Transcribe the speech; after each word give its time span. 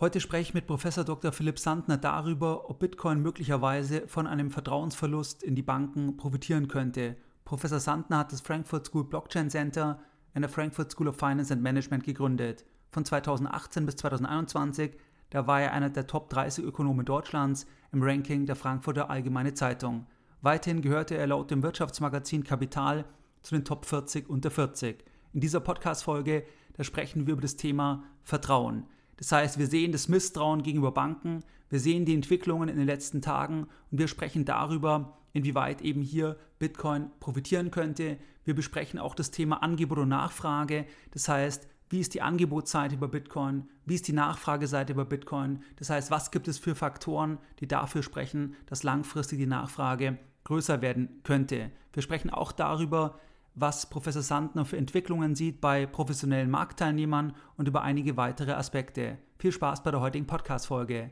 Heute 0.00 0.18
spreche 0.18 0.48
ich 0.48 0.54
mit 0.54 0.66
Professor 0.66 1.04
Dr. 1.04 1.30
Philipp 1.30 1.56
Sandner 1.56 1.96
darüber, 1.96 2.68
ob 2.68 2.80
Bitcoin 2.80 3.22
möglicherweise 3.22 4.08
von 4.08 4.26
einem 4.26 4.50
Vertrauensverlust 4.50 5.44
in 5.44 5.54
die 5.54 5.62
Banken 5.62 6.16
profitieren 6.16 6.66
könnte. 6.66 7.14
Professor 7.44 7.78
Sandner 7.78 8.18
hat 8.18 8.32
das 8.32 8.40
Frankfurt 8.40 8.86
School 8.86 9.04
Blockchain 9.04 9.50
Center 9.50 10.00
an 10.34 10.42
der 10.42 10.48
Frankfurt 10.48 10.90
School 10.90 11.06
of 11.06 11.16
Finance 11.16 11.52
and 11.52 11.62
Management 11.62 12.02
gegründet. 12.02 12.64
Von 12.90 13.04
2018 13.04 13.86
bis 13.86 13.94
2021, 13.94 14.96
da 15.30 15.46
war 15.46 15.60
er 15.60 15.72
einer 15.72 15.90
der 15.90 16.08
Top 16.08 16.28
30 16.28 16.64
Ökonomen 16.64 17.06
Deutschlands 17.06 17.64
im 17.92 18.02
Ranking 18.02 18.46
der 18.46 18.56
Frankfurter 18.56 19.10
Allgemeine 19.10 19.54
Zeitung. 19.54 20.06
Weiterhin 20.42 20.82
gehörte 20.82 21.16
er 21.16 21.28
laut 21.28 21.52
dem 21.52 21.62
Wirtschaftsmagazin 21.62 22.42
Kapital 22.42 23.04
zu 23.42 23.54
den 23.54 23.64
Top 23.64 23.86
40 23.86 24.28
unter 24.28 24.50
40. 24.50 25.04
In 25.32 25.40
dieser 25.40 25.60
Podcast-Folge, 25.60 26.44
da 26.72 26.82
sprechen 26.82 27.28
wir 27.28 27.34
über 27.34 27.42
das 27.42 27.54
Thema 27.54 28.02
Vertrauen. 28.24 28.88
Das 29.16 29.32
heißt, 29.32 29.58
wir 29.58 29.66
sehen 29.66 29.92
das 29.92 30.08
Misstrauen 30.08 30.62
gegenüber 30.62 30.92
Banken, 30.92 31.44
wir 31.70 31.80
sehen 31.80 32.04
die 32.04 32.14
Entwicklungen 32.14 32.68
in 32.68 32.76
den 32.76 32.86
letzten 32.86 33.22
Tagen 33.22 33.66
und 33.90 33.98
wir 33.98 34.08
sprechen 34.08 34.44
darüber, 34.44 35.18
inwieweit 35.32 35.82
eben 35.82 36.02
hier 36.02 36.36
Bitcoin 36.58 37.10
profitieren 37.20 37.70
könnte. 37.70 38.18
Wir 38.44 38.54
besprechen 38.54 39.00
auch 39.00 39.14
das 39.14 39.30
Thema 39.30 39.62
Angebot 39.62 39.98
und 39.98 40.08
Nachfrage. 40.08 40.86
Das 41.10 41.28
heißt, 41.28 41.66
wie 41.90 42.00
ist 42.00 42.14
die 42.14 42.22
Angebotsseite 42.22 42.94
über 42.94 43.08
Bitcoin? 43.08 43.68
Wie 43.84 43.94
ist 43.94 44.08
die 44.08 44.12
Nachfrageseite 44.12 44.92
über 44.92 45.04
Bitcoin? 45.04 45.62
Das 45.76 45.90
heißt, 45.90 46.10
was 46.10 46.30
gibt 46.30 46.48
es 46.48 46.58
für 46.58 46.74
Faktoren, 46.74 47.38
die 47.60 47.68
dafür 47.68 48.02
sprechen, 48.02 48.54
dass 48.66 48.82
langfristig 48.82 49.38
die 49.38 49.46
Nachfrage 49.46 50.18
größer 50.44 50.80
werden 50.82 51.20
könnte? 51.24 51.70
Wir 51.92 52.02
sprechen 52.02 52.30
auch 52.30 52.52
darüber, 52.52 53.18
was 53.54 53.88
Professor 53.88 54.22
Sandner 54.22 54.64
für 54.64 54.76
Entwicklungen 54.76 55.34
sieht 55.34 55.60
bei 55.60 55.86
professionellen 55.86 56.50
Marktteilnehmern 56.50 57.34
und 57.56 57.68
über 57.68 57.82
einige 57.82 58.16
weitere 58.16 58.52
Aspekte. 58.52 59.18
Viel 59.38 59.52
Spaß 59.52 59.82
bei 59.82 59.90
der 59.90 60.00
heutigen 60.00 60.26
Podcast-Folge. 60.26 61.10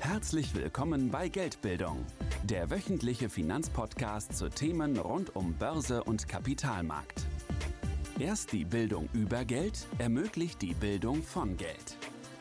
Herzlich 0.00 0.54
willkommen 0.54 1.10
bei 1.10 1.28
Geldbildung, 1.28 2.04
der 2.44 2.70
wöchentliche 2.70 3.28
Finanzpodcast 3.28 4.36
zu 4.36 4.48
Themen 4.48 4.98
rund 4.98 5.34
um 5.34 5.54
Börse 5.54 6.04
und 6.04 6.28
Kapitalmarkt. 6.28 7.24
Erst 8.18 8.52
die 8.52 8.64
Bildung 8.64 9.08
über 9.12 9.44
Geld 9.44 9.86
ermöglicht 9.98 10.62
die 10.62 10.74
Bildung 10.74 11.22
von 11.22 11.56
Geld. 11.56 11.98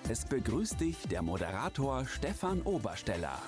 Es 0.10 0.26
begrüßt 0.26 0.80
dich 0.80 0.98
der 1.10 1.22
Moderator 1.22 2.06
Stefan 2.06 2.62
Obersteller. 2.62 3.39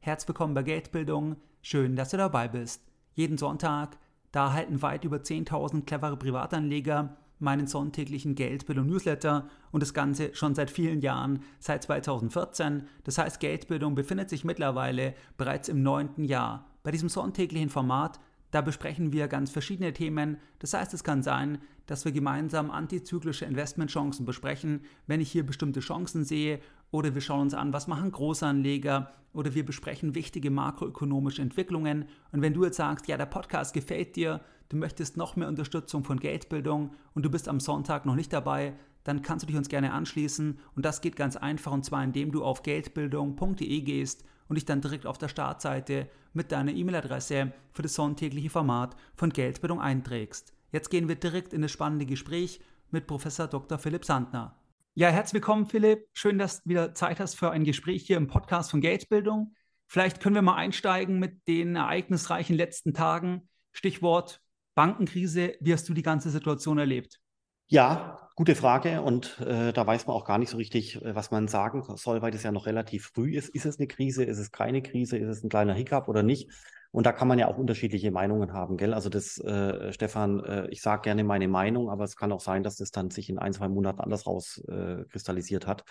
Herzlich 0.00 0.28
willkommen 0.28 0.54
bei 0.54 0.62
Geldbildung 0.62 1.36
Schön, 1.70 1.96
dass 1.96 2.08
du 2.08 2.16
dabei 2.16 2.48
bist. 2.48 2.82
Jeden 3.12 3.36
Sonntag, 3.36 3.98
da 4.32 4.46
erhalten 4.46 4.80
weit 4.80 5.04
über 5.04 5.18
10.000 5.18 5.84
clevere 5.84 6.16
Privatanleger 6.16 7.18
meinen 7.40 7.66
sonntäglichen 7.66 8.34
Geldbildung 8.34 8.86
Newsletter 8.86 9.50
und 9.70 9.82
das 9.82 9.92
Ganze 9.92 10.34
schon 10.34 10.54
seit 10.54 10.70
vielen 10.70 11.02
Jahren, 11.02 11.42
seit 11.58 11.82
2014. 11.82 12.84
Das 13.04 13.18
heißt, 13.18 13.38
Geldbildung 13.38 13.94
befindet 13.94 14.30
sich 14.30 14.46
mittlerweile 14.46 15.12
bereits 15.36 15.68
im 15.68 15.82
neunten 15.82 16.24
Jahr. 16.24 16.64
Bei 16.84 16.90
diesem 16.90 17.10
sonntäglichen 17.10 17.68
Format 17.68 18.18
da 18.50 18.62
besprechen 18.62 19.12
wir 19.12 19.28
ganz 19.28 19.50
verschiedene 19.50 19.92
Themen. 19.92 20.38
Das 20.58 20.72
heißt, 20.72 20.94
es 20.94 21.04
kann 21.04 21.22
sein, 21.22 21.58
dass 21.86 22.04
wir 22.04 22.12
gemeinsam 22.12 22.70
antizyklische 22.70 23.44
Investmentchancen 23.44 24.24
besprechen, 24.24 24.80
wenn 25.06 25.20
ich 25.20 25.30
hier 25.30 25.44
bestimmte 25.44 25.80
Chancen 25.80 26.24
sehe. 26.24 26.60
Oder 26.90 27.14
wir 27.14 27.20
schauen 27.20 27.42
uns 27.42 27.54
an, 27.54 27.72
was 27.72 27.86
machen 27.86 28.10
Großanleger. 28.10 29.12
Oder 29.34 29.54
wir 29.54 29.66
besprechen 29.66 30.14
wichtige 30.14 30.50
makroökonomische 30.50 31.42
Entwicklungen. 31.42 32.06
Und 32.32 32.40
wenn 32.40 32.54
du 32.54 32.64
jetzt 32.64 32.76
sagst, 32.76 33.06
ja, 33.08 33.18
der 33.18 33.26
Podcast 33.26 33.74
gefällt 33.74 34.16
dir, 34.16 34.40
du 34.70 34.76
möchtest 34.76 35.18
noch 35.18 35.36
mehr 35.36 35.48
Unterstützung 35.48 36.04
von 36.04 36.18
Geldbildung 36.18 36.92
und 37.14 37.24
du 37.24 37.30
bist 37.30 37.48
am 37.48 37.60
Sonntag 37.60 38.06
noch 38.06 38.14
nicht 38.14 38.32
dabei, 38.32 38.74
dann 39.04 39.22
kannst 39.22 39.42
du 39.42 39.46
dich 39.46 39.56
uns 39.56 39.68
gerne 39.68 39.92
anschließen. 39.92 40.58
Und 40.74 40.84
das 40.84 41.02
geht 41.02 41.16
ganz 41.16 41.36
einfach 41.36 41.72
und 41.72 41.84
zwar 41.84 42.02
indem 42.02 42.32
du 42.32 42.42
auf 42.42 42.62
geldbildung.de 42.62 43.80
gehst 43.82 44.24
und 44.48 44.56
dich 44.56 44.64
dann 44.64 44.80
direkt 44.80 45.06
auf 45.06 45.18
der 45.18 45.28
Startseite 45.28 46.08
mit 46.32 46.52
deiner 46.52 46.72
E-Mail-Adresse 46.72 47.52
für 47.72 47.82
das 47.82 47.94
sonntägliche 47.94 48.50
Format 48.50 48.96
von 49.16 49.30
Geldbildung 49.30 49.80
einträgst. 49.80 50.52
Jetzt 50.72 50.90
gehen 50.90 51.08
wir 51.08 51.16
direkt 51.16 51.52
in 51.52 51.62
das 51.62 51.70
spannende 51.70 52.06
Gespräch 52.06 52.60
mit 52.90 53.06
Professor 53.06 53.46
Dr. 53.46 53.78
Philipp 53.78 54.04
Sandner. 54.04 54.56
Ja, 54.94 55.08
herzlich 55.10 55.34
willkommen, 55.34 55.66
Philipp. 55.66 56.08
Schön, 56.12 56.38
dass 56.38 56.62
du 56.62 56.70
wieder 56.70 56.94
Zeit 56.94 57.20
hast 57.20 57.36
für 57.36 57.50
ein 57.50 57.64
Gespräch 57.64 58.04
hier 58.06 58.16
im 58.16 58.26
Podcast 58.26 58.70
von 58.70 58.80
Geldbildung. 58.80 59.54
Vielleicht 59.86 60.20
können 60.20 60.34
wir 60.34 60.42
mal 60.42 60.56
einsteigen 60.56 61.18
mit 61.18 61.46
den 61.46 61.76
ereignisreichen 61.76 62.56
letzten 62.56 62.94
Tagen. 62.94 63.48
Stichwort 63.72 64.42
Bankenkrise. 64.74 65.54
Wie 65.60 65.72
hast 65.72 65.88
du 65.88 65.94
die 65.94 66.02
ganze 66.02 66.30
Situation 66.30 66.78
erlebt? 66.78 67.20
Ja, 67.68 68.27
gute 68.38 68.54
Frage. 68.54 69.02
Und 69.02 69.40
äh, 69.40 69.72
da 69.72 69.84
weiß 69.84 70.06
man 70.06 70.14
auch 70.14 70.24
gar 70.24 70.38
nicht 70.38 70.50
so 70.50 70.58
richtig, 70.58 71.02
äh, 71.02 71.12
was 71.12 71.32
man 71.32 71.48
sagen 71.48 71.82
soll, 71.96 72.22
weil 72.22 72.30
das 72.30 72.44
ja 72.44 72.52
noch 72.52 72.66
relativ 72.66 73.10
früh 73.12 73.36
ist. 73.36 73.48
Ist 73.48 73.66
es 73.66 73.80
eine 73.80 73.88
Krise? 73.88 74.22
Ist 74.22 74.38
es 74.38 74.52
keine 74.52 74.80
Krise? 74.80 75.18
Ist 75.18 75.28
es 75.28 75.42
ein 75.42 75.48
kleiner 75.48 75.74
Hiccup 75.74 76.06
oder 76.06 76.22
nicht? 76.22 76.48
Und 76.92 77.04
da 77.04 77.10
kann 77.10 77.26
man 77.26 77.40
ja 77.40 77.48
auch 77.48 77.58
unterschiedliche 77.58 78.12
Meinungen 78.12 78.52
haben, 78.52 78.76
gell? 78.76 78.94
Also 78.94 79.08
das, 79.08 79.38
äh, 79.38 79.92
Stefan, 79.92 80.38
äh, 80.44 80.68
ich 80.68 80.82
sage 80.82 81.02
gerne 81.02 81.24
meine 81.24 81.48
Meinung, 81.48 81.90
aber 81.90 82.04
es 82.04 82.14
kann 82.14 82.30
auch 82.30 82.40
sein, 82.40 82.62
dass 82.62 82.76
das 82.76 82.92
dann 82.92 83.10
sich 83.10 83.28
in 83.28 83.40
ein, 83.40 83.52
zwei 83.52 83.68
Monaten 83.68 84.00
anders 84.00 84.24
rauskristallisiert 84.24 85.64
äh, 85.64 85.66
hat. 85.66 85.82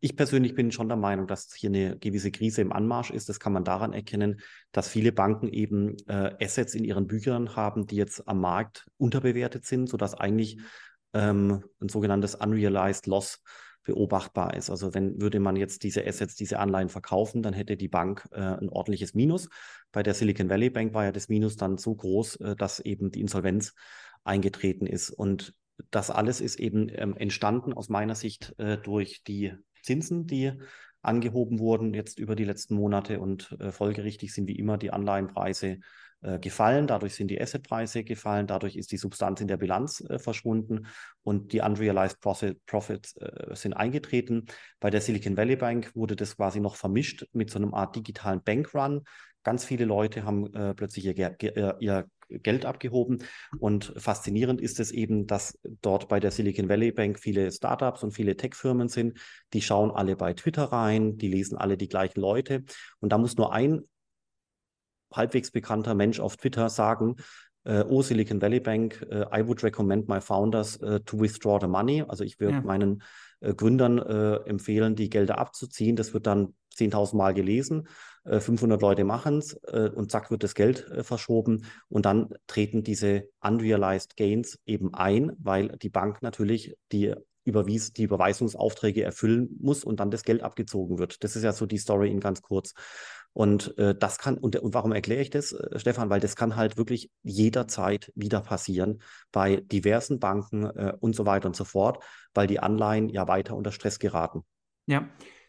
Ich 0.00 0.16
persönlich 0.16 0.54
bin 0.54 0.72
schon 0.72 0.88
der 0.88 0.96
Meinung, 0.96 1.26
dass 1.26 1.52
hier 1.54 1.68
eine 1.68 1.98
gewisse 1.98 2.30
Krise 2.30 2.62
im 2.62 2.72
Anmarsch 2.72 3.10
ist. 3.10 3.28
Das 3.28 3.38
kann 3.38 3.52
man 3.52 3.62
daran 3.62 3.92
erkennen, 3.92 4.40
dass 4.72 4.88
viele 4.88 5.12
Banken 5.12 5.48
eben 5.48 5.96
äh, 6.06 6.34
Assets 6.42 6.74
in 6.74 6.84
ihren 6.84 7.06
Büchern 7.06 7.56
haben, 7.56 7.86
die 7.86 7.96
jetzt 7.96 8.26
am 8.26 8.40
Markt 8.40 8.86
unterbewertet 8.96 9.66
sind, 9.66 9.90
sodass 9.90 10.14
eigentlich 10.14 10.58
ähm, 11.14 11.64
ein 11.80 11.88
sogenanntes 11.88 12.34
Unrealized 12.34 13.06
Loss 13.06 13.40
beobachtbar 13.84 14.54
ist. 14.54 14.70
Also 14.70 14.94
wenn 14.94 15.20
würde 15.20 15.40
man 15.40 15.56
jetzt 15.56 15.82
diese 15.82 16.06
Assets, 16.06 16.34
diese 16.34 16.58
Anleihen 16.58 16.88
verkaufen, 16.88 17.42
dann 17.42 17.54
hätte 17.54 17.76
die 17.76 17.88
Bank 17.88 18.26
äh, 18.32 18.40
ein 18.40 18.68
ordentliches 18.68 19.14
Minus. 19.14 19.48
Bei 19.92 20.02
der 20.02 20.14
Silicon 20.14 20.48
Valley 20.48 20.70
Bank 20.70 20.94
war 20.94 21.04
ja 21.04 21.12
das 21.12 21.28
Minus 21.28 21.56
dann 21.56 21.78
so 21.78 21.94
groß, 21.94 22.36
äh, 22.36 22.56
dass 22.56 22.80
eben 22.80 23.10
die 23.10 23.20
Insolvenz 23.20 23.74
eingetreten 24.24 24.86
ist. 24.86 25.10
Und 25.10 25.54
das 25.90 26.10
alles 26.10 26.40
ist 26.40 26.58
eben 26.58 26.88
ähm, 26.90 27.16
entstanden 27.16 27.72
aus 27.72 27.88
meiner 27.88 28.14
Sicht 28.14 28.54
äh, 28.58 28.78
durch 28.78 29.22
die 29.22 29.52
Zinsen, 29.82 30.26
die 30.26 30.52
angehoben 31.02 31.58
wurden 31.58 31.92
jetzt 31.92 32.18
über 32.18 32.34
die 32.34 32.44
letzten 32.44 32.74
Monate 32.74 33.20
und 33.20 33.54
äh, 33.60 33.70
folgerichtig 33.70 34.32
sind 34.32 34.48
wie 34.48 34.56
immer 34.56 34.78
die 34.78 34.90
Anleihenpreise 34.90 35.78
gefallen, 36.40 36.86
dadurch 36.86 37.14
sind 37.14 37.28
die 37.28 37.40
Assetpreise 37.40 38.04
gefallen, 38.04 38.46
dadurch 38.46 38.76
ist 38.76 38.92
die 38.92 38.96
Substanz 38.96 39.40
in 39.40 39.48
der 39.48 39.56
Bilanz 39.56 40.00
äh, 40.08 40.18
verschwunden 40.18 40.86
und 41.22 41.52
die 41.52 41.60
unrealized 41.60 42.20
profit, 42.20 42.64
profits 42.66 43.16
äh, 43.16 43.54
sind 43.54 43.74
eingetreten. 43.74 44.46
Bei 44.80 44.90
der 44.90 45.00
Silicon 45.00 45.36
Valley 45.36 45.56
Bank 45.56 45.94
wurde 45.94 46.16
das 46.16 46.36
quasi 46.36 46.60
noch 46.60 46.76
vermischt 46.76 47.26
mit 47.32 47.50
so 47.50 47.58
einer 47.58 47.72
Art 47.74 47.96
digitalen 47.96 48.42
Bankrun. 48.42 49.02
Ganz 49.42 49.64
viele 49.64 49.84
Leute 49.84 50.24
haben 50.24 50.52
äh, 50.54 50.74
plötzlich 50.74 51.04
ihr, 51.04 51.18
äh, 51.18 51.74
ihr 51.78 52.06
Geld 52.28 52.64
abgehoben. 52.64 53.22
Und 53.58 53.92
faszinierend 53.96 54.60
ist 54.60 54.80
es 54.80 54.90
eben, 54.90 55.26
dass 55.26 55.58
dort 55.82 56.08
bei 56.08 56.20
der 56.20 56.30
Silicon 56.30 56.68
Valley 56.68 56.92
Bank 56.92 57.18
viele 57.18 57.52
Startups 57.52 58.02
und 58.02 58.12
viele 58.12 58.36
Tech-Firmen 58.36 58.88
sind. 58.88 59.18
Die 59.52 59.62
schauen 59.62 59.90
alle 59.90 60.16
bei 60.16 60.32
Twitter 60.32 60.64
rein, 60.64 61.18
die 61.18 61.28
lesen 61.28 61.58
alle 61.58 61.76
die 61.76 61.88
gleichen 61.88 62.20
Leute. 62.20 62.64
Und 63.00 63.12
da 63.12 63.18
muss 63.18 63.36
nur 63.36 63.52
ein 63.52 63.82
halbwegs 65.16 65.50
bekannter 65.50 65.94
Mensch 65.94 66.20
auf 66.20 66.36
Twitter 66.36 66.68
sagen, 66.68 67.16
äh, 67.64 67.84
oh 67.88 68.02
Silicon 68.02 68.40
Valley 68.40 68.60
Bank, 68.60 69.06
äh, 69.10 69.24
I 69.32 69.46
would 69.46 69.62
recommend 69.62 70.08
my 70.08 70.20
founders 70.20 70.80
uh, 70.82 70.98
to 71.00 71.18
withdraw 71.18 71.58
the 71.60 71.66
money. 71.66 72.04
Also 72.06 72.24
ich 72.24 72.38
würde 72.38 72.56
ja. 72.56 72.60
meinen 72.60 73.02
äh, 73.40 73.54
Gründern 73.54 73.98
äh, 73.98 74.36
empfehlen, 74.48 74.94
die 74.94 75.10
Gelder 75.10 75.38
abzuziehen. 75.38 75.96
Das 75.96 76.12
wird 76.14 76.26
dann 76.26 76.54
10.000 76.76 77.16
Mal 77.16 77.34
gelesen. 77.34 77.88
500 78.26 78.80
äh, 78.80 78.82
Leute 78.82 79.04
machen 79.04 79.38
es 79.38 79.52
und 79.52 80.10
zack 80.10 80.30
wird 80.30 80.42
das 80.42 80.54
Geld 80.54 80.90
verschoben. 81.02 81.66
Und 81.88 82.06
dann 82.06 82.30
treten 82.46 82.82
diese 82.82 83.28
unrealized 83.40 84.16
gains 84.16 84.58
eben 84.64 84.94
ein, 84.94 85.32
weil 85.38 85.68
die 85.76 85.90
Bank 85.90 86.22
natürlich 86.22 86.74
die 86.90 87.14
überwies, 87.44 87.92
die 87.92 88.04
Überweisungsaufträge 88.04 89.04
erfüllen 89.04 89.50
muss 89.60 89.84
und 89.84 90.00
dann 90.00 90.10
das 90.10 90.24
Geld 90.24 90.42
abgezogen 90.42 90.98
wird. 90.98 91.22
Das 91.22 91.36
ist 91.36 91.42
ja 91.42 91.52
so 91.52 91.66
die 91.66 91.78
Story 91.78 92.10
in 92.10 92.20
ganz 92.20 92.42
kurz. 92.42 92.72
Und 93.34 93.76
äh, 93.78 93.94
das 93.94 94.18
kann, 94.18 94.38
und, 94.38 94.56
und 94.56 94.74
warum 94.74 94.92
erkläre 94.92 95.20
ich 95.20 95.28
das, 95.28 95.52
äh, 95.52 95.78
Stefan? 95.78 96.08
Weil 96.08 96.20
das 96.20 96.36
kann 96.36 96.56
halt 96.56 96.76
wirklich 96.76 97.10
jederzeit 97.24 98.12
wieder 98.14 98.40
passieren 98.40 99.02
bei 99.32 99.56
diversen 99.56 100.20
Banken 100.20 100.64
äh, 100.64 100.96
und 101.00 101.14
so 101.16 101.26
weiter 101.26 101.48
und 101.48 101.56
so 101.56 101.64
fort, 101.64 102.02
weil 102.32 102.46
die 102.46 102.60
Anleihen 102.60 103.08
ja 103.08 103.26
weiter 103.26 103.56
unter 103.56 103.72
Stress 103.72 103.98
geraten. 103.98 104.44
Ja, 104.86 105.08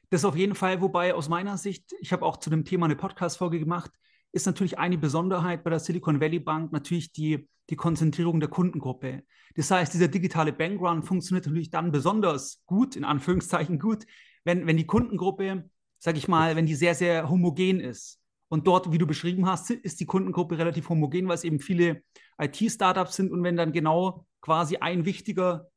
das 0.09 0.25
auf 0.25 0.35
jeden 0.35 0.55
Fall, 0.55 0.81
wobei 0.81 1.13
aus 1.13 1.29
meiner 1.29 1.57
Sicht, 1.57 1.93
ich 1.99 2.11
habe 2.11 2.25
auch 2.25 2.37
zu 2.37 2.49
dem 2.49 2.65
Thema 2.65 2.85
eine 2.85 2.95
Podcast-Folge 2.95 3.59
gemacht, 3.59 3.91
ist 4.31 4.47
natürlich 4.47 4.79
eine 4.79 4.97
Besonderheit 4.97 5.63
bei 5.63 5.69
der 5.69 5.79
Silicon 5.79 6.19
Valley 6.19 6.39
Bank 6.39 6.71
natürlich 6.71 7.11
die, 7.11 7.47
die 7.69 7.75
Konzentrierung 7.75 8.39
der 8.39 8.49
Kundengruppe. 8.49 9.23
Das 9.55 9.69
heißt, 9.69 9.93
dieser 9.93 10.07
digitale 10.07 10.53
Bankrun 10.53 11.03
funktioniert 11.03 11.45
natürlich 11.45 11.69
dann 11.69 11.91
besonders 11.91 12.63
gut, 12.65 12.95
in 12.95 13.05
Anführungszeichen 13.05 13.79
gut, 13.79 14.05
wenn, 14.43 14.65
wenn 14.65 14.77
die 14.77 14.87
Kundengruppe 14.87 15.69
sag 16.06 16.18
ich 16.18 16.28
mal, 16.28 16.56
wenn 16.56 16.68
die 16.68 16.75
sehr, 16.75 16.94
sehr 16.94 17.31
homogen 17.31 17.80
ist. 17.80 18.19
Und 18.48 18.68
dort, 18.68 18.92
wie 18.92 19.00
du 19.00 19.07
beschrieben 19.07 19.48
hast, 19.48 19.72
ist 19.72 20.00
die 20.00 20.06
Kundengruppe 20.06 20.56
relativ 20.56 20.88
homogen, 20.88 21.28
weil 21.28 21.34
es 21.34 21.44
eben 21.44 21.60
viele 21.60 22.04
IT-Startups 22.40 23.16
sind. 23.16 23.31
Und 23.31 23.42
wenn 23.42 23.57
dann 23.57 23.72
genau 23.72 24.28
quasi 24.40 24.78
ein 24.78 25.06
wichtiger 25.06 25.68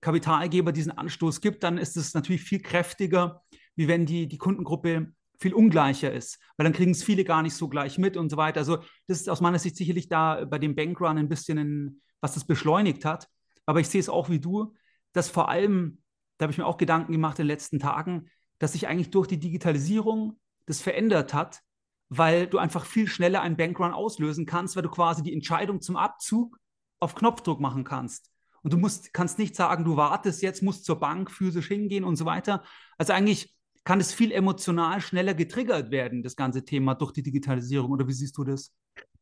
Kapitalgeber 0.00 0.72
diesen 0.72 0.90
Anstoß 0.90 1.40
gibt, 1.40 1.62
dann 1.62 1.78
ist 1.78 1.96
es 1.96 2.12
natürlich 2.12 2.42
viel 2.42 2.60
kräftiger, 2.60 3.44
wie 3.76 3.86
wenn 3.86 4.04
die, 4.04 4.26
die 4.26 4.36
Kundengruppe 4.36 5.12
viel 5.38 5.54
ungleicher 5.54 6.12
ist, 6.12 6.40
weil 6.56 6.64
dann 6.64 6.72
kriegen 6.72 6.90
es 6.90 7.04
viele 7.04 7.22
gar 7.22 7.44
nicht 7.44 7.54
so 7.54 7.68
gleich 7.68 7.98
mit 7.98 8.16
und 8.16 8.30
so 8.30 8.36
weiter. 8.36 8.58
Also 8.58 8.78
das 9.06 9.20
ist 9.20 9.30
aus 9.30 9.40
meiner 9.40 9.60
Sicht 9.60 9.76
sicherlich 9.76 10.08
da 10.08 10.44
bei 10.44 10.58
dem 10.58 10.74
Bankrun 10.74 11.18
ein 11.18 11.28
bisschen, 11.28 11.56
ein, 11.56 12.00
was 12.20 12.34
das 12.34 12.44
beschleunigt 12.44 13.04
hat. 13.04 13.28
Aber 13.64 13.78
ich 13.78 13.88
sehe 13.88 14.00
es 14.00 14.08
auch 14.08 14.28
wie 14.28 14.40
du, 14.40 14.74
dass 15.12 15.28
vor 15.28 15.48
allem, 15.48 16.02
da 16.38 16.44
habe 16.44 16.52
ich 16.52 16.58
mir 16.58 16.66
auch 16.66 16.78
Gedanken 16.78 17.12
gemacht 17.12 17.38
in 17.38 17.44
den 17.44 17.54
letzten 17.54 17.78
Tagen, 17.78 18.28
dass 18.58 18.72
sich 18.72 18.88
eigentlich 18.88 19.10
durch 19.10 19.26
die 19.26 19.38
Digitalisierung 19.38 20.38
das 20.66 20.80
verändert 20.80 21.34
hat, 21.34 21.62
weil 22.08 22.46
du 22.46 22.58
einfach 22.58 22.84
viel 22.84 23.06
schneller 23.08 23.42
einen 23.42 23.56
Bankrun 23.56 23.92
auslösen 23.92 24.46
kannst, 24.46 24.76
weil 24.76 24.82
du 24.82 24.90
quasi 24.90 25.22
die 25.22 25.32
Entscheidung 25.32 25.80
zum 25.80 25.96
Abzug 25.96 26.58
auf 27.00 27.14
Knopfdruck 27.14 27.60
machen 27.60 27.84
kannst. 27.84 28.30
Und 28.62 28.72
du 28.72 28.78
musst, 28.78 29.12
kannst 29.12 29.38
nicht 29.38 29.54
sagen, 29.54 29.84
du 29.84 29.96
wartest 29.96 30.42
jetzt, 30.42 30.62
musst 30.62 30.84
zur 30.84 30.98
Bank 30.98 31.30
physisch 31.30 31.68
hingehen 31.68 32.04
und 32.04 32.16
so 32.16 32.24
weiter. 32.24 32.64
Also 32.96 33.12
eigentlich 33.12 33.54
kann 33.84 34.00
es 34.00 34.12
viel 34.12 34.32
emotional 34.32 35.00
schneller 35.00 35.34
getriggert 35.34 35.90
werden, 35.90 36.22
das 36.22 36.36
ganze 36.36 36.64
Thema 36.64 36.94
durch 36.94 37.12
die 37.12 37.22
Digitalisierung. 37.22 37.90
Oder 37.90 38.08
wie 38.08 38.12
siehst 38.12 38.36
du 38.36 38.44
das? 38.44 38.74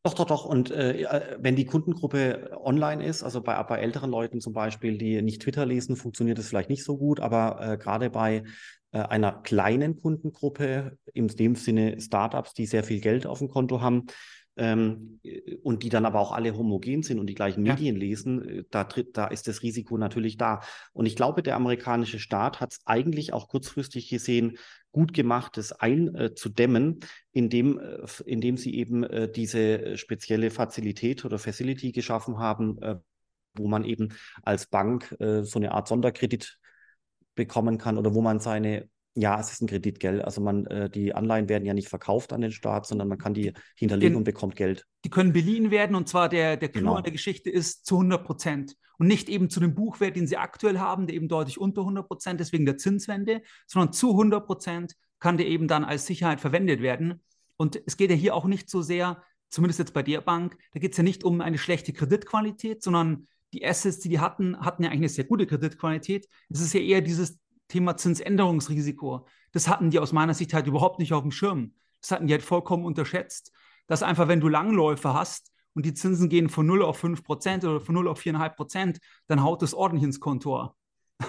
Doch, 0.03 0.13
doch, 0.13 0.25
doch. 0.25 0.45
Und 0.45 0.71
äh, 0.71 1.37
wenn 1.39 1.55
die 1.55 1.65
Kundengruppe 1.65 2.57
online 2.63 3.05
ist, 3.05 3.23
also 3.23 3.41
bei, 3.41 3.61
bei 3.63 3.79
älteren 3.79 4.09
Leuten 4.09 4.41
zum 4.41 4.53
Beispiel, 4.53 4.97
die 4.97 5.21
nicht 5.21 5.41
Twitter 5.41 5.65
lesen, 5.65 5.95
funktioniert 5.95 6.37
das 6.37 6.47
vielleicht 6.47 6.69
nicht 6.69 6.83
so 6.83 6.97
gut. 6.97 7.19
Aber 7.19 7.59
äh, 7.61 7.77
gerade 7.77 8.09
bei 8.09 8.37
äh, 8.37 8.43
einer 8.99 9.31
kleinen 9.31 9.99
Kundengruppe, 9.99 10.97
in 11.13 11.27
dem 11.27 11.55
Sinne 11.55 11.99
Startups, 11.99 12.53
die 12.53 12.65
sehr 12.65 12.83
viel 12.83 12.99
Geld 12.99 13.25
auf 13.25 13.39
dem 13.39 13.49
Konto 13.49 13.81
haben, 13.81 14.07
ähm, 14.57 15.19
und 15.61 15.83
die 15.83 15.89
dann 15.89 16.05
aber 16.05 16.19
auch 16.19 16.31
alle 16.31 16.57
homogen 16.57 17.03
sind 17.03 17.19
und 17.19 17.27
die 17.27 17.35
gleichen 17.35 17.65
ja. 17.65 17.73
Medien 17.73 17.95
lesen, 17.95 18.47
äh, 18.47 18.63
da, 18.71 18.83
tritt, 18.83 19.15
da 19.15 19.27
ist 19.27 19.47
das 19.47 19.61
Risiko 19.61 19.97
natürlich 19.97 20.37
da. 20.37 20.61
Und 20.93 21.05
ich 21.05 21.15
glaube, 21.15 21.43
der 21.43 21.55
amerikanische 21.55 22.19
Staat 22.19 22.59
hat 22.59 22.73
es 22.73 22.79
eigentlich 22.85 23.33
auch 23.33 23.47
kurzfristig 23.47 24.09
gesehen 24.09 24.57
gut 24.91 25.13
gemacht, 25.13 25.57
das 25.57 25.73
einzudämmen, 25.73 27.01
indem, 27.31 27.79
äh, 27.79 28.07
indem 28.25 28.57
sie 28.57 28.73
eben 28.75 29.03
äh, 29.03 29.31
diese 29.31 29.95
spezielle 29.95 30.49
Fazilität 30.49 31.23
oder 31.23 31.37
Facility 31.37 31.91
geschaffen 31.91 32.39
haben, 32.39 32.81
äh, 32.81 32.95
wo 33.53 33.67
man 33.67 33.83
eben 33.83 34.09
als 34.41 34.65
Bank 34.65 35.15
äh, 35.19 35.43
so 35.43 35.59
eine 35.59 35.71
Art 35.71 35.87
Sonderkredit 35.87 36.57
bekommen 37.37 37.77
kann 37.77 37.97
oder 37.97 38.13
wo 38.13 38.21
man 38.21 38.39
seine 38.39 38.89
ja, 39.19 39.39
es 39.39 39.51
ist 39.51 39.61
ein 39.61 39.67
Kredit, 39.67 39.99
gell? 39.99 40.21
Also 40.21 40.41
man, 40.41 40.67
äh, 40.67 40.89
die 40.91 41.15
Anleihen 41.15 41.49
werden 41.49 41.65
ja 41.65 41.73
nicht 41.73 41.89
verkauft 41.89 42.33
an 42.33 42.41
den 42.41 42.51
Staat, 42.51 42.85
sondern 42.85 43.07
man 43.07 43.17
kann 43.17 43.33
die 43.33 43.51
hinterlegen 43.75 44.13
Den, 44.13 44.17
und 44.17 44.23
bekommt 44.25 44.55
Geld. 44.55 44.85
Die 45.03 45.09
können 45.09 45.33
beliehen 45.33 45.71
werden 45.71 45.95
und 45.95 46.07
zwar 46.07 46.29
der, 46.29 46.55
der 46.55 46.69
Clou 46.69 46.81
genau. 46.81 47.01
der 47.01 47.11
Geschichte 47.11 47.49
ist 47.49 47.85
zu 47.85 47.95
100 47.95 48.23
Prozent 48.23 48.75
und 48.99 49.07
nicht 49.07 49.27
eben 49.27 49.49
zu 49.49 49.59
dem 49.59 49.73
Buchwert, 49.73 50.15
den 50.15 50.27
sie 50.27 50.37
aktuell 50.37 50.77
haben, 50.77 51.07
der 51.07 51.15
eben 51.15 51.27
deutlich 51.27 51.59
unter 51.59 51.81
100 51.81 52.07
Prozent 52.07 52.41
ist 52.41 52.53
wegen 52.53 52.65
der 52.65 52.77
Zinswende, 52.77 53.41
sondern 53.65 53.91
zu 53.91 54.11
100 54.11 54.45
Prozent 54.45 54.93
kann 55.19 55.37
der 55.37 55.47
eben 55.47 55.67
dann 55.67 55.83
als 55.83 56.05
Sicherheit 56.05 56.39
verwendet 56.39 56.81
werden. 56.81 57.23
Und 57.57 57.81
es 57.87 57.97
geht 57.97 58.11
ja 58.11 58.15
hier 58.15 58.35
auch 58.35 58.45
nicht 58.45 58.69
so 58.69 58.83
sehr, 58.83 59.23
zumindest 59.49 59.79
jetzt 59.79 59.93
bei 59.93 60.03
der 60.03 60.21
Bank, 60.21 60.57
da 60.73 60.79
geht 60.79 60.91
es 60.91 60.97
ja 60.97 61.03
nicht 61.03 61.23
um 61.23 61.41
eine 61.41 61.57
schlechte 61.57 61.91
Kreditqualität, 61.91 62.83
sondern 62.83 63.27
die 63.57 63.65
Assets, 63.65 63.99
die 63.99 64.09
die 64.09 64.19
hatten, 64.19 64.59
hatten 64.59 64.83
ja 64.83 64.89
eigentlich 64.89 64.99
eine 64.99 65.09
sehr 65.09 65.23
gute 65.23 65.47
Kreditqualität. 65.47 66.27
Es 66.49 66.61
ist 66.61 66.73
ja 66.73 66.79
eher 66.79 67.01
dieses 67.01 67.39
Thema 67.67 67.97
Zinsänderungsrisiko. 67.97 69.25
Das 69.51 69.67
hatten 69.67 69.89
die 69.89 69.99
aus 69.99 70.13
meiner 70.13 70.33
Sicht 70.33 70.53
halt 70.53 70.67
überhaupt 70.67 70.99
nicht 70.99 71.13
auf 71.13 71.23
dem 71.23 71.31
Schirm. 71.31 71.73
Das 72.01 72.11
hatten 72.11 72.27
die 72.27 72.33
halt 72.33 72.43
vollkommen 72.43 72.85
unterschätzt. 72.85 73.51
Dass 73.87 74.03
einfach, 74.03 74.27
wenn 74.27 74.41
du 74.41 74.47
Langläufe 74.47 75.13
hast 75.13 75.51
und 75.73 75.85
die 75.85 75.93
Zinsen 75.93 76.29
gehen 76.29 76.49
von 76.49 76.67
0 76.67 76.83
auf 76.83 76.97
5 76.97 77.23
Prozent 77.23 77.63
oder 77.63 77.81
von 77.81 77.95
0 77.95 78.07
auf 78.07 78.19
4,5 78.19 78.49
Prozent, 78.55 78.99
dann 79.27 79.41
haut 79.41 79.61
das 79.61 79.73
ordentlich 79.73 80.03
ins 80.03 80.19
Kontor. 80.19 80.75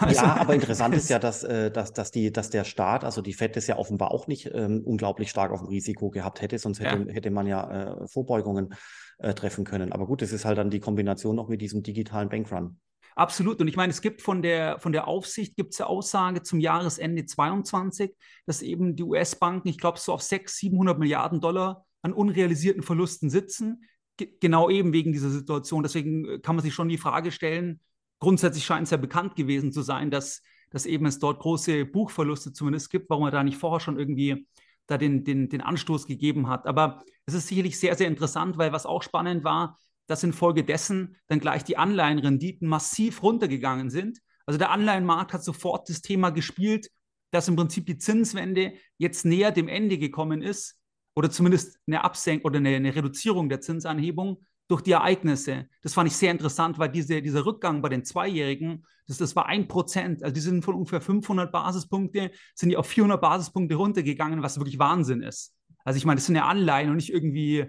Also, 0.00 0.22
ja, 0.22 0.36
aber 0.36 0.54
interessant 0.54 0.94
ist 0.94 1.08
ja, 1.08 1.18
dass, 1.18 1.44
äh, 1.44 1.70
dass, 1.70 1.94
dass, 1.94 2.10
die, 2.10 2.30
dass 2.30 2.50
der 2.50 2.64
Staat, 2.64 3.04
also 3.04 3.22
die 3.22 3.32
FED, 3.32 3.56
es 3.56 3.68
ja 3.68 3.78
offenbar 3.78 4.10
auch 4.10 4.26
nicht 4.26 4.50
ähm, 4.52 4.82
unglaublich 4.84 5.30
stark 5.30 5.50
auf 5.50 5.60
dem 5.60 5.68
Risiko 5.68 6.10
gehabt 6.10 6.42
hätte, 6.42 6.58
sonst 6.58 6.80
hätte, 6.80 7.06
ja. 7.08 7.14
hätte 7.14 7.30
man 7.30 7.46
ja 7.46 8.02
äh, 8.02 8.06
Vorbeugungen 8.06 8.74
äh, 9.18 9.34
treffen 9.34 9.64
können. 9.64 9.92
Aber 9.92 10.06
gut, 10.06 10.22
es 10.22 10.32
ist 10.32 10.44
halt 10.44 10.58
dann 10.58 10.70
die 10.70 10.80
Kombination 10.80 11.36
noch 11.36 11.48
mit 11.48 11.60
diesem 11.60 11.82
digitalen 11.82 12.28
Bankrun. 12.28 12.78
Absolut. 13.14 13.60
Und 13.60 13.66
ich 13.66 13.74
meine, 13.74 13.90
es 13.90 14.00
gibt 14.00 14.22
von 14.22 14.42
der, 14.42 14.78
von 14.78 14.92
der 14.92 15.08
Aufsicht 15.08 15.56
gibt 15.56 15.74
es 15.74 15.80
eine 15.80 15.90
Aussage 15.90 16.42
zum 16.42 16.60
Jahresende 16.60 17.26
22, 17.26 18.14
dass 18.46 18.62
eben 18.62 18.94
die 18.94 19.02
US-Banken, 19.02 19.68
ich 19.68 19.78
glaube, 19.78 19.98
so 19.98 20.12
auf 20.12 20.22
600, 20.22 20.50
700 20.50 20.98
Milliarden 21.00 21.40
Dollar 21.40 21.84
an 22.02 22.12
unrealisierten 22.12 22.84
Verlusten 22.84 23.28
sitzen. 23.28 23.82
G 24.16 24.28
genau 24.40 24.70
eben 24.70 24.92
wegen 24.92 25.12
dieser 25.12 25.30
Situation. 25.30 25.82
Deswegen 25.82 26.28
äh, 26.28 26.38
kann 26.38 26.54
man 26.54 26.64
sich 26.64 26.74
schon 26.74 26.88
die 26.88 26.98
Frage 26.98 27.32
stellen, 27.32 27.80
grundsätzlich 28.20 28.64
scheint 28.64 28.84
es 28.84 28.90
ja 28.90 28.96
bekannt 28.96 29.34
gewesen 29.34 29.72
zu 29.72 29.82
sein, 29.82 30.12
dass, 30.12 30.42
dass 30.70 30.86
eben 30.86 31.06
es 31.06 31.18
dort 31.18 31.40
große 31.40 31.86
Buchverluste 31.86 32.52
zumindest 32.52 32.90
gibt, 32.90 33.10
warum 33.10 33.24
man 33.24 33.32
da 33.32 33.42
nicht 33.42 33.58
vorher 33.58 33.80
schon 33.80 33.98
irgendwie 33.98 34.46
da 34.88 34.98
den, 34.98 35.22
den, 35.22 35.48
den 35.48 35.60
Anstoß 35.60 36.06
gegeben 36.06 36.48
hat. 36.48 36.66
Aber 36.66 37.04
es 37.26 37.34
ist 37.34 37.46
sicherlich 37.46 37.78
sehr, 37.78 37.94
sehr 37.94 38.08
interessant, 38.08 38.58
weil 38.58 38.72
was 38.72 38.86
auch 38.86 39.02
spannend 39.02 39.44
war, 39.44 39.78
dass 40.08 40.24
infolgedessen 40.24 41.16
dann 41.28 41.38
gleich 41.38 41.62
die 41.62 41.76
Anleihenrenditen 41.76 42.66
massiv 42.66 43.22
runtergegangen 43.22 43.90
sind. 43.90 44.18
Also 44.46 44.58
der 44.58 44.70
Anleihenmarkt 44.70 45.34
hat 45.34 45.44
sofort 45.44 45.88
das 45.90 46.00
Thema 46.00 46.30
gespielt, 46.30 46.90
dass 47.30 47.46
im 47.48 47.56
Prinzip 47.56 47.84
die 47.86 47.98
Zinswende 47.98 48.72
jetzt 48.96 49.26
näher 49.26 49.52
dem 49.52 49.68
Ende 49.68 49.98
gekommen 49.98 50.40
ist 50.40 50.76
oder 51.14 51.30
zumindest 51.30 51.78
eine 51.86 52.02
Absenkung 52.02 52.46
oder 52.46 52.56
eine, 52.56 52.70
eine, 52.70 52.96
Reduzierung 52.96 53.50
der 53.50 53.60
Zinsanhebung 53.60 54.42
durch 54.68 54.82
die 54.82 54.92
Ereignisse. 54.92 55.68
Das 55.82 55.94
fand 55.94 56.08
ich 56.08 56.16
sehr 56.16 56.30
interessant, 56.30 56.78
weil 56.78 56.90
diese, 56.90 57.20
dieser 57.22 57.44
Rückgang 57.44 57.82
bei 57.82 57.88
den 57.88 58.04
Zweijährigen, 58.04 58.84
das, 59.06 59.18
das 59.18 59.34
war 59.34 59.46
ein 59.46 59.66
Prozent, 59.66 60.22
also 60.22 60.32
die 60.32 60.40
sind 60.40 60.64
von 60.64 60.74
ungefähr 60.74 61.00
500 61.00 61.50
Basispunkte, 61.50 62.30
sind 62.54 62.68
die 62.68 62.76
auf 62.76 62.86
400 62.86 63.20
Basispunkte 63.20 63.74
runtergegangen, 63.74 64.42
was 64.42 64.58
wirklich 64.58 64.78
Wahnsinn 64.78 65.22
ist. 65.22 65.54
Also 65.84 65.96
ich 65.96 66.04
meine, 66.04 66.16
das 66.16 66.26
sind 66.26 66.36
ja 66.36 66.46
Anleihen 66.46 66.90
und 66.90 66.96
nicht 66.96 67.12
irgendwie 67.12 67.66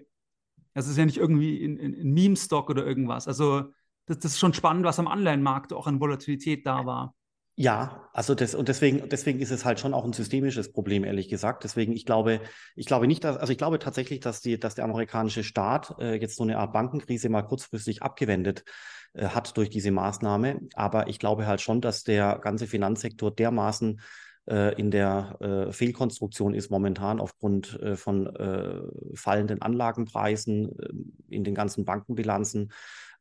das 0.73 0.87
ist 0.87 0.97
ja 0.97 1.05
nicht 1.05 1.17
irgendwie 1.17 1.57
in, 1.61 1.77
in, 1.77 1.93
in 1.93 2.13
Meme-Stock 2.13 2.69
oder 2.69 2.85
irgendwas. 2.85 3.27
Also 3.27 3.63
das, 4.05 4.19
das, 4.19 4.31
ist 4.33 4.39
schon 4.39 4.53
spannend, 4.53 4.85
was 4.85 4.99
am 4.99 5.07
Anleihenmarkt 5.07 5.73
auch 5.73 5.87
an 5.87 5.99
Volatilität 5.99 6.65
da 6.65 6.85
war. 6.85 7.15
Ja, 7.61 8.07
also 8.13 8.35
das 8.35 8.55
und 8.55 8.69
deswegen, 8.69 9.09
deswegen 9.09 9.41
ist 9.41 9.51
es 9.51 9.65
halt 9.65 9.81
schon 9.81 9.93
auch 9.93 10.05
ein 10.05 10.13
systemisches 10.13 10.71
Problem, 10.71 11.03
ehrlich 11.03 11.27
gesagt. 11.27 11.65
Deswegen, 11.65 11.91
ich 11.91 12.05
glaube, 12.05 12.39
ich 12.77 12.85
glaube 12.85 13.05
nicht, 13.05 13.21
dass, 13.25 13.35
also 13.35 13.51
ich 13.51 13.57
glaube 13.57 13.79
tatsächlich, 13.79 14.21
dass 14.21 14.39
die, 14.39 14.57
dass 14.57 14.75
der 14.75 14.85
amerikanische 14.85 15.43
Staat 15.43 15.93
äh, 15.99 16.15
jetzt 16.15 16.37
so 16.37 16.43
eine 16.43 16.57
Art 16.57 16.71
Bankenkrise 16.71 17.27
mal 17.27 17.41
kurzfristig 17.41 18.01
abgewendet 18.01 18.63
äh, 19.11 19.25
hat 19.25 19.57
durch 19.57 19.69
diese 19.69 19.91
Maßnahme. 19.91 20.61
Aber 20.75 21.09
ich 21.09 21.19
glaube 21.19 21.47
halt 21.47 21.59
schon, 21.59 21.81
dass 21.81 22.05
der 22.05 22.39
ganze 22.39 22.65
Finanzsektor 22.65 23.29
dermaßen 23.29 23.99
äh, 24.49 24.73
in 24.79 24.89
der 24.89 25.35
äh, 25.41 25.73
Fehlkonstruktion 25.73 26.53
ist 26.53 26.71
momentan 26.71 27.19
aufgrund 27.19 27.77
äh, 27.81 27.97
von 27.97 28.31
fallenden 29.15 29.61
Anlagenpreisen 29.61 30.71
in 31.27 31.43
den 31.43 31.55
ganzen 31.55 31.83
Bankenbilanzen 31.83 32.71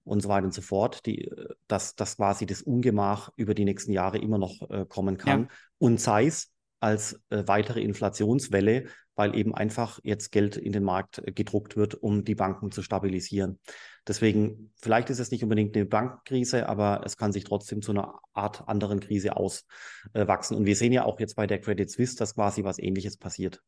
und 0.08 0.20
so 0.20 0.28
weiter 0.28 0.46
und 0.46 0.54
so 0.54 0.62
fort, 0.62 1.06
die, 1.06 1.30
dass, 1.66 1.94
dass 1.94 2.16
quasi 2.16 2.46
das 2.46 2.62
Ungemach 2.62 3.30
über 3.36 3.54
die 3.54 3.64
nächsten 3.64 3.92
Jahre 3.92 4.18
immer 4.18 4.38
noch 4.38 4.88
kommen 4.88 5.18
kann. 5.18 5.42
Ja. 5.42 5.48
Und 5.78 6.00
sei 6.00 6.26
es 6.26 6.50
als 6.80 7.20
weitere 7.28 7.80
Inflationswelle, 7.80 8.86
weil 9.16 9.34
eben 9.34 9.52
einfach 9.52 9.98
jetzt 10.04 10.30
Geld 10.30 10.56
in 10.56 10.70
den 10.70 10.84
Markt 10.84 11.20
gedruckt 11.34 11.76
wird, 11.76 11.96
um 11.96 12.24
die 12.24 12.36
Banken 12.36 12.70
zu 12.70 12.82
stabilisieren. 12.82 13.58
Deswegen, 14.06 14.72
vielleicht 14.80 15.10
ist 15.10 15.18
es 15.18 15.32
nicht 15.32 15.42
unbedingt 15.42 15.76
eine 15.76 15.86
Bankkrise, 15.86 16.68
aber 16.68 17.02
es 17.04 17.16
kann 17.16 17.32
sich 17.32 17.42
trotzdem 17.42 17.82
zu 17.82 17.90
einer 17.90 18.20
Art 18.32 18.68
anderen 18.68 19.00
Krise 19.00 19.36
auswachsen. 19.36 20.56
Und 20.56 20.66
wir 20.66 20.76
sehen 20.76 20.92
ja 20.92 21.04
auch 21.04 21.18
jetzt 21.18 21.34
bei 21.34 21.48
der 21.48 21.60
Credit 21.60 21.90
Suisse, 21.90 22.16
dass 22.16 22.36
quasi 22.36 22.62
was 22.62 22.78
Ähnliches 22.78 23.16
passiert. 23.16 23.60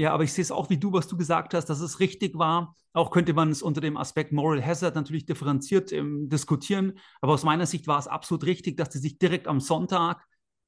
Ja, 0.00 0.14
aber 0.14 0.24
ich 0.24 0.32
sehe 0.32 0.40
es 0.40 0.50
auch 0.50 0.70
wie 0.70 0.78
du, 0.78 0.94
was 0.94 1.08
du 1.08 1.18
gesagt 1.18 1.52
hast, 1.52 1.66
dass 1.66 1.80
es 1.80 2.00
richtig 2.00 2.38
war. 2.38 2.74
Auch 2.94 3.10
könnte 3.10 3.34
man 3.34 3.50
es 3.50 3.60
unter 3.60 3.82
dem 3.82 3.98
Aspekt 3.98 4.32
Moral 4.32 4.64
Hazard 4.64 4.94
natürlich 4.94 5.26
differenziert 5.26 5.92
ähm, 5.92 6.26
diskutieren. 6.30 6.98
Aber 7.20 7.34
aus 7.34 7.44
meiner 7.44 7.66
Sicht 7.66 7.86
war 7.86 7.98
es 7.98 8.08
absolut 8.08 8.44
richtig, 8.44 8.78
dass 8.78 8.94
sie 8.94 8.98
sich 8.98 9.18
direkt 9.18 9.46
am 9.46 9.60
Sonntag 9.60 10.24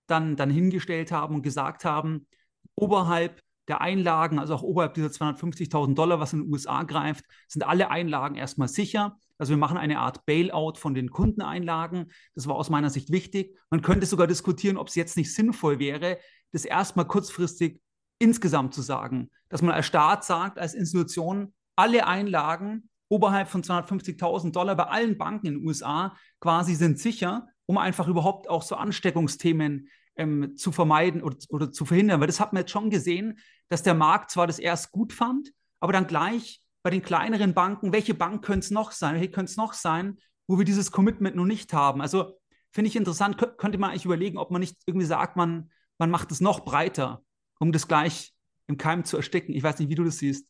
dann, 0.07 0.37
dann 0.37 0.51
hingestellt 0.51 1.13
haben 1.13 1.37
und 1.37 1.43
gesagt 1.43 1.87
haben, 1.87 2.27
oberhalb 2.75 3.41
der 3.69 3.81
Einlagen, 3.81 4.39
also 4.39 4.55
auch 4.55 4.63
oberhalb 4.63 4.93
dieser 4.93 5.09
250.000 5.09 5.95
Dollar, 5.95 6.21
was 6.21 6.35
in 6.35 6.41
den 6.43 6.53
USA 6.53 6.83
greift, 6.83 7.25
sind 7.49 7.63
alle 7.63 7.91
Einlagen 7.91 8.35
erstmal 8.35 8.69
sicher. 8.69 9.17
Also 9.39 9.53
wir 9.53 9.57
machen 9.57 9.79
eine 9.79 10.01
Art 10.01 10.27
Bailout 10.27 10.75
von 10.77 10.93
den 10.93 11.09
Kundeneinlagen. 11.09 12.13
Das 12.35 12.49
war 12.49 12.57
aus 12.57 12.69
meiner 12.69 12.91
Sicht 12.91 13.11
wichtig. 13.11 13.57
Man 13.71 13.81
könnte 13.81 14.05
sogar 14.05 14.27
diskutieren, 14.27 14.77
ob 14.77 14.89
es 14.89 14.95
jetzt 14.95 15.17
nicht 15.17 15.35
sinnvoll 15.35 15.79
wäre, 15.79 16.19
das 16.51 16.67
erstmal 16.67 17.07
kurzfristig 17.07 17.81
insgesamt 18.19 18.75
zu 18.75 18.83
sagen, 18.83 19.31
dass 19.49 19.63
man 19.63 19.75
als 19.75 19.87
Staat 19.87 20.25
sagt, 20.25 20.59
als 20.59 20.75
Institution, 20.75 21.53
alle 21.77 22.07
Einlagen 22.07 22.89
oberhalb 23.09 23.49
von 23.49 23.63
250.000 23.63 24.53
Dollar 24.53 24.75
bei 24.75 24.85
allen 24.85 25.19
Banken 25.19 25.47
in 25.47 25.55
den 25.55 25.67
USA 25.67 26.17
quasi 26.41 26.75
sind 26.75 26.99
sicher, 26.99 27.49
um 27.67 27.79
einfach 27.79 28.09
überhaupt 28.09 28.49
auch 28.49 28.63
so 28.63 28.77
Ansteckungsthemen 28.77 29.89
ähm, 30.17 30.57
zu 30.57 30.73
vermeiden 30.73 31.23
oder, 31.23 31.37
oder 31.51 31.71
zu 31.71 31.85
verhindern. 31.85 32.21
Weil 32.21 32.27
das 32.27 32.41
hat 32.41 32.53
man 32.53 32.63
jetzt 32.63 32.71
schon 32.71 32.91
gesehen, 32.91 33.39
dass 33.69 33.83
der 33.83 33.95
Markt 33.95 34.31
zwar 34.31 34.47
das 34.47 34.59
erst 34.59 34.93
gut 34.93 35.13
fand, 35.13 35.53
aber 35.81 35.93
dann 35.93 36.07
gleich 36.07 36.63
bei 36.83 36.91
den 36.91 37.03
kleineren 37.03 37.55
Banken, 37.55 37.93
welche 37.93 38.15
Bank 38.15 38.45
könnte 38.45 38.65
es 38.65 38.71
noch 38.71 38.93
sein, 38.93 39.15
welche 39.15 39.31
könnte 39.31 39.51
es 39.51 39.57
noch 39.57 39.73
sein, 39.73 40.19
wo 40.47 40.59
wir 40.59 40.65
dieses 40.65 40.91
Commitment 40.91 41.37
noch 41.37 41.45
nicht 41.45 41.73
haben. 41.73 42.01
Also 42.01 42.39
finde 42.73 42.89
ich 42.89 42.97
interessant, 42.97 43.39
Kön 43.39 43.51
könnte 43.57 43.79
man 43.79 43.91
eigentlich 43.91 44.05
überlegen, 44.05 44.39
ob 44.39 44.51
man 44.51 44.61
nicht 44.61 44.77
irgendwie 44.87 45.07
sagt, 45.07 45.37
man, 45.37 45.71
man 45.99 46.11
macht 46.11 46.33
es 46.33 46.41
noch 46.41 46.65
breiter, 46.65 47.23
um 47.63 47.71
das 47.71 47.87
gleich 47.87 48.35
im 48.67 48.77
Keim 48.77 49.05
zu 49.05 49.17
ersticken. 49.17 49.55
Ich 49.55 49.63
weiß 49.63 49.79
nicht, 49.79 49.89
wie 49.89 49.95
du 49.95 50.03
das 50.03 50.19
siehst. 50.19 50.47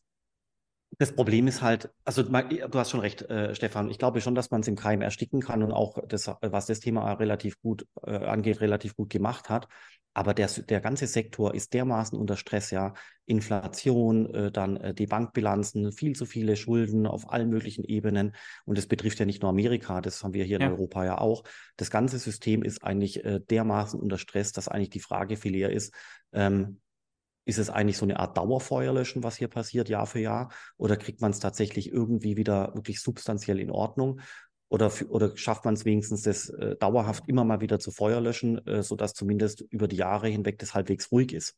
Das 0.97 1.15
Problem 1.15 1.47
ist 1.47 1.61
halt, 1.61 1.91
also 2.03 2.23
du 2.23 2.79
hast 2.79 2.89
schon 2.89 3.01
recht, 3.01 3.21
äh, 3.23 3.53
Stefan. 3.53 3.91
Ich 3.91 3.99
glaube 3.99 4.19
schon, 4.19 4.33
dass 4.33 4.49
man 4.49 4.61
es 4.61 4.67
im 4.67 4.75
Keim 4.75 5.01
ersticken 5.01 5.39
kann 5.39 5.61
und 5.61 5.71
auch 5.71 5.99
das, 6.07 6.27
was 6.41 6.65
das 6.65 6.79
Thema 6.79 7.13
relativ 7.13 7.59
gut 7.61 7.85
äh, 8.03 8.15
angeht, 8.15 8.61
relativ 8.61 8.95
gut 8.95 9.11
gemacht 9.11 9.49
hat. 9.49 9.67
Aber 10.15 10.33
der, 10.33 10.47
der 10.47 10.81
ganze 10.81 11.05
Sektor 11.05 11.53
ist 11.53 11.73
dermaßen 11.73 12.17
unter 12.17 12.35
Stress, 12.35 12.71
ja. 12.71 12.93
Inflation, 13.25 14.33
äh, 14.33 14.51
dann 14.51 14.77
äh, 14.77 14.93
die 14.93 15.07
Bankbilanzen, 15.07 15.91
viel 15.91 16.15
zu 16.15 16.25
viele 16.25 16.55
Schulden 16.55 17.07
auf 17.07 17.31
allen 17.31 17.49
möglichen 17.49 17.83
Ebenen. 17.83 18.35
Und 18.65 18.77
das 18.77 18.87
betrifft 18.87 19.19
ja 19.19 19.25
nicht 19.25 19.41
nur 19.41 19.49
Amerika, 19.49 20.01
das 20.01 20.23
haben 20.23 20.33
wir 20.33 20.45
hier 20.45 20.59
ja. 20.59 20.65
in 20.67 20.73
Europa 20.73 21.05
ja 21.05 21.17
auch. 21.19 21.43
Das 21.77 21.89
ganze 21.89 22.19
System 22.19 22.63
ist 22.63 22.83
eigentlich 22.83 23.23
äh, 23.23 23.39
dermaßen 23.39 23.99
unter 23.99 24.17
Stress, 24.17 24.51
dass 24.51 24.67
eigentlich 24.67 24.89
die 24.89 24.99
Frage 24.99 25.37
viel 25.37 25.55
eher 25.55 25.71
ist, 25.71 25.93
ähm, 26.33 26.81
ist 27.45 27.59
es 27.59 27.69
eigentlich 27.69 27.97
so 27.97 28.05
eine 28.05 28.19
Art 28.19 28.37
Dauerfeuerlöschen, 28.37 29.23
was 29.23 29.37
hier 29.37 29.47
passiert, 29.47 29.89
Jahr 29.89 30.05
für 30.05 30.19
Jahr? 30.19 30.51
Oder 30.77 30.97
kriegt 30.97 31.21
man 31.21 31.31
es 31.31 31.39
tatsächlich 31.39 31.91
irgendwie 31.91 32.37
wieder 32.37 32.73
wirklich 32.73 33.01
substanziell 33.01 33.59
in 33.59 33.71
Ordnung? 33.71 34.21
Oder, 34.69 34.91
oder 35.09 35.37
schafft 35.37 35.65
man 35.65 35.75
es 35.75 35.85
wenigstens, 35.85 36.23
das 36.23 36.49
äh, 36.49 36.75
dauerhaft 36.77 37.25
immer 37.27 37.43
mal 37.43 37.61
wieder 37.61 37.79
zu 37.79 37.91
Feuer 37.91 38.21
löschen, 38.21 38.65
äh, 38.65 38.81
sodass 38.81 39.13
zumindest 39.13 39.61
über 39.69 39.87
die 39.87 39.97
Jahre 39.97 40.27
hinweg 40.29 40.57
das 40.57 40.73
halbwegs 40.73 41.11
ruhig 41.11 41.33
ist? 41.33 41.55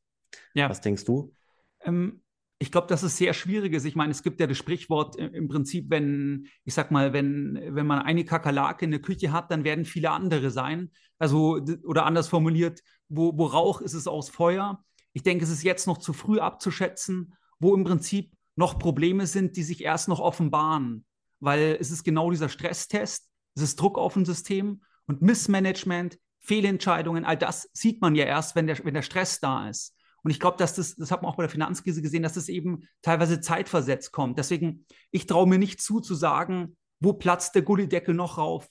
Ja. 0.54 0.70
Was 0.70 0.82
denkst 0.82 1.06
du? 1.06 1.34
Ähm, 1.82 2.22
ich 2.58 2.72
glaube, 2.72 2.88
dass 2.88 3.04
es 3.04 3.18
sehr 3.18 3.34
schwierig 3.34 3.74
ist. 3.74 3.86
Ich 3.86 3.96
meine, 3.96 4.12
es 4.12 4.24
gibt 4.24 4.40
ja 4.40 4.48
das 4.48 4.58
Sprichwort 4.58 5.18
äh, 5.18 5.28
im 5.28 5.48
Prinzip, 5.48 5.90
wenn, 5.90 6.48
ich 6.64 6.74
sag 6.74 6.92
mal, 6.92 7.14
wenn, 7.14 7.60
wenn 7.70 7.86
man 7.86 8.00
eine 8.00 8.26
Kakerlake 8.26 8.86
in 8.86 8.92
der 8.92 9.02
Küche 9.02 9.32
hat, 9.32 9.52
dann 9.52 9.64
werden 9.64 9.86
viele 9.86 10.12
andere 10.12 10.52
sein. 10.52 10.92
Also, 11.18 11.62
oder 11.84 12.06
anders 12.06 12.28
formuliert, 12.28 12.82
wo, 13.08 13.38
wo 13.38 13.46
Rauch 13.46 13.82
ist 13.82 13.94
es 13.94 14.08
aus 14.08 14.30
Feuer. 14.30 14.84
Ich 15.16 15.24
denke, 15.24 15.46
es 15.46 15.50
ist 15.50 15.64
jetzt 15.64 15.88
noch 15.88 15.98
zu 15.98 16.12
früh 16.12 16.40
abzuschätzen, 16.40 17.36
wo 17.58 17.74
im 17.74 17.86
Prinzip 17.86 18.34
noch 18.58 18.78
Probleme 18.78 19.28
sind, 19.28 19.56
die 19.56 19.64
sich 19.64 19.82
erst 19.82 20.10
noch 20.10 20.20
offenbaren, 20.20 21.06
weil 21.40 21.78
es 21.80 21.90
ist 21.90 22.04
genau 22.04 22.32
dieser 22.32 22.50
Stresstest, 22.50 23.30
es 23.56 23.62
ist 23.64 23.80
Druck 23.80 23.98
auf 23.98 24.18
ein 24.18 24.26
System 24.26 24.84
und 25.08 25.22
Missmanagement, 25.22 26.20
Fehlentscheidungen, 26.42 27.24
all 27.24 27.38
das 27.38 27.70
sieht 27.72 28.02
man 28.02 28.16
ja 28.16 28.26
erst, 28.26 28.58
wenn 28.58 28.68
der, 28.68 28.84
wenn 28.84 28.94
der 28.94 29.04
Stress 29.04 29.40
da 29.40 29.70
ist. 29.70 29.96
Und 30.22 30.32
ich 30.32 30.40
glaube, 30.42 30.58
dass 30.58 30.76
das, 30.76 30.96
das 30.96 31.12
hat 31.12 31.22
man 31.22 31.32
auch 31.32 31.38
bei 31.38 31.44
der 31.44 31.50
Finanzkrise 31.50 32.02
gesehen, 32.02 32.24
dass 32.24 32.34
das 32.34 32.50
eben 32.50 32.84
teilweise 33.02 33.40
zeitversetzt 33.40 34.12
kommt. 34.12 34.38
Deswegen, 34.38 34.86
ich 35.12 35.28
traue 35.28 35.48
mir 35.48 35.60
nicht 35.60 35.82
zu, 35.82 36.02
zu 36.02 36.14
sagen, 36.14 36.76
wo 37.00 37.14
platzt 37.14 37.56
der 37.56 37.62
Gullideckel 37.62 38.14
noch 38.14 38.38
rauf. 38.38 38.68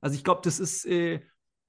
Also 0.00 0.16
ich 0.16 0.24
glaube, 0.24 0.40
das 0.42 0.84
äh, 0.86 1.20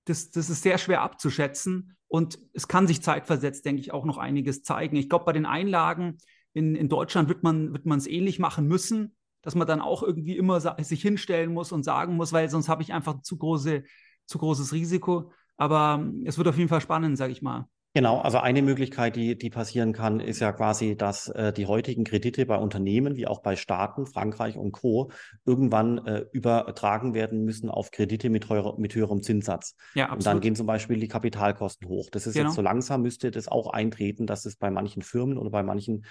das, 0.06 0.32
das 0.32 0.50
ist 0.50 0.64
sehr 0.64 0.78
schwer 0.78 1.02
abzuschätzen. 1.02 1.96
Und 2.14 2.38
es 2.54 2.68
kann 2.68 2.86
sich 2.86 3.02
zeitversetzt, 3.02 3.66
denke 3.66 3.82
ich, 3.82 3.92
auch 3.92 4.06
noch 4.06 4.20
einiges 4.20 4.62
zeigen. 4.62 4.98
Ich 4.98 5.10
glaube, 5.10 5.26
bei 5.26 5.34
den 5.34 5.48
Einlagen 5.48 6.20
in, 6.54 6.76
in 6.76 6.88
Deutschland 6.88 7.28
wird 7.28 7.42
man 7.42 7.74
wird 7.74 7.88
es 7.88 8.06
ähnlich 8.06 8.38
machen 8.38 8.68
müssen, 8.68 9.16
dass 9.42 9.56
man 9.56 9.66
dann 9.66 9.82
auch 9.82 10.04
irgendwie 10.04 10.38
immer 10.38 10.60
sich 10.62 11.02
hinstellen 11.02 11.52
muss 11.52 11.72
und 11.72 11.82
sagen 11.82 12.16
muss, 12.16 12.32
weil 12.32 12.52
sonst 12.52 12.70
habe 12.70 12.84
ich 12.84 12.94
einfach 12.94 13.24
zu, 13.24 13.36
große, 13.40 13.82
zu 14.28 14.38
großes 14.38 14.74
Risiko. 14.74 15.32
Aber 15.58 15.98
ähm, 16.00 16.22
es 16.28 16.38
wird 16.38 16.48
auf 16.48 16.56
jeden 16.56 16.70
Fall 16.70 16.82
spannend, 16.82 17.18
sage 17.18 17.32
ich 17.32 17.42
mal. 17.42 17.68
Genau, 17.96 18.20
also 18.20 18.40
eine 18.40 18.64
Möglichkeit, 18.64 19.16
die, 19.16 19.38
die 19.38 19.52
passieren 19.52 19.94
kann, 19.94 20.20
ist 20.20 20.40
ja 20.40 20.52
quasi, 20.52 20.98
dass 20.98 21.28
äh, 21.30 21.54
die 21.54 21.68
heutigen 21.68 22.04
Kredite 22.04 22.48
bei 22.48 22.58
Unternehmen 22.58 23.16
wie 23.16 23.28
auch 23.28 23.42
bei 23.44 23.56
Staaten, 23.56 24.08
Frankreich 24.08 24.58
und 24.58 24.72
Co. 24.72 25.12
irgendwann 25.46 26.04
äh, 26.08 26.26
übertragen 26.32 27.14
werden 27.14 27.46
müssen 27.46 27.70
auf 27.70 27.92
Kredite 27.92 28.32
mit, 28.32 28.50
heuer, 28.50 28.80
mit 28.80 28.96
höherem 28.96 29.22
Zinssatz. 29.22 29.76
Ja, 29.94 30.06
absolut. 30.06 30.18
Und 30.18 30.26
dann 30.26 30.42
gehen 30.42 30.56
zum 30.56 30.66
Beispiel 30.66 31.00
die 31.00 31.08
Kapitalkosten 31.08 31.88
hoch. 31.88 32.10
Das 32.12 32.26
ist 32.26 32.34
genau. 32.34 32.48
jetzt 32.48 32.56
so 32.56 32.64
langsam, 32.64 33.04
müsste 33.04 33.30
das 33.30 33.48
auch 33.48 33.72
eintreten, 33.72 34.26
dass 34.26 34.46
es 34.46 34.56
bei 34.56 34.72
manchen 34.72 35.04
Firmen 35.04 35.38
oder 35.38 35.52
bei 35.52 35.62
manchen 35.62 36.06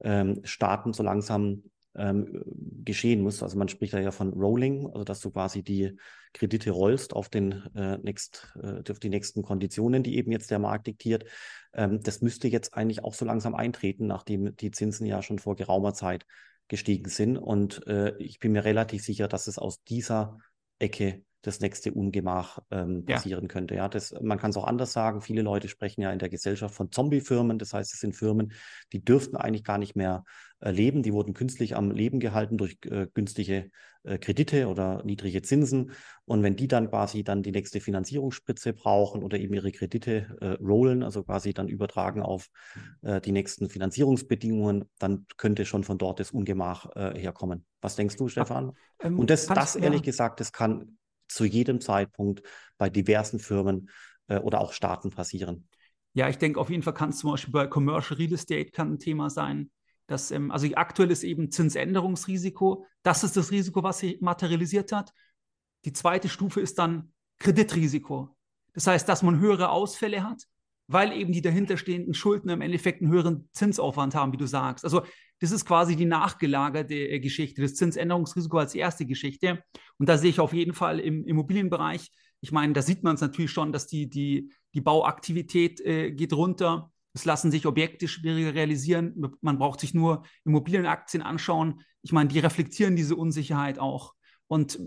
ähm, 0.00 0.40
Staaten 0.42 0.94
so 0.94 1.02
langsam 1.02 1.64
ähm, 1.96 2.42
geschehen 2.84 3.22
muss. 3.22 3.42
Also 3.42 3.58
man 3.58 3.68
spricht 3.68 3.94
da 3.94 3.98
ja 3.98 4.10
von 4.10 4.32
Rolling, 4.32 4.86
also 4.86 5.04
dass 5.04 5.20
du 5.20 5.30
quasi 5.30 5.62
die 5.62 5.96
Kredite 6.32 6.70
rollst 6.70 7.14
auf, 7.14 7.28
den, 7.28 7.64
äh, 7.74 7.98
next, 7.98 8.56
äh, 8.62 8.82
auf 8.90 8.98
die 8.98 9.08
nächsten 9.08 9.42
Konditionen, 9.42 10.02
die 10.02 10.16
eben 10.16 10.32
jetzt 10.32 10.50
der 10.50 10.58
Markt 10.58 10.86
diktiert. 10.86 11.24
Ähm, 11.72 12.00
das 12.02 12.20
müsste 12.20 12.48
jetzt 12.48 12.74
eigentlich 12.74 13.04
auch 13.04 13.14
so 13.14 13.24
langsam 13.24 13.54
eintreten, 13.54 14.06
nachdem 14.06 14.54
die 14.56 14.70
Zinsen 14.70 15.06
ja 15.06 15.22
schon 15.22 15.38
vor 15.38 15.56
geraumer 15.56 15.94
Zeit 15.94 16.26
gestiegen 16.68 17.08
sind. 17.08 17.38
Und 17.38 17.86
äh, 17.86 18.16
ich 18.18 18.38
bin 18.38 18.52
mir 18.52 18.64
relativ 18.64 19.04
sicher, 19.04 19.28
dass 19.28 19.46
es 19.46 19.58
aus 19.58 19.82
dieser 19.84 20.38
Ecke 20.78 21.22
das 21.46 21.60
nächste 21.60 21.92
Ungemach 21.92 22.58
ähm, 22.70 23.04
passieren 23.04 23.44
ja. 23.44 23.48
könnte. 23.48 23.74
Ja, 23.74 23.88
das, 23.88 24.14
man 24.20 24.38
kann 24.38 24.50
es 24.50 24.56
auch 24.56 24.66
anders 24.66 24.92
sagen. 24.92 25.20
Viele 25.20 25.42
Leute 25.42 25.68
sprechen 25.68 26.00
ja 26.00 26.10
in 26.10 26.18
der 26.18 26.28
Gesellschaft 26.28 26.74
von 26.74 26.90
Zombie-Firmen. 26.90 27.58
Das 27.58 27.72
heißt, 27.72 27.92
es 27.94 28.00
sind 28.00 28.16
Firmen, 28.16 28.52
die 28.92 29.04
dürften 29.04 29.36
eigentlich 29.36 29.64
gar 29.64 29.78
nicht 29.78 29.94
mehr 29.94 30.24
äh, 30.60 30.70
leben. 30.70 31.02
Die 31.02 31.12
wurden 31.12 31.34
künstlich 31.34 31.76
am 31.76 31.90
Leben 31.90 32.18
gehalten 32.18 32.58
durch 32.58 32.78
äh, 32.84 33.06
günstige 33.14 33.70
äh, 34.02 34.18
Kredite 34.18 34.68
oder 34.68 35.02
niedrige 35.04 35.42
Zinsen. 35.42 35.92
Und 36.24 36.42
wenn 36.42 36.56
die 36.56 36.68
dann 36.68 36.88
quasi 36.88 37.24
dann 37.24 37.42
die 37.42 37.52
nächste 37.52 37.80
Finanzierungsspritze 37.80 38.72
brauchen 38.72 39.22
oder 39.22 39.38
eben 39.38 39.54
ihre 39.54 39.72
Kredite 39.72 40.36
äh, 40.40 40.62
rollen, 40.64 41.02
also 41.02 41.22
quasi 41.24 41.52
dann 41.52 41.68
übertragen 41.68 42.22
auf 42.22 42.48
äh, 43.02 43.20
die 43.20 43.32
nächsten 43.32 43.68
Finanzierungsbedingungen, 43.68 44.84
dann 44.98 45.26
könnte 45.36 45.64
schon 45.64 45.84
von 45.84 45.98
dort 45.98 46.20
das 46.20 46.30
Ungemach 46.30 46.94
äh, 46.96 47.18
herkommen. 47.18 47.64
Was 47.80 47.96
denkst 47.96 48.16
du, 48.16 48.28
Stefan? 48.28 48.72
Ähm, 49.00 49.18
Und 49.18 49.30
das, 49.30 49.46
das 49.46 49.76
ehrlich 49.76 50.00
ja. 50.00 50.06
gesagt, 50.06 50.40
das 50.40 50.52
kann 50.52 50.96
zu 51.28 51.44
jedem 51.44 51.80
Zeitpunkt 51.80 52.42
bei 52.78 52.90
diversen 52.90 53.38
Firmen 53.38 53.90
äh, 54.28 54.38
oder 54.38 54.60
auch 54.60 54.72
Staaten 54.72 55.10
passieren. 55.10 55.68
Ja, 56.12 56.28
ich 56.28 56.38
denke, 56.38 56.60
auf 56.60 56.70
jeden 56.70 56.82
Fall 56.82 56.94
kann 56.94 57.10
es 57.10 57.18
zum 57.18 57.30
Beispiel 57.30 57.52
bei 57.52 57.66
Commercial 57.66 58.16
Real 58.16 58.32
Estate 58.32 58.70
kann 58.70 58.94
ein 58.94 58.98
Thema 58.98 59.28
sein. 59.28 59.70
Dass, 60.06 60.30
ähm, 60.30 60.50
also 60.50 60.66
aktuell 60.74 61.10
ist 61.10 61.24
eben 61.24 61.50
Zinsänderungsrisiko. 61.50 62.86
Das 63.02 63.24
ist 63.24 63.36
das 63.36 63.50
Risiko, 63.50 63.82
was 63.82 63.98
sich 63.98 64.20
materialisiert 64.20 64.92
hat. 64.92 65.12
Die 65.84 65.92
zweite 65.92 66.28
Stufe 66.28 66.60
ist 66.60 66.78
dann 66.78 67.12
Kreditrisiko. 67.38 68.36
Das 68.72 68.86
heißt, 68.86 69.08
dass 69.08 69.22
man 69.22 69.40
höhere 69.40 69.70
Ausfälle 69.70 70.22
hat, 70.22 70.44
weil 70.86 71.12
eben 71.12 71.32
die 71.32 71.42
dahinterstehenden 71.42 72.14
Schulden 72.14 72.48
im 72.50 72.60
Endeffekt 72.60 73.02
einen 73.02 73.10
höheren 73.10 73.48
Zinsaufwand 73.52 74.14
haben, 74.14 74.32
wie 74.32 74.36
du 74.36 74.46
sagst. 74.46 74.84
Also 74.84 75.02
das 75.40 75.50
ist 75.50 75.64
quasi 75.66 75.96
die 75.96 76.06
nachgelagerte 76.06 76.94
äh, 76.94 77.20
Geschichte, 77.20 77.62
das 77.62 77.74
Zinsänderungsrisiko 77.74 78.58
als 78.58 78.74
erste 78.74 79.06
Geschichte. 79.06 79.62
Und 79.98 80.08
da 80.08 80.18
sehe 80.18 80.30
ich 80.30 80.40
auf 80.40 80.52
jeden 80.52 80.72
Fall 80.72 81.00
im 81.00 81.24
Immobilienbereich, 81.26 82.10
ich 82.40 82.52
meine, 82.52 82.72
da 82.72 82.82
sieht 82.82 83.02
man 83.02 83.14
es 83.14 83.20
natürlich 83.20 83.50
schon, 83.50 83.72
dass 83.72 83.86
die, 83.86 84.08
die, 84.08 84.52
die 84.74 84.80
Bauaktivität 84.80 85.80
äh, 85.80 86.12
geht 86.12 86.32
runter. 86.32 86.92
Es 87.12 87.24
lassen 87.24 87.50
sich 87.50 87.66
Objekte 87.66 88.08
schwieriger 88.08 88.54
realisieren. 88.54 89.14
Man 89.40 89.58
braucht 89.58 89.80
sich 89.80 89.94
nur 89.94 90.24
Immobilienaktien 90.44 91.22
anschauen. 91.22 91.80
Ich 92.02 92.12
meine, 92.12 92.28
die 92.28 92.38
reflektieren 92.38 92.94
diese 92.94 93.16
Unsicherheit 93.16 93.78
auch. 93.78 94.14
Und 94.48 94.78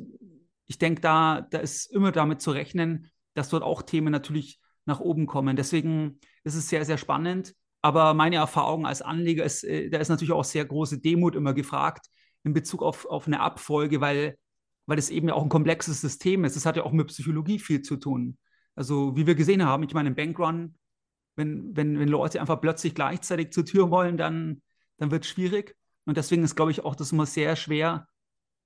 ich 0.68 0.78
denke, 0.78 1.02
da, 1.02 1.42
da 1.42 1.58
ist 1.58 1.92
immer 1.92 2.12
damit 2.12 2.42
zu 2.42 2.52
rechnen, 2.52 3.10
dass 3.34 3.50
dort 3.50 3.64
auch 3.64 3.82
Themen 3.82 4.12
natürlich 4.12 4.62
nach 4.86 5.00
oben 5.00 5.26
kommen. 5.26 5.56
Deswegen 5.56 6.20
ist 6.44 6.56
es 6.56 6.70
sehr, 6.70 6.86
sehr 6.86 6.98
spannend. 6.98 7.56
Aber 7.82 8.14
meine 8.14 8.38
Erfahrung 8.38 8.86
als 8.86 9.02
Anleger 9.02 9.44
ist, 9.44 9.64
äh, 9.64 9.90
da 9.90 10.00
ist 10.00 10.10
natürlich 10.10 10.34
auch 10.34 10.44
sehr 10.44 10.66
große 10.66 11.00
Demut 11.00 11.36
immer 11.36 11.54
gefragt 11.54 12.08
in 12.44 12.54
Bezug 12.54 12.82
auf, 12.84 13.06
auf 13.06 13.28
eine 13.28 13.40
Abfolge, 13.40 14.02
weil, 14.02 14.38
weil 14.86 14.98
es 14.98 15.10
eben 15.10 15.28
ja 15.30 15.34
auch 15.34 15.44
ein 15.44 15.50
komplexes 15.50 16.02
System 16.02 16.44
ist. 16.46 16.56
Es 16.56 16.66
hat 16.66 16.78
ja 16.78 16.84
auch 16.84 16.92
mit 16.92 17.08
Psychologie 17.08 17.60
viel 17.60 17.82
zu 17.82 17.98
tun. 17.98 18.38
Also, 18.76 19.16
wie 19.16 19.28
wir 19.28 19.36
gesehen 19.36 19.66
haben, 19.66 19.84
ich 19.84 19.94
meine, 19.94 20.10
im 20.10 20.16
Bankrun, 20.16 20.76
wenn, 21.36 21.76
wenn, 21.76 22.00
wenn 22.00 22.10
Leute 22.10 22.40
einfach 22.40 22.62
plötzlich 22.62 22.96
gleichzeitig 22.96 23.52
zur 23.52 23.66
Tür 23.66 23.92
wollen, 23.92 24.18
dann, 24.18 24.62
dann 24.98 25.12
wird 25.12 25.24
es 25.24 25.30
schwierig. 25.30 25.76
Und 26.06 26.18
deswegen 26.18 26.44
ist, 26.44 26.56
glaube 26.56 26.72
ich, 26.72 26.84
auch 26.84 26.96
das 26.96 27.12
immer 27.12 27.26
sehr 27.26 27.56
schwer, 27.56 28.08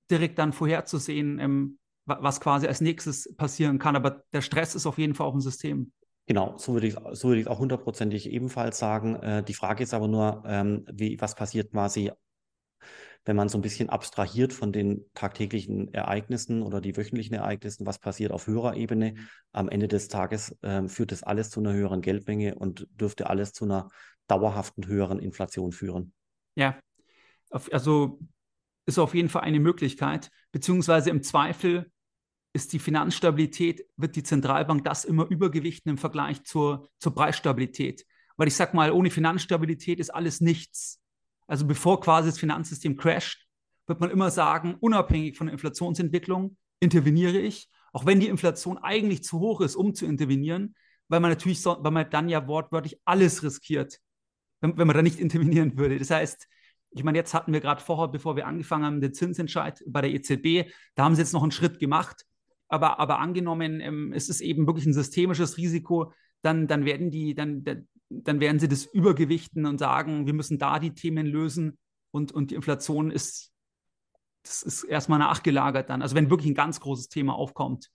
direkt 0.10 0.40
dann 0.40 0.54
vorherzusehen, 0.54 1.40
ähm, 1.40 1.80
was 2.06 2.42
quasi 2.42 2.68
als 2.68 2.82
nächstes 2.82 3.34
passieren 3.36 3.80
kann. 3.80 3.96
Aber 3.96 4.24
der 4.34 4.42
Stress 4.42 4.76
ist 4.76 4.86
auf 4.86 4.98
jeden 4.98 5.16
Fall 5.16 5.28
auch 5.28 5.36
ein 5.36 5.42
System. 5.42 5.92
Genau, 6.26 6.58
so 6.58 6.74
würde 6.74 6.88
ich 6.88 6.96
so 7.12 7.30
würde 7.30 7.42
ich 7.42 7.48
auch 7.48 7.60
hundertprozentig 7.60 8.30
ebenfalls 8.30 8.80
sagen. 8.80 9.16
Äh, 9.16 9.44
die 9.44 9.54
Frage 9.54 9.84
ist 9.84 9.94
aber 9.94 10.08
nur, 10.08 10.44
ähm, 10.46 10.86
wie, 10.92 11.20
was 11.20 11.36
passiert 11.36 11.72
quasi, 11.72 12.12
wenn 13.26 13.36
man 13.36 13.50
so 13.50 13.58
ein 13.58 13.62
bisschen 13.62 13.90
abstrahiert 13.90 14.54
von 14.54 14.72
den 14.72 15.06
tagtäglichen 15.14 15.94
Ereignissen 15.94 16.62
oder 16.62 16.80
die 16.80 16.96
wöchentlichen 16.96 17.36
Ereignissen, 17.36 17.86
was 17.86 18.00
passiert 18.00 18.32
auf 18.32 18.48
höherer 18.48 18.76
Ebene. 18.76 19.16
Am 19.52 19.68
Ende 19.68 19.88
des 19.88 20.08
Tages 20.08 20.56
ähm, 20.64 20.88
führt 20.88 21.12
das 21.12 21.24
alles 21.24 21.50
zu 21.50 21.60
einer 21.60 21.74
höheren 21.74 22.02
Geldmenge 22.02 22.56
und 22.56 22.88
dürfte 22.92 23.30
alles 23.30 23.52
zu 23.52 23.66
einer 23.66 23.90
dauerhaften 24.28 24.88
höheren 24.88 25.20
Inflation 25.20 25.74
führen. 25.74 26.14
Ja, 26.56 26.80
also 27.50 28.20
ist 28.86 29.00
auf 29.00 29.14
jeden 29.14 29.30
Fall 29.30 29.44
eine 29.44 29.60
Möglichkeit, 29.60 30.30
beziehungsweise 30.52 31.10
im 31.10 31.24
Zweifel 31.24 31.92
ist 32.54 32.72
die 32.72 32.80
Finanzstabilität, 32.80 33.86
wird 33.98 34.16
die 34.16 34.24
Zentralbank 34.24 34.84
das 34.84 35.06
immer 35.06 35.28
übergewichten 35.28 35.90
im 35.90 35.98
Vergleich 35.98 36.44
zur, 36.44 36.88
zur 37.00 37.14
Preisstabilität. 37.16 38.06
Weil 38.38 38.48
ich 38.48 38.56
sage 38.56 38.76
mal, 38.76 38.92
ohne 38.92 39.10
Finanzstabilität 39.10 40.00
ist 40.00 40.12
alles 40.12 40.40
nichts. 40.40 41.02
Also 41.48 41.66
bevor 41.66 42.00
quasi 42.00 42.30
das 42.30 42.40
Finanzsystem 42.40 42.96
crasht, 42.96 43.48
wird 43.88 44.00
man 44.00 44.12
immer 44.12 44.32
sagen, 44.32 44.76
unabhängig 44.80 45.38
von 45.38 45.48
der 45.48 45.54
Inflationsentwicklung 45.54 46.58
interveniere 46.80 47.40
ich. 47.40 47.70
auch 47.96 48.08
wenn 48.08 48.20
die 48.20 48.28
Inflation 48.28 48.80
eigentlich 48.80 49.24
zu 49.24 49.40
hoch 49.40 49.62
ist, 49.62 49.76
um 49.76 49.94
zu 49.94 50.08
intervenieren, 50.08 50.76
weil 51.10 51.20
man 51.20 51.30
natürlich, 51.30 51.62
so, 51.62 51.78
weil 51.82 51.92
man 51.92 52.10
dann 52.10 52.28
ja 52.28 52.48
wortwörtlich 52.48 53.00
alles 53.06 53.44
riskiert, 53.44 54.00
wenn, 54.62 54.78
wenn 54.78 54.88
man 54.88 54.96
da 54.96 55.04
nicht 55.04 55.20
intervenieren 55.26 55.78
würde. 55.78 56.00
Das 56.00 56.10
heißt, 56.10 56.48
ich 56.90 57.04
meine, 57.04 57.18
jetzt 57.18 57.34
hatten 57.34 57.54
wir 57.54 57.60
gerade 57.60 57.82
vorher, 57.82 58.08
bevor 58.08 58.36
wir 58.36 58.48
angefangen 58.48 58.86
haben, 58.86 59.02
den 59.02 59.14
Zinsentscheid 59.14 59.84
bei 59.88 60.02
der 60.02 60.12
EZB, 60.12 60.72
da 60.96 61.04
haben 61.04 61.16
sie 61.16 61.22
jetzt 61.22 61.34
noch 61.34 61.44
einen 61.44 61.52
Schritt 61.52 61.80
gemacht. 61.80 62.26
Aber, 62.70 63.00
aber 63.00 63.20
angenommen, 63.20 63.80
ähm, 63.82 64.14
es 64.14 64.30
ist 64.30 64.42
eben 64.42 64.66
wirklich 64.68 64.86
ein 64.86 64.94
systemisches 64.94 65.58
Risiko, 65.58 66.12
dann, 66.42 66.68
dann 66.68 66.86
werden 66.86 67.12
die, 67.12 67.36
dann, 67.36 67.64
dann 68.10 68.40
werden 68.40 68.60
sie 68.60 68.68
das 68.68 68.86
übergewichten 68.86 69.66
und 69.66 69.78
sagen, 69.78 70.26
wir 70.26 70.34
müssen 70.34 70.58
da 70.58 70.80
die 70.80 70.94
Themen 70.94 71.26
lösen 71.26 71.78
und, 72.12 72.32
und 72.32 72.52
die 72.52 72.56
Inflation 72.56 73.12
ist, 73.12 73.52
das 74.44 74.62
ist 74.62 74.84
erstmal 74.84 75.20
nachgelagert 75.20 75.90
dann. 75.90 76.02
Also 76.02 76.16
wenn 76.16 76.30
wirklich 76.30 76.52
ein 76.52 76.56
ganz 76.56 76.80
großes 76.80 77.10
Thema 77.10 77.34
aufkommt. 77.36 77.90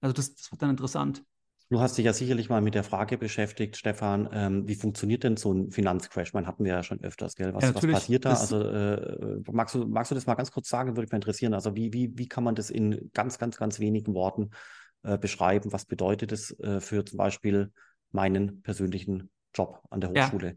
Also 0.00 0.12
das, 0.12 0.34
das 0.34 0.50
wird 0.52 0.62
dann 0.62 0.70
interessant. 0.70 1.24
Du 1.68 1.80
hast 1.80 1.98
dich 1.98 2.04
ja 2.04 2.12
sicherlich 2.12 2.48
mal 2.48 2.60
mit 2.60 2.76
der 2.76 2.84
Frage 2.84 3.18
beschäftigt, 3.18 3.76
Stefan, 3.76 4.28
ähm, 4.32 4.68
wie 4.68 4.76
funktioniert 4.76 5.24
denn 5.24 5.36
so 5.36 5.52
ein 5.52 5.72
Finanzcrash? 5.72 6.32
Man 6.32 6.46
hatten 6.46 6.64
wir 6.64 6.72
ja 6.72 6.82
schon 6.84 7.00
öfters, 7.00 7.34
gell? 7.34 7.52
Was, 7.54 7.64
ja, 7.64 7.74
was 7.74 7.84
passiert 7.84 8.24
da? 8.24 8.30
Also 8.30 8.60
äh, 8.60 9.42
magst, 9.50 9.74
du, 9.74 9.84
magst 9.84 10.12
du 10.12 10.14
das 10.14 10.26
mal 10.26 10.34
ganz 10.34 10.52
kurz 10.52 10.68
sagen? 10.68 10.90
Würde 10.90 11.02
mich 11.02 11.12
interessieren. 11.12 11.54
Also 11.54 11.74
wie, 11.74 11.92
wie, 11.92 12.16
wie 12.16 12.28
kann 12.28 12.44
man 12.44 12.54
das 12.54 12.70
in 12.70 13.10
ganz, 13.14 13.38
ganz, 13.38 13.56
ganz 13.56 13.80
wenigen 13.80 14.14
Worten 14.14 14.50
äh, 15.02 15.18
beschreiben? 15.18 15.72
Was 15.72 15.86
bedeutet 15.86 16.30
es 16.30 16.56
äh, 16.60 16.78
für 16.80 17.04
zum 17.04 17.16
Beispiel 17.16 17.72
meinen 18.12 18.62
persönlichen 18.62 19.28
Job 19.52 19.82
an 19.90 20.00
der 20.00 20.10
Hochschule? 20.10 20.46
Ja. 20.46 20.54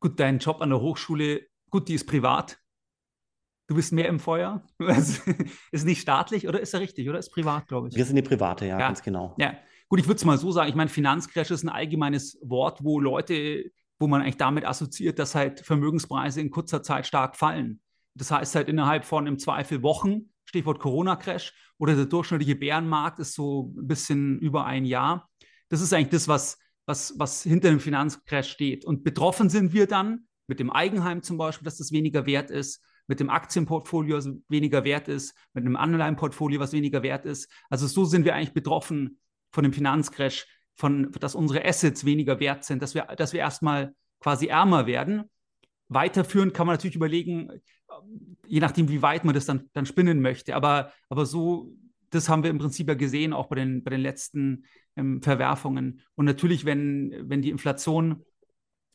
Gut, 0.00 0.20
dein 0.20 0.40
Job 0.40 0.60
an 0.60 0.68
der 0.68 0.80
Hochschule, 0.82 1.46
gut, 1.70 1.88
die 1.88 1.94
ist 1.94 2.06
privat. 2.06 2.58
Du 3.66 3.76
bist 3.76 3.92
mehr 3.92 4.08
im 4.08 4.18
Feuer. 4.18 4.62
ist 5.70 5.86
nicht 5.86 6.02
staatlich 6.02 6.48
oder 6.48 6.60
ist 6.60 6.74
er 6.74 6.80
richtig 6.80 7.08
oder 7.08 7.18
ist 7.18 7.30
privat, 7.30 7.66
glaube 7.68 7.88
ich? 7.88 7.94
Wir 7.94 8.04
sind 8.04 8.16
die 8.16 8.22
private, 8.22 8.66
ja, 8.66 8.78
ja. 8.78 8.88
ganz 8.88 9.00
genau. 9.00 9.34
Ja, 9.38 9.54
Gut, 9.90 9.98
ich 9.98 10.06
würde 10.06 10.18
es 10.18 10.24
mal 10.24 10.38
so 10.38 10.52
sagen, 10.52 10.68
ich 10.68 10.76
meine, 10.76 10.88
Finanzcrash 10.88 11.50
ist 11.50 11.64
ein 11.64 11.68
allgemeines 11.68 12.38
Wort, 12.42 12.84
wo 12.84 13.00
Leute, 13.00 13.72
wo 13.98 14.06
man 14.06 14.22
eigentlich 14.22 14.36
damit 14.36 14.64
assoziiert, 14.64 15.18
dass 15.18 15.34
halt 15.34 15.58
Vermögenspreise 15.60 16.40
in 16.40 16.52
kurzer 16.52 16.80
Zeit 16.84 17.08
stark 17.08 17.34
fallen. 17.36 17.80
Das 18.14 18.30
heißt 18.30 18.54
halt 18.54 18.68
innerhalb 18.68 19.04
von 19.04 19.26
im 19.26 19.40
Zweifel 19.40 19.82
Wochen, 19.82 20.30
Stichwort 20.44 20.78
Corona-Crash, 20.78 21.52
oder 21.78 21.96
der 21.96 22.06
durchschnittliche 22.06 22.54
Bärenmarkt 22.54 23.18
ist 23.18 23.34
so 23.34 23.74
ein 23.76 23.88
bisschen 23.88 24.38
über 24.38 24.64
ein 24.64 24.84
Jahr. 24.84 25.28
Das 25.70 25.80
ist 25.80 25.92
eigentlich 25.92 26.10
das, 26.10 26.28
was, 26.28 26.58
was, 26.86 27.18
was 27.18 27.42
hinter 27.42 27.70
dem 27.70 27.80
Finanzcrash 27.80 28.48
steht. 28.48 28.84
Und 28.84 29.02
betroffen 29.02 29.50
sind 29.50 29.72
wir 29.72 29.88
dann 29.88 30.28
mit 30.46 30.60
dem 30.60 30.70
Eigenheim 30.70 31.24
zum 31.24 31.36
Beispiel, 31.36 31.64
dass 31.64 31.78
das 31.78 31.90
weniger 31.90 32.26
wert 32.26 32.52
ist, 32.52 32.80
mit 33.08 33.18
dem 33.18 33.28
Aktienportfolio 33.28 34.18
was 34.18 34.28
weniger 34.48 34.84
wert 34.84 35.08
ist, 35.08 35.34
mit 35.52 35.66
einem 35.66 35.74
Anleihenportfolio, 35.74 36.60
was 36.60 36.72
weniger 36.72 37.02
wert 37.02 37.26
ist. 37.26 37.50
Also 37.68 37.88
so 37.88 38.04
sind 38.04 38.24
wir 38.24 38.36
eigentlich 38.36 38.54
betroffen 38.54 39.18
von 39.52 39.64
dem 39.64 39.72
Finanzcrash, 39.72 40.46
von, 40.74 41.12
dass 41.12 41.34
unsere 41.34 41.64
Assets 41.64 42.04
weniger 42.04 42.40
wert 42.40 42.64
sind, 42.64 42.82
dass 42.82 42.94
wir, 42.94 43.02
dass 43.16 43.32
wir 43.32 43.40
erstmal 43.40 43.94
quasi 44.20 44.46
ärmer 44.46 44.86
werden. 44.86 45.24
Weiterführend 45.88 46.54
kann 46.54 46.66
man 46.66 46.74
natürlich 46.74 46.96
überlegen, 46.96 47.50
je 48.46 48.60
nachdem, 48.60 48.88
wie 48.88 49.02
weit 49.02 49.24
man 49.24 49.34
das 49.34 49.46
dann, 49.46 49.68
dann 49.72 49.86
spinnen 49.86 50.20
möchte. 50.20 50.54
Aber, 50.54 50.92
aber 51.08 51.26
so, 51.26 51.72
das 52.10 52.28
haben 52.28 52.42
wir 52.42 52.50
im 52.50 52.58
Prinzip 52.58 52.88
ja 52.88 52.94
gesehen, 52.94 53.32
auch 53.32 53.46
bei 53.48 53.56
den, 53.56 53.82
bei 53.82 53.90
den 53.90 54.00
letzten 54.00 54.64
ähm, 54.96 55.22
Verwerfungen. 55.22 56.00
Und 56.14 56.24
natürlich, 56.24 56.64
wenn, 56.64 57.14
wenn 57.28 57.42
die 57.42 57.50
Inflation, 57.50 58.24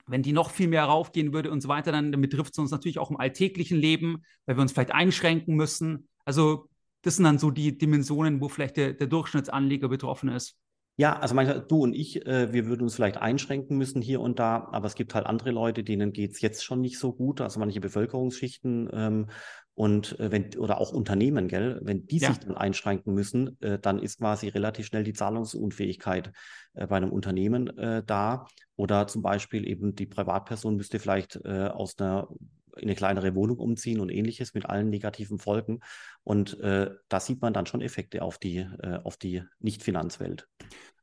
wenn 0.07 0.21
die 0.21 0.33
noch 0.33 0.51
viel 0.51 0.67
mehr 0.67 0.83
raufgehen 0.83 1.33
würde 1.33 1.51
und 1.51 1.61
so 1.61 1.67
weiter, 1.67 1.91
dann 1.91 2.11
betrifft 2.11 2.53
es 2.53 2.59
uns 2.59 2.71
natürlich 2.71 2.99
auch 2.99 3.09
im 3.09 3.17
alltäglichen 3.17 3.77
Leben, 3.77 4.23
weil 4.45 4.57
wir 4.57 4.61
uns 4.61 4.71
vielleicht 4.71 4.93
einschränken 4.93 5.55
müssen. 5.55 6.07
Also 6.25 6.69
das 7.05 7.17
sind 7.17 7.25
dann 7.25 7.37
so 7.37 7.51
die 7.51 7.77
Dimensionen, 7.77 8.41
wo 8.41 8.49
vielleicht 8.49 8.77
der, 8.77 8.93
der 8.93 9.05
Durchschnittsanleger 9.05 9.87
betroffen 9.87 10.29
ist. 10.29 10.57
Ja, 10.97 11.19
also 11.19 11.35
manchmal, 11.35 11.61
du 11.61 11.83
und 11.83 11.93
ich, 11.93 12.25
äh, 12.25 12.51
wir 12.51 12.65
würden 12.65 12.83
uns 12.83 12.95
vielleicht 12.95 13.17
einschränken 13.17 13.77
müssen 13.77 14.01
hier 14.01 14.21
und 14.21 14.39
da, 14.39 14.69
aber 14.71 14.87
es 14.87 14.95
gibt 14.95 15.13
halt 15.13 15.27
andere 15.27 15.51
Leute, 15.51 15.83
denen 15.83 16.13
geht 16.13 16.31
es 16.31 16.41
jetzt 16.41 16.63
schon 16.63 16.81
nicht 16.81 16.97
so 16.97 17.13
gut, 17.13 17.41
also 17.41 17.59
manche 17.59 17.81
Bevölkerungsschichten 17.81 18.89
ähm, 18.91 19.27
und 19.75 20.19
äh, 20.19 20.31
wenn, 20.31 20.57
oder 20.57 20.79
auch 20.79 20.93
Unternehmen, 20.93 21.47
gell, 21.47 21.79
wenn 21.83 22.07
die 22.07 22.17
ja. 22.17 22.29
sich 22.29 22.39
dann 22.39 22.55
einschränken 22.55 23.13
müssen, 23.13 23.61
äh, 23.61 23.77
dann 23.77 23.99
ist 23.99 24.17
quasi 24.17 24.47
relativ 24.47 24.87
schnell 24.87 25.03
die 25.03 25.13
Zahlungsunfähigkeit 25.13 26.31
äh, 26.73 26.87
bei 26.87 26.95
einem 26.95 27.11
Unternehmen 27.11 27.77
äh, 27.77 28.01
da. 28.03 28.47
Oder 28.77 29.05
zum 29.07 29.21
Beispiel 29.21 29.67
eben 29.67 29.93
die 29.93 30.05
Privatperson 30.05 30.77
müsste 30.77 30.99
vielleicht 30.99 31.35
äh, 31.43 31.67
aus 31.67 31.99
einer 31.99 32.29
in 32.77 32.83
eine 32.83 32.95
kleinere 32.95 33.35
Wohnung 33.35 33.57
umziehen 33.57 33.99
und 33.99 34.09
ähnliches 34.09 34.53
mit 34.53 34.65
allen 34.65 34.89
negativen 34.89 35.39
Folgen. 35.39 35.79
Und 36.23 36.59
äh, 36.59 36.91
da 37.09 37.19
sieht 37.19 37.41
man 37.41 37.53
dann 37.53 37.65
schon 37.65 37.81
Effekte 37.81 38.21
auf 38.21 38.37
die, 38.37 38.57
äh, 38.57 38.99
die 39.21 39.43
Nicht-Finanzwelt. 39.59 40.47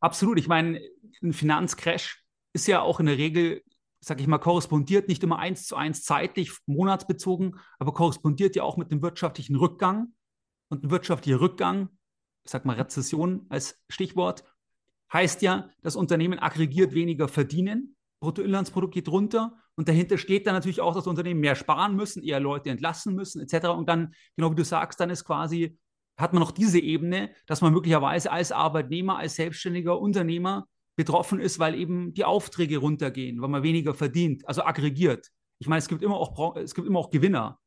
Absolut. 0.00 0.38
Ich 0.38 0.48
meine, 0.48 0.80
ein 1.22 1.32
Finanzcrash 1.32 2.24
ist 2.52 2.66
ja 2.66 2.80
auch 2.80 3.00
in 3.00 3.06
der 3.06 3.18
Regel, 3.18 3.62
sag 4.00 4.20
ich 4.20 4.26
mal, 4.26 4.38
korrespondiert 4.38 5.08
nicht 5.08 5.22
immer 5.22 5.38
eins 5.38 5.66
zu 5.66 5.76
eins 5.76 6.02
zeitlich, 6.02 6.52
monatsbezogen, 6.66 7.58
aber 7.78 7.94
korrespondiert 7.94 8.56
ja 8.56 8.62
auch 8.62 8.76
mit 8.76 8.90
dem 8.90 9.02
wirtschaftlichen 9.02 9.56
Rückgang. 9.56 10.14
Und 10.68 10.84
ein 10.84 10.90
wirtschaftlicher 10.90 11.40
Rückgang, 11.40 11.90
ich 12.44 12.50
sag 12.50 12.64
mal 12.64 12.76
Rezession 12.76 13.46
als 13.48 13.82
Stichwort, 13.88 14.44
heißt 15.12 15.42
ja, 15.42 15.68
dass 15.82 15.96
Unternehmen 15.96 16.38
aggregiert 16.38 16.94
weniger 16.94 17.28
verdienen, 17.28 17.96
Bruttoinlandsprodukt 18.22 18.94
geht 18.94 19.08
runter 19.08 19.52
und 19.74 19.88
dahinter 19.88 20.16
steht 20.16 20.46
dann 20.46 20.54
natürlich 20.54 20.80
auch, 20.80 20.94
dass 20.94 21.08
Unternehmen 21.08 21.40
mehr 21.40 21.56
sparen 21.56 21.96
müssen, 21.96 22.22
eher 22.22 22.38
Leute 22.38 22.70
entlassen 22.70 23.14
müssen, 23.14 23.40
etc. 23.40 23.66
Und 23.68 23.88
dann, 23.88 24.14
genau 24.36 24.52
wie 24.52 24.56
du 24.56 24.64
sagst, 24.64 25.00
dann 25.00 25.10
ist 25.10 25.24
quasi, 25.24 25.76
hat 26.16 26.32
man 26.32 26.40
noch 26.40 26.52
diese 26.52 26.78
Ebene, 26.78 27.30
dass 27.46 27.62
man 27.62 27.72
möglicherweise 27.72 28.30
als 28.30 28.52
Arbeitnehmer, 28.52 29.18
als 29.18 29.34
selbstständiger 29.34 29.98
Unternehmer 29.98 30.66
betroffen 30.94 31.40
ist, 31.40 31.58
weil 31.58 31.74
eben 31.74 32.14
die 32.14 32.24
Aufträge 32.24 32.78
runtergehen, 32.78 33.42
weil 33.42 33.48
man 33.48 33.64
weniger 33.64 33.92
verdient, 33.92 34.46
also 34.46 34.62
aggregiert. 34.62 35.28
Ich 35.58 35.66
meine, 35.66 35.80
es 35.80 35.88
gibt 35.88 36.02
immer 36.02 36.16
auch, 36.16 36.56
es 36.56 36.74
gibt 36.74 36.86
immer 36.86 37.00
auch 37.00 37.10
Gewinner. 37.10 37.58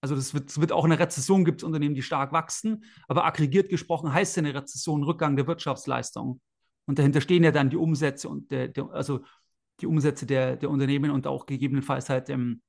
Also 0.00 0.14
das 0.14 0.34
wird, 0.34 0.50
es 0.50 0.60
wird 0.60 0.70
auch 0.70 0.84
in 0.84 0.90
der 0.90 1.00
Rezession 1.00 1.44
gibt 1.44 1.62
es 1.62 1.64
Unternehmen, 1.64 1.96
die 1.96 2.02
stark 2.02 2.32
wachsen, 2.32 2.84
aber 3.08 3.24
aggregiert 3.24 3.70
gesprochen 3.70 4.12
heißt 4.12 4.38
eine 4.38 4.54
Rezession 4.54 5.02
Rückgang 5.02 5.34
der 5.34 5.48
Wirtschaftsleistung. 5.48 6.40
Und 6.86 7.00
dahinter 7.00 7.20
stehen 7.20 7.42
ja 7.42 7.50
dann 7.50 7.70
die 7.70 7.76
Umsätze 7.76 8.28
und 8.28 8.52
der, 8.52 8.68
der, 8.68 8.88
also 8.90 9.22
die 9.80 9.86
Umsätze 9.86 10.26
der, 10.26 10.56
der 10.56 10.70
Unternehmen 10.70 11.10
und 11.10 11.26
auch 11.26 11.46
gegebenenfalls 11.46 12.08
halt 12.08 12.28
ähm, 12.30 12.62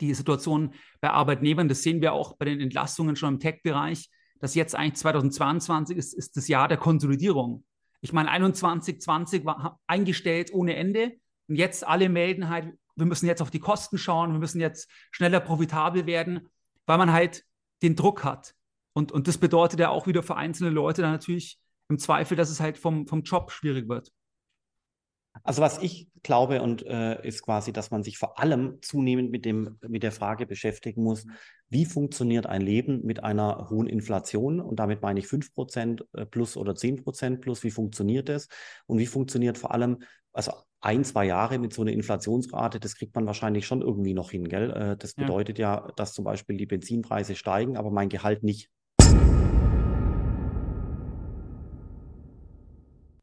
die 0.00 0.14
Situation 0.14 0.74
bei 1.00 1.10
Arbeitnehmern. 1.10 1.68
Das 1.68 1.82
sehen 1.82 2.00
wir 2.00 2.12
auch 2.12 2.36
bei 2.36 2.46
den 2.46 2.60
Entlastungen 2.60 3.16
schon 3.16 3.34
im 3.34 3.40
Tech-Bereich, 3.40 4.10
dass 4.40 4.54
jetzt 4.54 4.74
eigentlich 4.74 4.96
2022 4.96 5.96
ist, 5.96 6.14
ist 6.14 6.36
das 6.36 6.48
Jahr 6.48 6.68
der 6.68 6.78
Konsolidierung. 6.78 7.64
Ich 8.00 8.12
meine, 8.12 8.30
21, 8.30 9.00
20 9.00 9.44
war 9.44 9.80
eingestellt 9.86 10.52
ohne 10.52 10.76
Ende 10.76 11.12
und 11.48 11.56
jetzt 11.56 11.86
alle 11.86 12.08
melden 12.08 12.48
halt, 12.48 12.72
wir 12.96 13.06
müssen 13.06 13.26
jetzt 13.26 13.42
auf 13.42 13.50
die 13.50 13.60
Kosten 13.60 13.98
schauen, 13.98 14.32
wir 14.32 14.38
müssen 14.38 14.60
jetzt 14.60 14.90
schneller 15.10 15.40
profitabel 15.40 16.06
werden, 16.06 16.48
weil 16.86 16.98
man 16.98 17.12
halt 17.12 17.44
den 17.82 17.96
Druck 17.96 18.24
hat. 18.24 18.54
Und, 18.92 19.12
und 19.12 19.28
das 19.28 19.38
bedeutet 19.38 19.80
ja 19.80 19.90
auch 19.90 20.06
wieder 20.06 20.22
für 20.22 20.36
einzelne 20.36 20.70
Leute 20.70 21.02
dann 21.02 21.12
natürlich 21.12 21.58
im 21.88 21.98
Zweifel, 21.98 22.36
dass 22.36 22.50
es 22.50 22.60
halt 22.60 22.78
vom, 22.78 23.06
vom 23.06 23.22
Job 23.22 23.50
schwierig 23.50 23.88
wird. 23.88 24.12
Also 25.44 25.62
was 25.62 25.78
ich 25.78 26.08
glaube 26.22 26.62
und 26.62 26.84
äh, 26.84 27.26
ist 27.26 27.42
quasi, 27.42 27.72
dass 27.72 27.90
man 27.90 28.02
sich 28.02 28.18
vor 28.18 28.38
allem 28.38 28.78
zunehmend 28.82 29.30
mit 29.30 29.44
dem 29.44 29.78
mit 29.86 30.02
der 30.02 30.12
Frage 30.12 30.46
beschäftigen 30.46 31.02
muss, 31.02 31.26
wie 31.68 31.84
funktioniert 31.84 32.46
ein 32.46 32.60
Leben 32.60 33.04
mit 33.04 33.22
einer 33.22 33.68
hohen 33.70 33.86
Inflation 33.86 34.60
und 34.60 34.78
damit 34.78 35.00
meine 35.02 35.20
ich 35.20 35.26
5% 35.26 36.02
äh, 36.12 36.26
plus 36.26 36.56
oder 36.56 36.72
10% 36.74 37.40
plus, 37.40 37.62
wie 37.62 37.70
funktioniert 37.70 38.28
das 38.28 38.48
und 38.86 38.98
wie 38.98 39.06
funktioniert 39.06 39.58
vor 39.58 39.72
allem 39.72 39.98
also 40.32 40.52
ein, 40.80 41.04
zwei 41.04 41.26
Jahre 41.26 41.58
mit 41.58 41.72
so 41.72 41.82
einer 41.82 41.92
Inflationsrate, 41.92 42.78
das 42.78 42.94
kriegt 42.94 43.14
man 43.14 43.26
wahrscheinlich 43.26 43.66
schon 43.66 43.82
irgendwie 43.82 44.14
noch 44.14 44.30
hin, 44.30 44.48
gell? 44.48 44.70
Äh, 44.70 44.96
das 44.96 45.14
bedeutet 45.14 45.58
ja. 45.58 45.86
ja, 45.86 45.92
dass 45.96 46.12
zum 46.12 46.24
Beispiel 46.24 46.56
die 46.56 46.66
Benzinpreise 46.66 47.34
steigen, 47.34 47.76
aber 47.76 47.90
mein 47.90 48.08
Gehalt 48.08 48.42
nicht. 48.44 48.70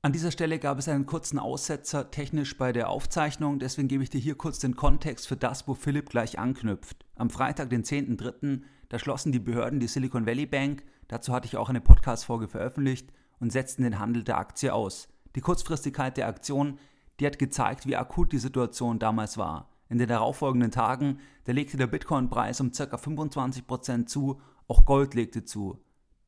An 0.05 0.11
dieser 0.11 0.29
Stelle 0.29 0.59
gab 0.59 0.77
es 0.77 0.87
einen 0.87 1.07
kurzen 1.07 1.39
Aussetzer 1.39 2.11
technisch 2.11 2.59
bei 2.59 2.71
der 2.71 2.91
Aufzeichnung, 2.91 3.57
deswegen 3.57 3.87
gebe 3.87 4.03
ich 4.03 4.11
dir 4.11 4.21
hier 4.21 4.35
kurz 4.35 4.59
den 4.59 4.75
Kontext 4.75 5.27
für 5.27 5.35
das, 5.35 5.67
wo 5.67 5.73
Philipp 5.73 6.11
gleich 6.11 6.37
anknüpft. 6.37 7.07
Am 7.15 7.31
Freitag, 7.31 7.71
den 7.71 7.83
10.03., 7.83 8.61
da 8.89 8.99
schlossen 8.99 9.31
die 9.31 9.39
Behörden 9.39 9.79
die 9.79 9.87
Silicon 9.87 10.27
Valley 10.27 10.45
Bank, 10.45 10.83
dazu 11.07 11.33
hatte 11.33 11.47
ich 11.47 11.57
auch 11.57 11.69
eine 11.69 11.81
Podcast-Folge 11.81 12.47
veröffentlicht, 12.47 13.11
und 13.39 13.51
setzten 13.51 13.81
den 13.81 13.97
Handel 13.97 14.23
der 14.23 14.37
Aktie 14.37 14.71
aus. 14.71 15.07
Die 15.35 15.41
Kurzfristigkeit 15.41 16.17
der 16.17 16.27
Aktion, 16.27 16.77
die 17.19 17.25
hat 17.25 17.39
gezeigt, 17.39 17.87
wie 17.87 17.95
akut 17.95 18.31
die 18.31 18.37
Situation 18.37 18.99
damals 18.99 19.39
war. 19.39 19.71
In 19.89 19.97
den 19.97 20.07
darauffolgenden 20.07 20.69
Tagen, 20.69 21.17
da 21.45 21.51
legte 21.51 21.77
der 21.77 21.87
Bitcoin-Preis 21.87 22.61
um 22.61 22.71
ca. 22.71 22.83
25% 22.83 24.05
zu, 24.05 24.39
auch 24.67 24.85
Gold 24.85 25.15
legte 25.15 25.45
zu. 25.45 25.79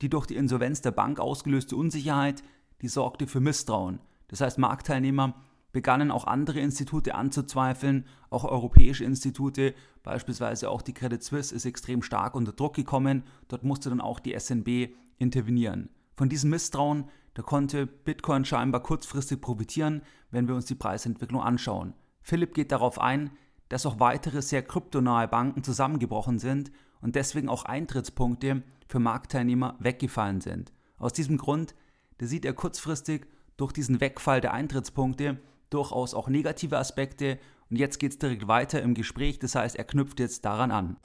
Die 0.01 0.09
durch 0.09 0.25
die 0.25 0.35
Insolvenz 0.35 0.81
der 0.81 0.91
Bank 0.91 1.19
ausgelöste 1.19 1.75
Unsicherheit 1.75 2.41
die 2.81 2.87
sorgte 2.87 3.27
für 3.27 3.39
Misstrauen. 3.39 3.99
Das 4.27 4.41
heißt, 4.41 4.57
Marktteilnehmer 4.57 5.35
begannen 5.71 6.11
auch 6.11 6.25
andere 6.25 6.59
Institute 6.59 7.13
anzuzweifeln, 7.13 8.05
auch 8.29 8.45
europäische 8.45 9.03
Institute, 9.03 9.73
beispielsweise 10.03 10.69
auch 10.69 10.81
die 10.81 10.93
Credit 10.93 11.21
Suisse 11.21 11.53
ist 11.53 11.65
extrem 11.65 12.01
stark 12.01 12.35
unter 12.35 12.53
Druck 12.53 12.75
gekommen, 12.75 13.23
dort 13.47 13.63
musste 13.63 13.89
dann 13.89 14.01
auch 14.01 14.19
die 14.19 14.37
SNB 14.37 14.93
intervenieren. 15.17 15.89
Von 16.15 16.29
diesem 16.29 16.49
Misstrauen, 16.49 17.09
da 17.35 17.43
konnte 17.43 17.85
Bitcoin 17.85 18.45
scheinbar 18.45 18.81
kurzfristig 18.81 19.39
profitieren, 19.39 20.01
wenn 20.31 20.47
wir 20.47 20.55
uns 20.55 20.65
die 20.65 20.75
Preisentwicklung 20.75 21.41
anschauen. 21.41 21.93
Philipp 22.21 22.55
geht 22.55 22.71
darauf 22.71 22.99
ein, 22.99 23.29
dass 23.69 23.85
auch 23.85 23.99
weitere 23.99 24.41
sehr 24.41 24.63
kryptonahe 24.63 25.27
Banken 25.27 25.63
zusammengebrochen 25.63 26.39
sind 26.39 26.71
und 27.01 27.15
deswegen 27.15 27.49
auch 27.49 27.65
Eintrittspunkte 27.65 28.63
für 28.87 28.99
Marktteilnehmer 28.99 29.75
weggefallen 29.79 30.41
sind. 30.41 30.71
Aus 30.97 31.13
diesem 31.13 31.37
Grund, 31.37 31.75
da 32.19 32.25
sieht 32.25 32.45
er 32.45 32.53
kurzfristig 32.53 33.27
durch 33.57 33.73
diesen 33.73 34.01
Wegfall 34.01 34.41
der 34.41 34.53
Eintrittspunkte 34.53 35.37
durchaus 35.69 36.13
auch 36.13 36.29
negative 36.29 36.77
Aspekte 36.77 37.39
und 37.69 37.77
jetzt 37.77 37.99
geht 37.99 38.13
es 38.13 38.19
direkt 38.19 38.47
weiter 38.47 38.81
im 38.81 38.93
Gespräch, 38.93 39.39
das 39.39 39.55
heißt, 39.55 39.75
er 39.75 39.83
knüpft 39.83 40.19
jetzt 40.19 40.45
daran 40.45 40.71
an. 40.71 40.97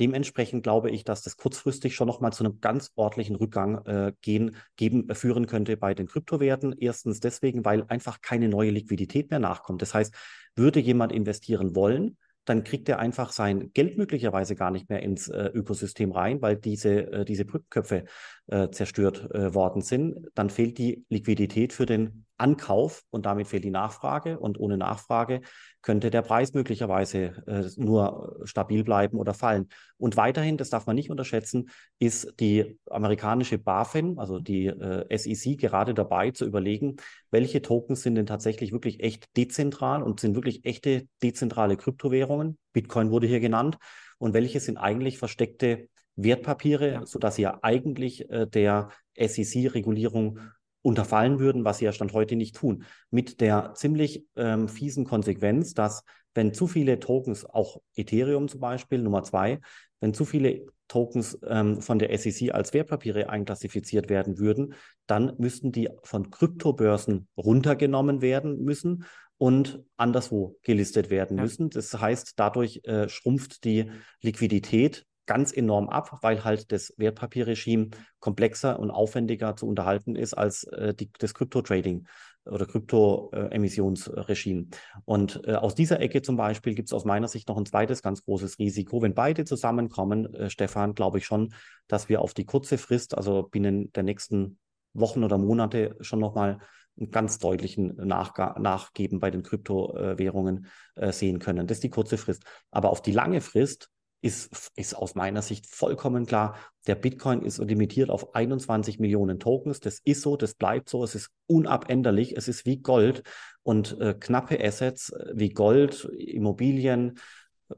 Dementsprechend 0.00 0.64
glaube 0.64 0.90
ich, 0.90 1.04
dass 1.04 1.22
das 1.22 1.36
kurzfristig 1.36 1.94
schon 1.94 2.08
nochmal 2.08 2.32
zu 2.32 2.44
einem 2.44 2.60
ganz 2.60 2.90
ordentlichen 2.96 3.36
Rückgang 3.36 3.84
äh, 3.86 4.12
gehen, 4.22 4.56
geben, 4.76 5.08
äh, 5.08 5.14
führen 5.14 5.46
könnte 5.46 5.76
bei 5.76 5.94
den 5.94 6.08
Kryptowährten. 6.08 6.74
Erstens 6.76 7.20
deswegen, 7.20 7.64
weil 7.64 7.84
einfach 7.86 8.20
keine 8.20 8.48
neue 8.48 8.70
Liquidität 8.70 9.30
mehr 9.30 9.38
nachkommt. 9.38 9.82
Das 9.82 9.94
heißt, 9.94 10.12
würde 10.56 10.80
jemand 10.80 11.12
investieren 11.12 11.76
wollen, 11.76 12.16
dann 12.44 12.64
kriegt 12.64 12.88
er 12.88 12.98
einfach 12.98 13.32
sein 13.32 13.70
Geld 13.72 13.96
möglicherweise 13.96 14.54
gar 14.54 14.70
nicht 14.70 14.88
mehr 14.90 15.02
ins 15.02 15.28
äh, 15.28 15.50
Ökosystem 15.52 16.12
rein, 16.12 16.42
weil 16.42 16.56
diese, 16.56 17.12
äh, 17.12 17.24
diese 17.24 17.44
Brückenköpfe 17.44 18.04
äh, 18.46 18.68
zerstört 18.70 19.30
äh, 19.34 19.54
worden 19.54 19.82
sind. 19.82 20.28
Dann 20.34 20.50
fehlt 20.50 20.78
die 20.78 21.04
Liquidität 21.08 21.72
für 21.72 21.86
den 21.86 22.26
Ankauf 22.36 23.02
und 23.10 23.26
damit 23.26 23.46
fehlt 23.46 23.64
die 23.64 23.70
Nachfrage. 23.70 24.38
Und 24.38 24.58
ohne 24.58 24.76
Nachfrage 24.76 25.40
könnte 25.82 26.10
der 26.10 26.22
Preis 26.22 26.52
möglicherweise 26.52 27.42
äh, 27.46 27.64
nur 27.76 28.40
stabil 28.44 28.84
bleiben 28.84 29.18
oder 29.18 29.34
fallen. 29.34 29.68
Und 29.96 30.16
weiterhin, 30.16 30.56
das 30.56 30.68
darf 30.68 30.86
man 30.86 30.96
nicht 30.96 31.10
unterschätzen, 31.10 31.70
ist 31.98 32.34
die 32.40 32.78
amerikanische 32.90 33.58
BaFin, 33.58 34.18
also 34.18 34.40
die 34.40 34.66
äh, 34.66 35.16
SEC, 35.16 35.56
gerade 35.56 35.94
dabei 35.94 36.30
zu 36.30 36.44
überlegen, 36.44 36.96
welche 37.30 37.62
Tokens 37.62 38.02
sind 38.02 38.16
denn 38.16 38.26
tatsächlich 38.26 38.72
wirklich 38.72 39.02
echt 39.02 39.36
dezentral 39.36 40.02
und 40.02 40.20
sind 40.20 40.34
wirklich 40.34 40.64
echte 40.64 41.06
dezentrale 41.22 41.76
Kryptowährungen. 41.76 42.58
Bitcoin 42.72 43.10
wurde 43.10 43.26
hier 43.26 43.40
genannt. 43.40 43.78
Und 44.18 44.32
welche 44.32 44.60
sind 44.60 44.76
eigentlich 44.78 45.18
versteckte 45.18 45.88
Wertpapiere, 46.16 46.92
ja. 46.92 47.06
sodass 47.06 47.36
sie 47.36 47.42
ja 47.42 47.58
eigentlich 47.62 48.30
äh, 48.30 48.46
der 48.46 48.90
SEC-Regulierung 49.16 50.38
unterfallen 50.82 51.38
würden, 51.38 51.64
was 51.64 51.78
sie 51.78 51.86
ja 51.86 51.92
Stand 51.92 52.12
heute 52.12 52.36
nicht 52.36 52.56
tun. 52.56 52.84
Mit 53.10 53.40
der 53.40 53.72
ziemlich 53.74 54.26
ähm, 54.36 54.68
fiesen 54.68 55.04
Konsequenz, 55.04 55.72
dass 55.74 56.04
wenn 56.34 56.52
zu 56.52 56.66
viele 56.66 57.00
Tokens, 57.00 57.44
auch 57.44 57.80
Ethereum 57.94 58.48
zum 58.48 58.60
Beispiel, 58.60 58.98
Nummer 58.98 59.22
zwei, 59.22 59.60
wenn 60.00 60.12
zu 60.12 60.24
viele 60.24 60.66
Tokens 60.88 61.38
ähm, 61.46 61.80
von 61.80 61.98
der 61.98 62.16
SEC 62.18 62.52
als 62.52 62.74
Wertpapiere 62.74 63.30
einklassifiziert 63.30 64.10
werden 64.10 64.38
würden, 64.38 64.74
dann 65.06 65.32
müssten 65.38 65.72
die 65.72 65.88
von 66.02 66.30
Kryptobörsen 66.30 67.28
runtergenommen 67.36 68.20
werden 68.20 68.62
müssen 68.62 69.04
und 69.38 69.82
anderswo 69.96 70.58
gelistet 70.62 71.08
werden 71.08 71.38
ja. 71.38 71.44
müssen. 71.44 71.70
Das 71.70 71.98
heißt, 71.98 72.34
dadurch 72.36 72.82
äh, 72.84 73.08
schrumpft 73.08 73.64
die 73.64 73.90
Liquidität 74.20 75.06
ganz 75.26 75.52
enorm 75.52 75.88
ab, 75.88 76.18
weil 76.22 76.44
halt 76.44 76.72
das 76.72 76.92
Wertpapierregime 76.96 77.90
komplexer 78.20 78.78
und 78.78 78.90
aufwendiger 78.90 79.56
zu 79.56 79.66
unterhalten 79.66 80.16
ist 80.16 80.34
als 80.34 80.64
äh, 80.64 80.94
die, 80.94 81.10
das 81.18 81.34
Krypto-Trading 81.34 82.06
oder 82.46 82.66
Krypto-Emissionsregime. 82.66 84.66
Und 85.04 85.40
äh, 85.46 85.54
aus 85.54 85.74
dieser 85.74 86.00
Ecke 86.00 86.22
zum 86.22 86.36
Beispiel 86.36 86.74
gibt 86.74 86.88
es 86.88 86.92
aus 86.92 87.04
meiner 87.04 87.28
Sicht 87.28 87.48
noch 87.48 87.56
ein 87.56 87.66
zweites 87.66 88.02
ganz 88.02 88.24
großes 88.24 88.58
Risiko. 88.58 89.02
Wenn 89.02 89.14
beide 89.14 89.44
zusammenkommen, 89.44 90.32
äh, 90.34 90.50
Stefan, 90.50 90.94
glaube 90.94 91.18
ich 91.18 91.26
schon, 91.26 91.54
dass 91.88 92.08
wir 92.08 92.20
auf 92.20 92.34
die 92.34 92.44
kurze 92.44 92.78
Frist, 92.78 93.16
also 93.16 93.44
binnen 93.44 93.92
der 93.92 94.02
nächsten 94.02 94.58
Wochen 94.92 95.24
oder 95.24 95.38
Monate 95.38 95.96
schon 96.00 96.20
nochmal 96.20 96.58
einen 96.96 97.10
ganz 97.10 97.38
deutlichen 97.38 97.96
Nachga 97.96 98.56
Nachgeben 98.58 99.18
bei 99.18 99.30
den 99.30 99.42
Kryptowährungen 99.42 100.66
äh, 100.94 101.12
sehen 101.12 101.38
können. 101.38 101.66
Das 101.66 101.78
ist 101.78 101.84
die 101.84 101.90
kurze 101.90 102.18
Frist. 102.18 102.44
Aber 102.70 102.90
auf 102.90 103.02
die 103.02 103.12
lange 103.12 103.40
Frist 103.40 103.90
ist, 104.24 104.72
ist 104.74 104.94
aus 104.94 105.14
meiner 105.14 105.42
Sicht 105.42 105.66
vollkommen 105.66 106.24
klar. 106.24 106.56
Der 106.86 106.94
Bitcoin 106.94 107.42
ist 107.42 107.58
limitiert 107.58 108.10
auf 108.10 108.34
21 108.34 108.98
Millionen 108.98 109.38
Tokens. 109.38 109.80
Das 109.80 110.00
ist 110.02 110.22
so, 110.22 110.36
das 110.36 110.54
bleibt 110.54 110.88
so. 110.88 111.04
Es 111.04 111.14
ist 111.14 111.30
unabänderlich. 111.46 112.36
Es 112.36 112.48
ist 112.48 112.64
wie 112.64 112.78
Gold. 112.78 113.22
Und 113.62 114.00
äh, 114.00 114.14
knappe 114.14 114.62
Assets 114.64 115.10
äh, 115.10 115.32
wie 115.34 115.50
Gold, 115.50 116.08
Immobilien, 116.16 117.18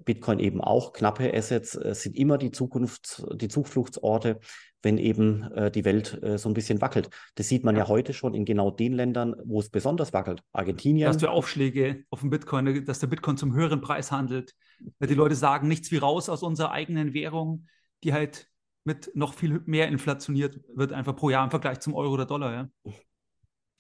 Bitcoin 0.04 0.38
eben 0.38 0.60
auch, 0.60 0.92
knappe 0.92 1.32
Assets 1.34 1.74
äh, 1.76 1.94
sind 1.94 2.16
immer 2.16 2.38
die 2.38 2.50
Zukunft, 2.50 3.24
die 3.34 3.48
Zufluchtsorte 3.48 4.38
wenn 4.86 4.98
eben 4.98 5.42
äh, 5.50 5.68
die 5.68 5.84
Welt 5.84 6.22
äh, 6.22 6.38
so 6.38 6.48
ein 6.48 6.54
bisschen 6.54 6.80
wackelt. 6.80 7.10
Das 7.34 7.48
sieht 7.48 7.64
man 7.64 7.74
ja. 7.74 7.82
ja. 7.82 7.88
heute 7.88 8.14
schon 8.14 8.34
in 8.34 8.44
genau 8.44 8.70
den 8.70 8.92
Ländern, 8.92 9.34
wo 9.44 9.58
es 9.58 9.68
besonders 9.68 10.12
wackelt. 10.12 10.44
Argentinien. 10.52 11.08
Hast 11.08 11.20
du 11.20 11.28
Aufschläge 11.28 12.04
auf 12.08 12.20
dem 12.20 12.30
Bitcoin, 12.30 12.84
dass 12.84 13.00
der 13.00 13.08
Bitcoin 13.08 13.36
zum 13.36 13.52
höheren 13.52 13.80
Preis 13.80 14.12
handelt. 14.12 14.54
Die 15.00 15.14
Leute 15.14 15.34
sagen, 15.34 15.66
nichts 15.66 15.90
wie 15.90 15.96
raus 15.96 16.28
aus 16.28 16.44
unserer 16.44 16.70
eigenen 16.70 17.14
Währung, 17.14 17.66
die 18.04 18.12
halt 18.12 18.48
mit 18.84 19.10
noch 19.16 19.34
viel 19.34 19.60
mehr 19.66 19.88
inflationiert 19.88 20.60
wird, 20.72 20.92
einfach 20.92 21.16
pro 21.16 21.30
Jahr 21.30 21.42
im 21.42 21.50
Vergleich 21.50 21.80
zum 21.80 21.94
Euro 21.94 22.14
oder 22.14 22.26
Dollar. 22.26 22.52
Ja? 22.52 22.92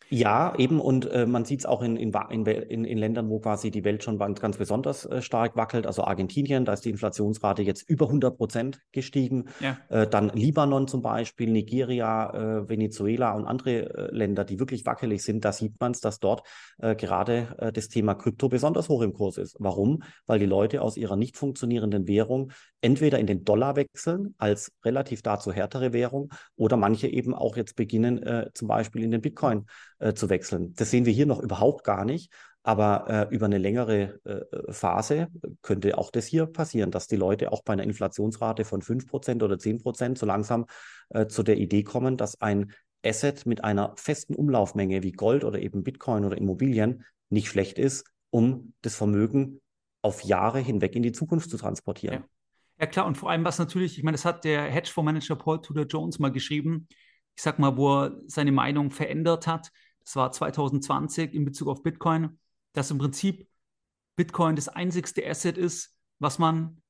Ja, 0.08 0.54
eben, 0.56 0.80
und 0.80 1.10
äh, 1.10 1.26
man 1.26 1.44
sieht 1.44 1.60
es 1.60 1.66
auch 1.66 1.82
in, 1.82 1.96
in, 1.96 2.12
in, 2.12 2.84
in, 2.84 2.98
Ländern, 2.98 3.28
wo 3.28 3.40
quasi 3.40 3.72
die 3.72 3.82
Welt 3.82 4.04
schon 4.04 4.18
ganz 4.18 4.56
besonders 4.56 5.04
äh, 5.04 5.20
stark 5.20 5.56
wackelt. 5.56 5.86
Also 5.86 6.04
Argentinien, 6.04 6.64
da 6.64 6.74
ist 6.74 6.84
die 6.84 6.90
Inflationsrate 6.90 7.62
jetzt 7.62 7.88
über 7.88 8.06
100 8.06 8.36
Prozent 8.36 8.80
gestiegen. 8.92 9.46
Ja. 9.60 9.78
Äh, 9.88 10.06
dann 10.06 10.28
Libanon 10.28 10.86
zum 10.86 11.02
Beispiel, 11.02 11.50
Nigeria, 11.50 12.30
äh, 12.30 12.68
Venezuela 12.68 13.32
und 13.32 13.46
andere 13.46 13.94
äh, 13.94 14.14
Länder, 14.14 14.44
die 14.44 14.60
wirklich 14.60 14.86
wackelig 14.86 15.24
sind. 15.24 15.44
Da 15.44 15.52
sieht 15.52 15.80
man 15.80 15.90
es, 15.90 16.00
dass 16.00 16.20
dort 16.20 16.42
äh, 16.78 16.94
gerade 16.94 17.72
das 17.74 17.88
Thema 17.88 18.14
Krypto 18.14 18.48
besonders 18.48 18.88
hoch 18.88 19.02
im 19.02 19.12
Kurs 19.12 19.38
ist. 19.38 19.56
Warum? 19.58 20.02
Weil 20.26 20.38
die 20.38 20.46
Leute 20.46 20.82
aus 20.82 20.96
ihrer 20.96 21.16
nicht 21.16 21.36
funktionierenden 21.36 22.06
Währung 22.06 22.52
entweder 22.80 23.18
in 23.18 23.26
den 23.26 23.44
Dollar 23.44 23.76
wechseln 23.76 24.34
als 24.38 24.72
relativ 24.84 25.22
dazu 25.22 25.52
härtere 25.52 25.92
Währung 25.92 26.32
oder 26.56 26.76
manche 26.76 27.08
eben 27.08 27.34
auch 27.34 27.56
jetzt 27.56 27.74
beginnen, 27.76 28.50
zum 28.54 28.68
Beispiel 28.68 29.02
in 29.02 29.10
den 29.10 29.20
Bitcoin 29.20 29.66
äh, 29.98 30.14
zu 30.14 30.28
wechseln. 30.28 30.74
Das 30.74 30.90
sehen 30.90 31.06
wir 31.06 31.12
hier 31.12 31.26
noch 31.26 31.42
überhaupt 31.42 31.84
gar 31.84 32.04
nicht. 32.04 32.32
Aber 32.66 33.08
äh, 33.08 33.32
über 33.32 33.46
eine 33.46 33.58
längere 33.58 34.18
äh, 34.24 34.72
Phase 34.72 35.28
könnte 35.62 35.96
auch 35.96 36.10
das 36.10 36.26
hier 36.26 36.46
passieren, 36.46 36.90
dass 36.90 37.06
die 37.06 37.14
Leute 37.14 37.52
auch 37.52 37.62
bei 37.62 37.72
einer 37.72 37.84
Inflationsrate 37.84 38.64
von 38.64 38.82
5% 38.82 39.44
oder 39.44 39.54
10% 39.54 40.18
so 40.18 40.26
langsam 40.26 40.66
äh, 41.10 41.28
zu 41.28 41.44
der 41.44 41.58
Idee 41.58 41.84
kommen, 41.84 42.16
dass 42.16 42.40
ein 42.40 42.72
Asset 43.04 43.46
mit 43.46 43.62
einer 43.62 43.94
festen 43.96 44.34
Umlaufmenge 44.34 45.04
wie 45.04 45.12
Gold 45.12 45.44
oder 45.44 45.60
eben 45.60 45.84
Bitcoin 45.84 46.24
oder 46.24 46.36
Immobilien 46.36 47.04
nicht 47.30 47.46
schlecht 47.46 47.78
ist, 47.78 48.04
um 48.30 48.72
das 48.82 48.96
Vermögen 48.96 49.60
auf 50.02 50.24
Jahre 50.24 50.58
hinweg 50.58 50.96
in 50.96 51.04
die 51.04 51.12
Zukunft 51.12 51.50
zu 51.50 51.58
transportieren. 51.58 52.24
Ja. 52.24 52.28
ja 52.80 52.86
klar, 52.86 53.06
und 53.06 53.16
vor 53.16 53.30
allem 53.30 53.44
was 53.44 53.60
natürlich, 53.60 53.96
ich 53.96 54.02
meine, 54.02 54.16
das 54.16 54.24
hat 54.24 54.42
der 54.42 54.62
Hedgefondsmanager 54.62 55.36
Paul 55.36 55.60
Tudor 55.60 55.86
Jones 55.86 56.18
mal 56.18 56.32
geschrieben, 56.32 56.88
ich 57.36 57.42
sag 57.44 57.60
mal, 57.60 57.76
wo 57.76 58.02
er 58.02 58.20
seine 58.26 58.50
Meinung 58.50 58.90
verändert 58.90 59.46
hat 59.46 59.70
das 60.06 60.14
war 60.14 60.30
2020 60.30 61.34
in 61.34 61.44
Bezug 61.44 61.66
auf 61.66 61.82
Bitcoin, 61.82 62.38
dass 62.74 62.92
im 62.92 62.98
Prinzip 62.98 63.48
Bitcoin 64.14 64.54
das 64.54 64.68
einzigste 64.68 65.26
Asset 65.28 65.58
ist, 65.58 65.96
was 66.20 66.38
man 66.38 66.80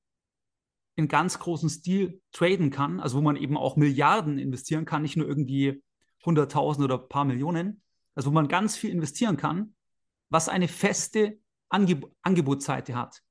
in 0.97 1.09
ganz 1.09 1.39
großem 1.39 1.71
Stil 1.71 2.21
traden 2.33 2.71
kann, 2.71 3.01
also 3.01 3.17
wo 3.17 3.23
man 3.23 3.37
eben 3.37 3.57
auch 3.57 3.77
Milliarden 3.77 4.39
investieren 4.39 4.85
kann, 4.85 5.01
nicht 5.01 5.17
nur 5.17 5.27
irgendwie 5.27 5.83
100.000 6.25 6.85
oder 6.85 7.01
ein 7.03 7.09
paar 7.09 7.25
Millionen, 7.25 7.81
also 8.15 8.31
wo 8.31 8.35
man 8.35 8.49
ganz 8.49 8.77
viel 8.77 8.91
investieren 8.91 9.39
kann, 9.39 9.75
was 10.29 10.51
eine 10.51 10.69
feste 10.69 11.39
Angeb 11.71 12.07
Angebotsseite 12.21 12.95
hat. 12.95 13.23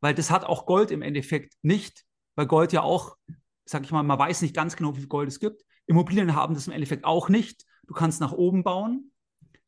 Weil 0.00 0.14
das 0.14 0.32
hat 0.32 0.44
auch 0.44 0.66
Gold 0.66 0.90
im 0.90 1.02
Endeffekt 1.02 1.54
nicht, 1.62 2.04
weil 2.34 2.46
Gold 2.46 2.72
ja 2.72 2.82
auch, 2.82 3.16
sag 3.64 3.84
ich 3.84 3.92
mal, 3.92 4.02
man 4.02 4.18
weiß 4.18 4.42
nicht 4.42 4.54
ganz 4.54 4.74
genau, 4.74 4.96
wie 4.96 5.00
viel 5.00 5.08
Gold 5.08 5.28
es 5.28 5.38
gibt. 5.38 5.62
Immobilien 5.86 6.34
haben 6.34 6.54
das 6.54 6.66
im 6.66 6.72
Endeffekt 6.72 7.04
auch 7.04 7.28
nicht. 7.28 7.64
Du 7.86 7.94
kannst 7.94 8.20
nach 8.20 8.32
oben 8.32 8.64
bauen, 8.64 9.12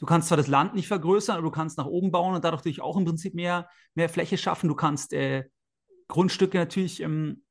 Du 0.01 0.07
kannst 0.07 0.29
zwar 0.29 0.39
das 0.39 0.47
Land 0.47 0.75
nicht 0.75 0.89
vergrößern, 0.89 1.37
aber 1.37 1.45
du 1.45 1.51
kannst 1.51 1.77
nach 1.77 1.85
oben 1.85 2.11
bauen 2.11 2.35
und 2.35 2.43
dadurch 2.43 2.61
natürlich 2.61 2.81
auch 2.81 2.97
im 2.97 3.05
Prinzip 3.05 3.35
mehr, 3.35 3.69
mehr 3.95 4.09
Fläche 4.09 4.39
schaffen. 4.39 4.67
Du 4.67 4.75
kannst 4.75 5.13
äh, 5.13 5.45
Grundstücke 6.09 6.57
natürlich 6.57 7.03
ähm, 7.03 7.43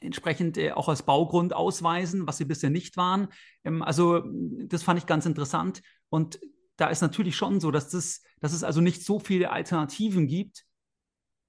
entsprechend 0.00 0.58
äh, 0.58 0.72
auch 0.72 0.88
als 0.88 1.04
Baugrund 1.04 1.54
ausweisen, 1.54 2.26
was 2.26 2.38
sie 2.38 2.44
bisher 2.44 2.70
nicht 2.70 2.96
waren. 2.96 3.28
Ähm, 3.62 3.82
also 3.82 4.24
das 4.66 4.82
fand 4.82 4.98
ich 4.98 5.06
ganz 5.06 5.26
interessant. 5.26 5.80
Und 6.08 6.40
da 6.76 6.88
ist 6.88 7.02
natürlich 7.02 7.36
schon 7.36 7.60
so, 7.60 7.70
dass, 7.70 7.88
das, 7.90 8.22
dass 8.40 8.52
es 8.52 8.64
also 8.64 8.80
nicht 8.80 9.04
so 9.04 9.20
viele 9.20 9.52
Alternativen 9.52 10.26
gibt, 10.26 10.64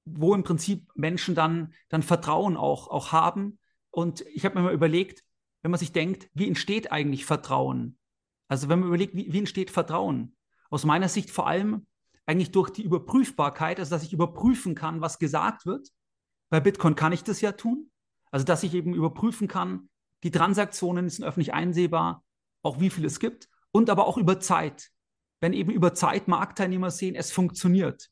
wo 0.05 0.35
im 0.35 0.43
Prinzip 0.43 0.87
Menschen 0.93 1.33
dann, 1.33 1.73
dann 1.89 2.03
Vertrauen 2.03 2.57
auch, 2.57 2.89
auch 2.89 3.11
haben. 3.11 3.57
Und 3.89 4.21
ich 4.27 4.45
habe 4.45 4.59
mir 4.59 4.65
mal 4.65 4.73
überlegt, 4.73 5.23
wenn 5.63 5.71
man 5.71 5.79
sich 5.79 5.93
denkt, 5.93 6.29
wie 6.35 6.47
entsteht 6.47 6.91
eigentlich 6.91 7.25
Vertrauen? 7.25 7.97
Also 8.47 8.69
wenn 8.69 8.79
man 8.79 8.89
überlegt, 8.89 9.15
wie, 9.15 9.33
wie 9.33 9.39
entsteht 9.39 9.71
Vertrauen? 9.71 10.32
Aus 10.73 10.85
meiner 10.85 11.07
Sicht 11.07 11.29
vor 11.29 11.47
allem 11.47 11.85
eigentlich 12.25 12.51
durch 12.51 12.69
die 12.69 12.83
Überprüfbarkeit, 12.83 13.79
also 13.79 13.91
dass 13.91 14.03
ich 14.03 14.13
überprüfen 14.13 14.75
kann, 14.75 15.01
was 15.01 15.19
gesagt 15.19 15.65
wird. 15.65 15.89
Bei 16.49 16.59
Bitcoin 16.59 16.95
kann 16.95 17.11
ich 17.11 17.23
das 17.23 17.41
ja 17.41 17.51
tun. 17.51 17.91
Also, 18.31 18.45
dass 18.45 18.63
ich 18.63 18.73
eben 18.73 18.95
überprüfen 18.95 19.47
kann, 19.47 19.89
die 20.23 20.31
Transaktionen 20.31 21.09
sind 21.09 21.25
öffentlich 21.25 21.53
einsehbar, 21.53 22.23
auch 22.63 22.79
wie 22.79 22.89
viel 22.89 23.05
es 23.05 23.19
gibt 23.19 23.49
und 23.71 23.89
aber 23.89 24.07
auch 24.07 24.17
über 24.17 24.39
Zeit. 24.39 24.89
Wenn 25.41 25.53
eben 25.53 25.69
über 25.69 25.93
Zeit 25.93 26.27
Marktteilnehmer 26.27 26.89
sehen, 26.89 27.15
es 27.15 27.31
funktioniert. 27.31 28.09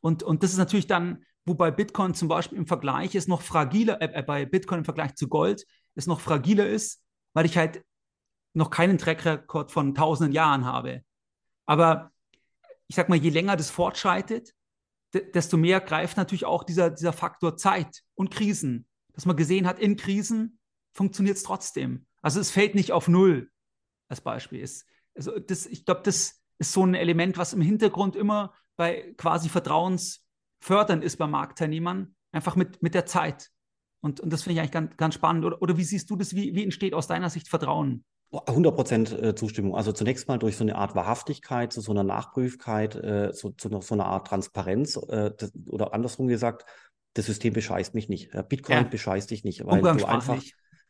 Und, 0.00 0.22
und 0.22 0.42
das 0.42 0.52
ist 0.52 0.58
natürlich 0.58 0.86
dann, 0.86 1.24
wobei 1.44 1.70
Bitcoin 1.70 2.14
zum 2.14 2.28
Beispiel 2.28 2.56
im 2.56 2.66
Vergleich 2.66 3.14
ist 3.14 3.28
noch 3.28 3.42
fragiler, 3.42 4.00
äh, 4.00 4.22
bei 4.22 4.46
Bitcoin 4.46 4.78
im 4.78 4.84
Vergleich 4.84 5.16
zu 5.16 5.28
Gold 5.28 5.66
es 5.96 6.06
noch 6.06 6.20
fragiler 6.20 6.66
ist, 6.66 7.02
weil 7.34 7.44
ich 7.44 7.56
halt 7.56 7.84
noch 8.54 8.70
keinen 8.70 8.98
Trackrekord 8.98 9.70
von 9.70 9.94
tausenden 9.94 10.32
Jahren 10.32 10.64
habe. 10.64 11.04
Aber 11.66 12.12
ich 12.86 12.96
sag 12.96 13.08
mal, 13.08 13.18
je 13.18 13.30
länger 13.30 13.56
das 13.56 13.70
fortschreitet, 13.70 14.54
desto 15.12 15.56
mehr 15.56 15.80
greift 15.80 16.16
natürlich 16.16 16.44
auch 16.44 16.64
dieser, 16.64 16.90
dieser 16.90 17.12
Faktor 17.12 17.56
Zeit 17.56 18.02
und 18.14 18.30
Krisen. 18.30 18.86
Dass 19.12 19.26
man 19.26 19.36
gesehen 19.36 19.66
hat, 19.66 19.78
in 19.78 19.96
Krisen 19.96 20.58
funktioniert 20.92 21.36
es 21.36 21.42
trotzdem. 21.44 22.06
Also 22.20 22.40
es 22.40 22.50
fällt 22.50 22.74
nicht 22.74 22.92
auf 22.92 23.08
Null, 23.08 23.50
als 24.08 24.20
Beispiel. 24.20 24.62
Es, 24.62 24.86
also 25.14 25.38
das, 25.38 25.66
ich 25.66 25.84
glaube, 25.84 26.02
das 26.02 26.42
ist 26.58 26.72
so 26.72 26.84
ein 26.84 26.94
Element, 26.94 27.38
was 27.38 27.52
im 27.52 27.60
Hintergrund 27.60 28.16
immer 28.16 28.54
bei 28.76 29.14
quasi 29.16 29.48
Vertrauensfördern 29.48 31.02
ist 31.02 31.16
bei 31.16 31.26
Marktteilnehmern, 31.26 32.14
einfach 32.32 32.56
mit, 32.56 32.82
mit 32.82 32.94
der 32.94 33.06
Zeit. 33.06 33.50
Und, 34.00 34.20
und 34.20 34.32
das 34.32 34.42
finde 34.42 34.54
ich 34.54 34.60
eigentlich 34.60 34.72
ganz, 34.72 34.96
ganz 34.96 35.14
spannend. 35.14 35.44
Oder, 35.44 35.62
oder 35.62 35.76
wie 35.76 35.84
siehst 35.84 36.10
du 36.10 36.16
das? 36.16 36.34
Wie, 36.34 36.54
wie 36.54 36.64
entsteht 36.64 36.94
aus 36.94 37.06
deiner 37.06 37.30
Sicht 37.30 37.48
Vertrauen? 37.48 38.04
100 38.46 38.74
Prozent 38.74 39.12
äh, 39.12 39.34
Zustimmung. 39.34 39.76
Also 39.76 39.92
zunächst 39.92 40.28
mal 40.28 40.38
durch 40.38 40.56
so 40.56 40.64
eine 40.64 40.76
Art 40.76 40.94
Wahrhaftigkeit, 40.94 41.72
zu 41.72 41.80
so 41.80 41.92
einer 41.92 42.04
Nachprüfkeit, 42.04 42.94
äh, 42.96 43.32
zu, 43.32 43.50
zu 43.50 43.68
so 43.80 43.94
einer 43.94 44.06
Art 44.06 44.26
Transparenz 44.26 44.96
äh, 45.08 45.30
das, 45.36 45.52
oder 45.68 45.94
andersrum 45.94 46.26
gesagt, 46.26 46.64
das 47.14 47.26
System 47.26 47.52
bescheißt 47.52 47.94
mich 47.94 48.08
nicht. 48.08 48.30
Bitcoin 48.48 48.78
ja. 48.78 48.82
bescheißt 48.82 49.30
dich 49.30 49.44
nicht, 49.44 49.64
weil 49.64 49.80
du 49.80 50.04
einfach. 50.04 50.42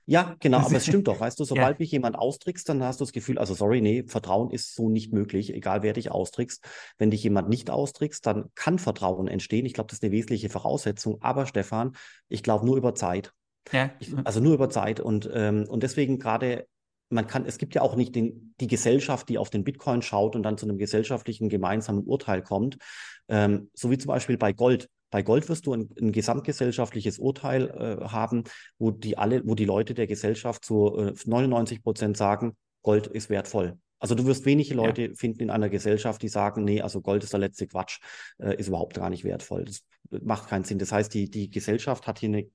Ja, 0.07 0.37
genau, 0.39 0.59
aber 0.59 0.77
es 0.77 0.85
stimmt 0.85 1.09
doch, 1.09 1.21
weißt 1.21 1.39
du, 1.41 1.45
sobald 1.45 1.79
ja. 1.79 1.83
mich 1.83 1.91
jemand 1.91 2.17
austrickst, 2.17 2.69
dann 2.69 2.83
hast 2.83 3.01
du 3.01 3.05
das 3.05 3.13
Gefühl, 3.13 3.39
also 3.39 3.55
sorry, 3.55 3.81
nee, 3.81 4.05
Vertrauen 4.07 4.51
ist 4.51 4.75
so 4.75 4.91
nicht 4.91 5.13
möglich, 5.13 5.53
egal 5.55 5.83
wer 5.83 5.95
dich 5.95 6.11
austrickst. 6.11 6.65
Wenn 6.99 7.11
dich 7.11 7.23
jemand 7.23 7.49
nicht 7.49 7.71
austrickst, 7.71 8.25
dann 8.27 8.51
kann 8.55 8.79
Vertrauen 8.79 9.29
entstehen. 9.29 9.65
Ich 9.65 9.73
glaube, 9.75 9.89
das 9.89 9.99
ist 9.99 10.03
eine 10.03 10.13
wesentliche 10.13 10.51
Voraussetzung. 10.51 11.19
Aber 11.23 11.47
Stefan, 11.47 11.97
ich 12.29 12.43
glaube 12.43 12.67
nur 12.67 12.77
über 12.77 12.95
Zeit. 12.95 13.33
Ja. 13.73 13.91
Ich, 13.99 14.13
also 14.25 14.41
nur 14.41 14.55
über 14.55 14.69
Zeit. 14.69 15.01
Und, 15.01 15.31
ähm, 15.33 15.67
und 15.69 15.83
deswegen 15.83 16.19
gerade 16.19 16.67
man 17.09 17.27
kann, 17.27 17.47
es 17.47 17.59
gibt 17.59 17.75
ja 17.75 17.83
auch 17.83 17.97
nicht 17.97 18.15
den, 18.15 18.55
die 18.61 18.67
Gesellschaft, 18.67 19.29
die 19.29 19.39
auf 19.39 19.51
den 19.51 19.65
Bitcoin 19.65 20.03
schaut 20.03 20.37
und 20.37 20.43
dann 20.43 20.59
zu 20.59 20.67
einem 20.67 20.79
gesellschaftlichen 20.79 21.49
gemeinsamen 21.49 22.05
Urteil 22.05 22.43
kommt. 22.43 22.79
Ähm, 23.29 23.71
so 23.75 23.91
wie 23.91 23.99
zum 23.99 24.09
Beispiel 24.09 24.37
bei 24.37 24.53
Gold. 24.53 24.89
Bei 25.11 25.23
Gold 25.23 25.49
wirst 25.49 25.67
du 25.67 25.75
ein, 25.75 25.89
ein 26.01 26.13
gesamtgesellschaftliches 26.13 27.19
Urteil 27.19 27.71
äh, 27.71 28.05
haben, 28.09 28.45
wo 28.79 28.91
die 28.91 29.17
alle, 29.17 29.43
wo 29.47 29.55
die 29.55 29.65
Leute 29.65 29.95
der 29.95 30.07
Gesellschaft 30.07 30.65
zu 30.65 30.97
äh, 30.97 31.15
99 31.25 31.83
Prozent 31.83 32.17
sagen, 32.17 32.57
Gold 32.83 33.07
ist 33.07 33.31
wertvoll. 33.31 33.79
Also 33.99 34.15
du 34.15 34.27
wirst 34.27 34.45
wenige 34.45 34.75
Leute 34.75 35.03
ja. 35.03 35.15
finden 35.15 35.41
in 35.41 35.51
einer 35.51 35.69
Gesellschaft, 35.69 36.23
die 36.23 36.29
sagen, 36.29 36.65
nee, 36.65 36.83
also 36.83 37.01
Gold 37.01 37.25
ist 37.25 37.33
der 37.33 37.41
letzte 37.41 37.67
Quatsch, 37.67 38.01
äh, 38.39 38.57
ist 38.57 38.69
überhaupt 38.69 38.95
gar 38.95 39.11
nicht 39.11 39.25
wertvoll. 39.25 39.65
Das 39.65 39.85
macht 40.11 40.49
keinen 40.49 40.65
Sinn. 40.65 40.79
Das 40.79 40.93
heißt, 40.93 41.13
die, 41.15 41.31
die 41.31 41.51
Gesellschaft 41.51 42.07
hat 42.07 42.19
hier 42.19 42.29
eine 42.29 42.47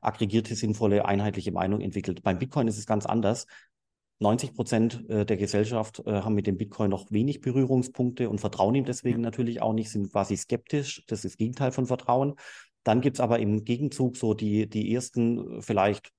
aggregierte, 0.00 0.54
sinnvolle, 0.54 1.04
einheitliche 1.04 1.52
Meinung 1.52 1.80
entwickelt. 1.80 2.22
Beim 2.22 2.38
Bitcoin 2.38 2.68
ist 2.68 2.78
es 2.78 2.86
ganz 2.86 3.06
anders. 3.06 3.46
90 4.20 4.54
Prozent 4.54 5.08
äh, 5.08 5.24
der 5.24 5.36
Gesellschaft 5.38 6.02
äh, 6.06 6.12
haben 6.12 6.34
mit 6.34 6.46
dem 6.46 6.58
Bitcoin 6.58 6.90
noch 6.90 7.10
wenig 7.10 7.40
Berührungspunkte 7.40 8.28
und 8.28 8.38
vertrauen 8.38 8.74
ihm 8.74 8.84
deswegen 8.84 9.22
natürlich 9.22 9.62
auch 9.62 9.72
nicht, 9.72 9.90
sind 9.90 10.12
quasi 10.12 10.36
skeptisch. 10.36 11.02
Das 11.06 11.24
ist 11.24 11.32
das 11.32 11.38
Gegenteil 11.38 11.72
von 11.72 11.86
Vertrauen. 11.86 12.34
Dann 12.84 13.00
gibt 13.00 13.16
es 13.16 13.20
aber 13.20 13.38
im 13.38 13.64
Gegenzug 13.64 14.16
so 14.16 14.34
die, 14.34 14.68
die 14.68 14.94
ersten 14.94 15.58
äh, 15.58 15.62
vielleicht 15.62 16.12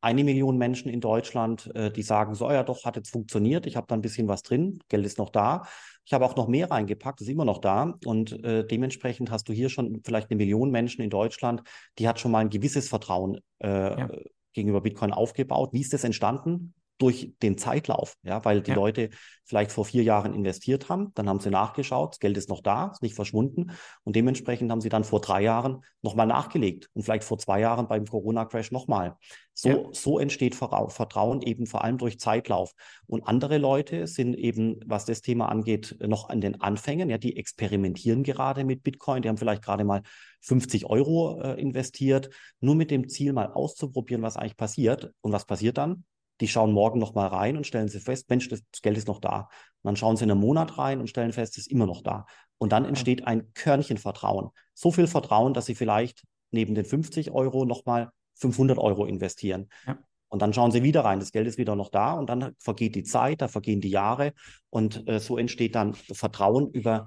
eine 0.00 0.24
Million 0.24 0.56
Menschen 0.56 0.90
in 0.90 1.00
Deutschland, 1.00 1.70
die 1.96 2.02
sagen 2.02 2.34
so, 2.34 2.48
oh 2.48 2.52
ja 2.52 2.62
doch, 2.62 2.84
hat 2.84 2.96
jetzt 2.96 3.10
funktioniert, 3.10 3.66
ich 3.66 3.76
habe 3.76 3.86
da 3.86 3.94
ein 3.94 4.00
bisschen 4.00 4.28
was 4.28 4.42
drin, 4.42 4.80
Geld 4.88 5.04
ist 5.04 5.18
noch 5.18 5.30
da. 5.30 5.62
Ich 6.06 6.12
habe 6.12 6.24
auch 6.24 6.34
noch 6.34 6.48
mehr 6.48 6.70
reingepackt, 6.70 7.20
ist 7.20 7.28
immer 7.28 7.44
noch 7.44 7.58
da. 7.58 7.94
Und 8.04 8.42
äh, 8.44 8.66
dementsprechend 8.66 9.30
hast 9.30 9.48
du 9.48 9.52
hier 9.52 9.68
schon 9.68 10.00
vielleicht 10.04 10.30
eine 10.30 10.38
Million 10.38 10.70
Menschen 10.70 11.02
in 11.02 11.10
Deutschland, 11.10 11.62
die 11.98 12.08
hat 12.08 12.18
schon 12.18 12.32
mal 12.32 12.38
ein 12.38 12.50
gewisses 12.50 12.88
Vertrauen 12.88 13.38
äh, 13.62 13.68
ja. 13.68 14.08
gegenüber 14.52 14.80
Bitcoin 14.80 15.12
aufgebaut. 15.12 15.70
Wie 15.72 15.80
ist 15.80 15.92
das 15.92 16.02
entstanden? 16.02 16.74
Durch 17.00 17.32
den 17.42 17.56
Zeitlauf, 17.56 18.16
ja, 18.22 18.44
weil 18.44 18.60
die 18.60 18.72
ja. 18.72 18.76
Leute 18.76 19.08
vielleicht 19.44 19.72
vor 19.72 19.86
vier 19.86 20.02
Jahren 20.02 20.34
investiert 20.34 20.88
haben, 20.88 21.12
dann 21.14 21.28
haben 21.28 21.40
sie 21.40 21.50
nachgeschaut, 21.50 22.12
das 22.12 22.20
Geld 22.20 22.36
ist 22.36 22.50
noch 22.50 22.60
da, 22.60 22.90
ist 22.92 23.02
nicht 23.02 23.14
verschwunden 23.14 23.72
und 24.04 24.16
dementsprechend 24.16 24.70
haben 24.70 24.82
sie 24.82 24.90
dann 24.90 25.02
vor 25.02 25.20
drei 25.20 25.42
Jahren 25.42 25.82
nochmal 26.02 26.26
nachgelegt 26.26 26.90
und 26.92 27.02
vielleicht 27.02 27.24
vor 27.24 27.38
zwei 27.38 27.60
Jahren 27.60 27.88
beim 27.88 28.04
Corona-Crash 28.04 28.70
nochmal. 28.70 29.16
So, 29.54 29.68
ja. 29.68 29.78
so 29.92 30.18
entsteht 30.18 30.54
Vertrauen 30.54 31.42
eben 31.42 31.66
vor 31.66 31.84
allem 31.84 31.98
durch 31.98 32.18
Zeitlauf. 32.18 32.72
Und 33.06 33.26
andere 33.26 33.58
Leute 33.58 34.06
sind 34.06 34.34
eben, 34.34 34.80
was 34.86 35.04
das 35.04 35.20
Thema 35.20 35.48
angeht, 35.48 35.96
noch 36.00 36.28
an 36.28 36.40
den 36.40 36.60
Anfängen, 36.60 37.10
ja, 37.10 37.18
die 37.18 37.36
experimentieren 37.36 38.22
gerade 38.22 38.64
mit 38.64 38.82
Bitcoin, 38.82 39.22
die 39.22 39.28
haben 39.28 39.36
vielleicht 39.36 39.62
gerade 39.62 39.84
mal 39.84 40.02
50 40.42 40.86
Euro 40.86 41.40
äh, 41.40 41.60
investiert, 41.60 42.30
nur 42.60 42.74
mit 42.74 42.90
dem 42.90 43.08
Ziel 43.08 43.32
mal 43.32 43.52
auszuprobieren, 43.52 44.22
was 44.22 44.36
eigentlich 44.36 44.56
passiert. 44.56 45.12
Und 45.20 45.32
was 45.32 45.44
passiert 45.44 45.78
dann? 45.78 46.04
Die 46.40 46.48
schauen 46.48 46.72
morgen 46.72 46.98
noch 46.98 47.14
mal 47.14 47.28
rein 47.28 47.56
und 47.56 47.66
stellen 47.66 47.88
sie 47.88 48.00
fest, 48.00 48.28
Mensch, 48.30 48.48
das 48.48 48.62
Geld 48.82 48.96
ist 48.96 49.08
noch 49.08 49.20
da. 49.20 49.48
Und 49.82 49.88
dann 49.88 49.96
schauen 49.96 50.16
sie 50.16 50.24
in 50.24 50.30
einem 50.30 50.40
Monat 50.40 50.78
rein 50.78 51.00
und 51.00 51.08
stellen 51.08 51.32
fest, 51.32 51.52
es 51.58 51.66
ist 51.66 51.70
immer 51.70 51.86
noch 51.86 52.02
da. 52.02 52.26
Und 52.58 52.72
dann 52.72 52.84
entsteht 52.84 53.26
ein 53.26 53.52
Körnchen 53.54 53.98
Vertrauen. 53.98 54.50
So 54.74 54.90
viel 54.92 55.06
Vertrauen, 55.06 55.54
dass 55.54 55.66
sie 55.66 55.74
vielleicht 55.74 56.24
neben 56.50 56.74
den 56.74 56.84
50 56.84 57.30
Euro 57.30 57.64
noch 57.64 57.86
mal 57.86 58.10
500 58.34 58.78
Euro 58.78 59.06
investieren. 59.06 59.68
Ja. 59.86 59.98
Und 60.28 60.42
dann 60.42 60.52
schauen 60.52 60.70
sie 60.70 60.82
wieder 60.82 61.04
rein, 61.04 61.18
das 61.18 61.32
Geld 61.32 61.48
ist 61.48 61.58
wieder 61.58 61.74
noch 61.74 61.88
da 61.88 62.12
und 62.12 62.30
dann 62.30 62.54
vergeht 62.58 62.94
die 62.94 63.02
Zeit, 63.02 63.42
da 63.42 63.48
vergehen 63.48 63.80
die 63.80 63.90
Jahre 63.90 64.32
und 64.70 65.08
äh, 65.08 65.18
so 65.18 65.36
entsteht 65.36 65.74
dann 65.74 65.94
Vertrauen 65.94 66.70
über 66.70 67.06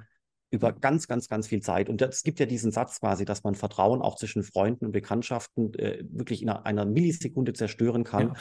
über 0.54 0.72
ganz, 0.72 1.08
ganz, 1.08 1.28
ganz 1.28 1.48
viel 1.48 1.62
Zeit. 1.62 1.90
Und 1.90 2.00
es 2.04 2.22
gibt 2.22 2.40
ja 2.40 2.46
diesen 2.46 2.72
Satz 2.72 3.00
quasi, 3.00 3.26
dass 3.26 3.44
man 3.44 3.56
Vertrauen 3.56 4.04
auch 4.04 4.16
zwischen 4.16 4.44
Freunden 4.44 4.86
und 4.86 4.92
Bekanntschaften 4.92 5.74
äh, 5.74 6.04
wirklich 6.12 6.44
in 6.44 6.50
einer, 6.50 6.68
einer, 6.68 6.86
Millisekunde 6.86 7.54
zerstören 7.54 8.04
kann, 8.04 8.28
ja, 8.28 8.34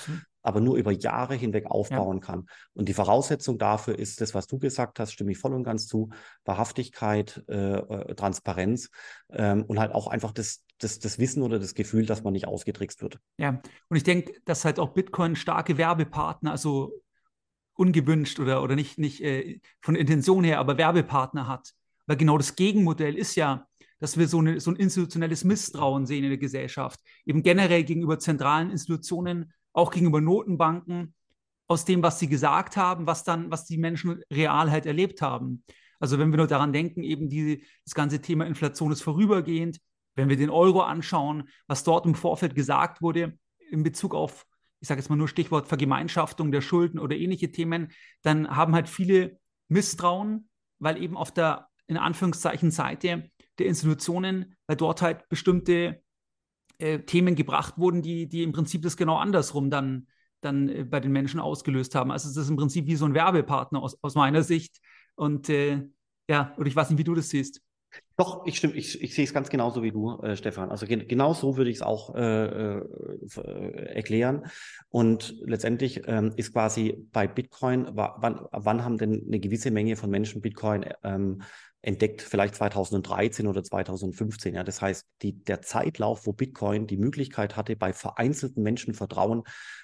aber 0.42 0.61
nur 0.61 0.77
über 0.77 0.92
Jahre 0.92 1.35
hinweg 1.35 1.70
aufbauen 1.70 2.18
ja. 2.18 2.27
kann. 2.27 2.46
Und 2.75 2.90
die 2.90 2.92
Voraussetzung 2.92 3.57
dafür 3.57 3.98
ist 3.98 4.20
das, 4.20 4.35
was 4.35 4.46
du 4.46 4.59
gesagt 4.59 5.01
hast, 5.01 5.12
stimme 5.12 5.33
ich 5.33 5.38
voll 5.38 5.55
und 5.55 5.64
ganz 5.64 5.87
zu, 5.87 6.11
Wahrhaftigkeit, 6.44 7.42
äh, 7.48 7.79
äh, 7.79 8.14
Transparenz 8.14 8.90
ähm, 9.31 9.64
und 9.64 9.79
halt 9.79 9.92
auch 9.92 10.07
einfach 10.07 10.33
das, 10.33 10.64
das, 10.79 10.98
das 10.98 11.18
Wissen 11.18 11.42
oder 11.42 11.59
das 11.59 11.72
Gefühl, 11.72 12.05
dass 12.05 12.22
man 12.22 12.35
nicht 12.35 12.46
ausgetrickst 12.46 13.01
wird. 13.01 13.20
Ja, 13.38 13.62
und 13.88 13.96
ich 13.96 14.05
denke, 14.05 14.35
dass 14.44 14.66
halt 14.66 14.79
auch 14.79 14.90
Bitcoin 14.90 15.35
starke 15.35 15.79
Werbepartner, 15.79 16.51
also 16.51 16.92
ungewünscht 17.72 18.38
oder, 18.38 18.62
oder 18.62 18.75
nicht, 18.75 18.98
nicht 18.98 19.22
äh, 19.22 19.61
von 19.81 19.94
Intention 19.94 20.44
her, 20.44 20.59
aber 20.59 20.77
Werbepartner 20.77 21.48
hat. 21.48 21.72
Weil 22.07 22.17
genau 22.17 22.38
das 22.38 22.57
Gegenmodell 22.57 23.17
ist 23.17 23.35
ja, 23.37 23.67
dass 24.01 24.17
wir 24.19 24.27
so, 24.27 24.38
eine, 24.38 24.59
so 24.61 24.71
ein 24.71 24.77
institutionelles 24.77 25.45
Misstrauen 25.45 26.07
sehen 26.07 26.25
in 26.25 26.31
der 26.31 26.38
Gesellschaft, 26.38 27.01
eben 27.25 27.43
generell 27.43 27.85
gegenüber 27.85 28.19
zentralen 28.19 28.71
Institutionen, 28.71 29.53
auch 29.73 29.91
gegenüber 29.91 30.21
Notenbanken, 30.21 31.15
aus 31.69 31.85
dem, 31.85 32.03
was 32.03 32.19
sie 32.19 32.29
gesagt 32.29 32.77
haben, 32.77 33.07
was 33.07 33.25
dann, 33.25 33.51
was 33.51 33.65
die 33.65 33.79
Menschen 33.79 34.23
real 34.31 34.71
halt 34.71 34.87
erlebt 34.87 35.23
haben. 35.23 35.65
Also 36.01 36.19
wenn 36.19 36.31
wir 36.31 36.37
nur 36.37 36.49
daran 36.49 36.73
denken, 36.73 37.03
eben 37.03 37.29
die, 37.29 37.65
das 37.85 37.95
ganze 37.95 38.21
Thema 38.21 38.45
Inflation 38.45 38.93
ist 38.93 39.03
vorübergehend, 39.03 39.79
wenn 40.15 40.29
wir 40.29 40.37
den 40.37 40.51
Euro 40.51 40.83
anschauen, 40.83 41.49
was 41.67 41.85
dort 41.85 42.05
im 42.05 42.15
Vorfeld 42.15 42.55
gesagt 42.55 43.01
wurde 43.01 43.38
in 43.71 43.83
Bezug 43.83 44.15
auf, 44.15 44.45
ich 44.81 44.88
sage 44.88 45.01
jetzt 45.01 45.09
mal 45.09 45.17
nur 45.17 45.29
Stichwort 45.29 45.69
Vergemeinschaftung 45.69 46.51
der 46.51 46.61
Schulden 46.61 46.99
oder 46.99 47.17
ähnliche 47.17 47.53
Themen, 47.53 47.93
dann 48.23 48.55
haben 48.55 48.75
halt 48.75 48.88
viele 48.88 49.38
Misstrauen, 49.69 50.49
weil 50.81 51.01
eben 51.01 51.17
auf 51.17 51.31
der 51.31 51.69
in 51.93 51.99
Anführungszeichen 51.99 52.71
Seite 52.71 53.31
der 53.59 53.67
Institutionen, 53.67 54.57
weil 54.67 54.77
dort 54.77 55.03
halt 55.03 55.29
bestimmte 55.29 56.03
äh, 56.79 57.01
Themen 57.01 57.35
gebracht 57.35 57.79
wurden, 57.79 58.03
die, 58.03 58.29
die 58.29 58.43
im 58.43 58.53
Prinzip 58.53 58.83
das 58.83 58.97
genau 58.97 59.17
andersrum 59.17 59.71
dann, 59.71 60.09
dann 60.41 60.69
äh, 60.69 60.85
bei 60.85 61.01
den 61.01 61.13
Menschen 61.13 61.41
ausgelöst 61.41 61.95
haben. 61.95 62.11
Also 62.11 62.29
es 62.29 62.37
ist 62.37 62.49
im 62.49 62.57
Prinzip 62.57 62.87
wie 62.87 62.97
so 62.97 63.05
ein 63.05 63.15
Werbepartner 63.15 63.83
aus, 63.83 63.97
aus 64.03 64.15
meiner 64.15 64.43
Sicht. 64.43 64.81
Und 65.15 65.49
äh, 65.49 65.83
ja, 66.29 66.55
oder 66.57 66.67
ich 66.67 66.77
weiß 66.77 66.91
nicht, 66.91 66.99
wie 66.99 67.05
du 67.05 67.15
das 67.15 67.29
siehst. 67.29 67.61
Doch, 68.17 68.47
ich 68.47 68.57
stimme, 68.57 68.75
ich, 68.75 69.03
ich 69.03 69.15
sehe 69.15 69.25
es 69.25 69.35
ganz 69.35 69.49
genauso 69.49 69.83
wie 69.83 69.91
du, 69.91 70.19
äh, 70.23 70.37
Stefan. 70.37 70.71
Also 70.71 70.87
gen 70.87 71.07
genau 71.09 71.35
so 71.35 71.57
würde 71.57 71.71
ich 71.71 71.77
es 71.77 71.83
auch 71.83 72.15
äh, 72.15 72.79
äh, 72.79 73.95
erklären. 73.95 74.47
Und 74.89 75.35
letztendlich 75.45 76.03
ähm, 76.07 76.33
ist 76.37 76.53
quasi 76.53 77.07
bei 77.13 77.27
Bitcoin, 77.27 77.89
wann, 77.93 78.47
wann 78.51 78.85
haben 78.85 78.99
denn 78.99 79.25
eine 79.27 79.41
gewisse 79.41 79.71
Menge 79.71 79.97
von 79.97 80.11
Menschen 80.11 80.41
Bitcoin 80.41 80.87
ähm, 81.03 81.43
entdeckt, 81.83 82.23
vielleicht 82.23 82.55
2013 82.55 83.47
oder 83.47 83.62
2015. 83.62 84.55
Ja, 84.55 84.62
das 84.62 84.81
heißt, 84.81 85.07
die, 85.23 85.42
der 85.42 85.62
Zeitlauf, 85.62 86.27
wo 86.27 86.33
Bitcoin 86.33 86.87
die 86.87 86.97
Möglichkeit 86.97 87.57
hatte, 87.57 87.77
bei 87.77 87.92
vereinzelten 87.92 88.62
Menschen 88.62 88.95
Vertrauen 88.95 89.42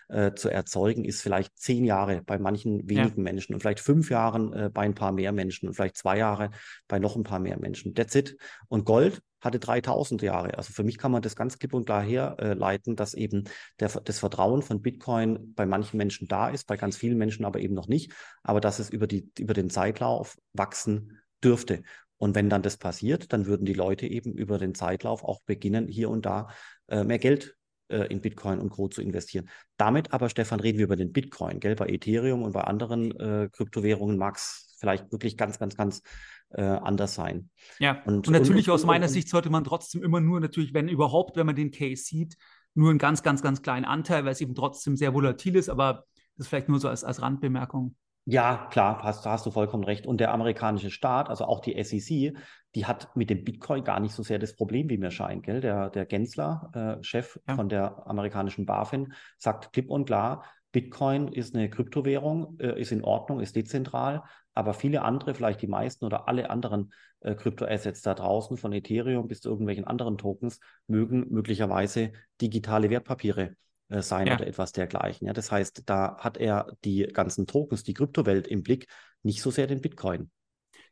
äh, 0.08 0.32
zu 0.34 0.48
erzeugen, 0.48 1.04
ist 1.04 1.20
vielleicht 1.20 1.58
zehn 1.58 1.84
Jahre 1.84 2.22
bei 2.22 2.38
manchen 2.38 2.88
wenigen 2.88 3.18
ja. 3.18 3.22
Menschen 3.22 3.54
und 3.54 3.60
vielleicht 3.60 3.80
fünf 3.80 4.10
Jahren 4.10 4.52
äh, 4.52 4.70
bei 4.72 4.82
ein 4.82 4.94
paar 4.94 5.12
mehr 5.12 5.32
Menschen 5.32 5.68
und 5.68 5.74
vielleicht 5.74 5.96
zwei 5.96 6.18
Jahre 6.18 6.50
bei 6.86 7.00
noch 7.00 7.16
ein 7.16 7.24
paar 7.24 7.40
mehr 7.40 7.58
Menschen. 7.58 7.94
That's 7.94 8.14
it. 8.14 8.36
Und 8.68 8.84
Gold 8.84 9.20
hatte 9.40 9.58
3000 9.58 10.22
Jahre. 10.22 10.56
Also 10.56 10.72
für 10.72 10.84
mich 10.84 10.98
kann 10.98 11.12
man 11.12 11.22
das 11.22 11.36
ganz 11.36 11.58
klipp 11.58 11.74
und 11.74 11.84
klar 11.84 12.02
herleiten, 12.02 12.96
dass 12.96 13.14
eben 13.14 13.44
der, 13.80 13.88
das 13.88 14.18
Vertrauen 14.18 14.62
von 14.62 14.82
Bitcoin 14.82 15.54
bei 15.54 15.66
manchen 15.66 15.96
Menschen 15.96 16.28
da 16.28 16.48
ist, 16.48 16.66
bei 16.66 16.76
ganz 16.76 16.96
vielen 16.96 17.18
Menschen 17.18 17.44
aber 17.44 17.60
eben 17.60 17.74
noch 17.74 17.88
nicht, 17.88 18.12
aber 18.42 18.60
dass 18.60 18.78
es 18.78 18.90
über, 18.90 19.06
die, 19.06 19.30
über 19.38 19.54
den 19.54 19.70
Zeitlauf 19.70 20.36
wachsen 20.52 21.18
dürfte. 21.42 21.82
Und 22.16 22.34
wenn 22.34 22.50
dann 22.50 22.62
das 22.62 22.76
passiert, 22.76 23.32
dann 23.32 23.46
würden 23.46 23.64
die 23.64 23.74
Leute 23.74 24.06
eben 24.06 24.32
über 24.32 24.58
den 24.58 24.74
Zeitlauf 24.74 25.22
auch 25.22 25.40
beginnen, 25.42 25.86
hier 25.86 26.10
und 26.10 26.26
da 26.26 26.48
äh, 26.88 27.04
mehr 27.04 27.18
Geld 27.18 27.56
äh, 27.88 28.06
in 28.08 28.20
Bitcoin 28.20 28.58
und 28.58 28.70
Co. 28.70 28.88
zu 28.88 29.00
investieren. 29.00 29.48
Damit 29.76 30.12
aber, 30.12 30.28
Stefan, 30.28 30.60
reden 30.60 30.78
wir 30.78 30.84
über 30.84 30.96
den 30.96 31.12
Bitcoin. 31.12 31.60
Gell? 31.60 31.76
Bei 31.76 31.88
Ethereum 31.88 32.42
und 32.42 32.52
bei 32.52 32.62
anderen 32.62 33.12
äh, 33.18 33.48
Kryptowährungen 33.52 34.18
mag 34.18 34.36
es 34.36 34.76
vielleicht 34.78 35.10
wirklich 35.12 35.36
ganz, 35.36 35.58
ganz, 35.58 35.76
ganz 35.76 36.02
äh, 36.50 36.62
anders 36.62 37.14
sein. 37.14 37.50
Ja, 37.78 38.02
und, 38.04 38.26
und 38.26 38.32
natürlich 38.32 38.68
und, 38.68 38.74
aus 38.74 38.84
meiner 38.84 39.06
und, 39.06 39.12
Sicht 39.12 39.28
sollte 39.28 39.50
man 39.50 39.64
trotzdem 39.64 40.02
immer 40.02 40.20
nur 40.20 40.40
natürlich, 40.40 40.74
wenn 40.74 40.88
überhaupt, 40.88 41.36
wenn 41.36 41.46
man 41.46 41.56
den 41.56 41.70
Case 41.70 42.02
sieht, 42.04 42.36
nur 42.74 42.90
einen 42.90 42.98
ganz, 42.98 43.22
ganz, 43.22 43.42
ganz 43.42 43.62
kleinen 43.62 43.84
Anteil, 43.84 44.24
weil 44.24 44.32
es 44.32 44.40
eben 44.40 44.54
trotzdem 44.54 44.96
sehr 44.96 45.14
volatil 45.14 45.56
ist, 45.56 45.68
aber 45.68 46.04
das 46.36 46.46
ist 46.46 46.48
vielleicht 46.48 46.68
nur 46.68 46.78
so 46.78 46.88
als, 46.88 47.04
als 47.04 47.20
Randbemerkung. 47.20 47.96
Ja, 48.30 48.68
klar, 48.70 49.02
hast, 49.04 49.24
hast 49.24 49.46
du 49.46 49.50
vollkommen 49.50 49.84
recht. 49.84 50.06
Und 50.06 50.20
der 50.20 50.34
amerikanische 50.34 50.90
Staat, 50.90 51.30
also 51.30 51.46
auch 51.46 51.60
die 51.60 51.82
SEC, 51.82 52.36
die 52.74 52.84
hat 52.84 53.16
mit 53.16 53.30
dem 53.30 53.42
Bitcoin 53.42 53.84
gar 53.84 54.00
nicht 54.00 54.14
so 54.14 54.22
sehr 54.22 54.38
das 54.38 54.54
Problem, 54.54 54.90
wie 54.90 54.98
mir 54.98 55.10
scheint. 55.10 55.44
Gell? 55.44 55.62
Der, 55.62 55.88
der 55.88 56.04
Gensler, 56.04 56.70
äh, 56.74 57.02
Chef 57.02 57.40
ja. 57.48 57.56
von 57.56 57.70
der 57.70 58.06
amerikanischen 58.06 58.66
BaFin, 58.66 59.14
sagt 59.38 59.72
klipp 59.72 59.88
und 59.88 60.04
klar, 60.04 60.44
Bitcoin 60.72 61.28
ist 61.28 61.54
eine 61.54 61.70
Kryptowährung, 61.70 62.58
äh, 62.60 62.78
ist 62.78 62.92
in 62.92 63.02
Ordnung, 63.02 63.40
ist 63.40 63.56
dezentral, 63.56 64.22
aber 64.52 64.74
viele 64.74 65.00
andere, 65.00 65.34
vielleicht 65.34 65.62
die 65.62 65.66
meisten 65.66 66.04
oder 66.04 66.28
alle 66.28 66.50
anderen 66.50 66.92
äh, 67.20 67.34
Kryptoassets 67.34 68.02
da 68.02 68.12
draußen, 68.12 68.58
von 68.58 68.74
Ethereum 68.74 69.26
bis 69.26 69.40
zu 69.40 69.48
irgendwelchen 69.48 69.86
anderen 69.86 70.18
Tokens, 70.18 70.60
mögen 70.86 71.28
möglicherweise 71.30 72.12
digitale 72.42 72.90
Wertpapiere 72.90 73.54
äh, 73.88 74.02
sein 74.02 74.26
ja. 74.26 74.34
oder 74.34 74.46
etwas 74.46 74.72
dergleichen. 74.72 75.26
Ja, 75.26 75.32
das 75.32 75.50
heißt, 75.50 75.82
da 75.86 76.16
hat 76.18 76.36
er 76.36 76.72
die 76.84 77.02
ganzen 77.12 77.46
Tokens, 77.46 77.82
die 77.82 77.94
Kryptowelt 77.94 78.46
im 78.46 78.62
Blick, 78.62 78.86
nicht 79.22 79.42
so 79.42 79.50
sehr 79.50 79.66
den 79.66 79.80
Bitcoin. 79.80 80.30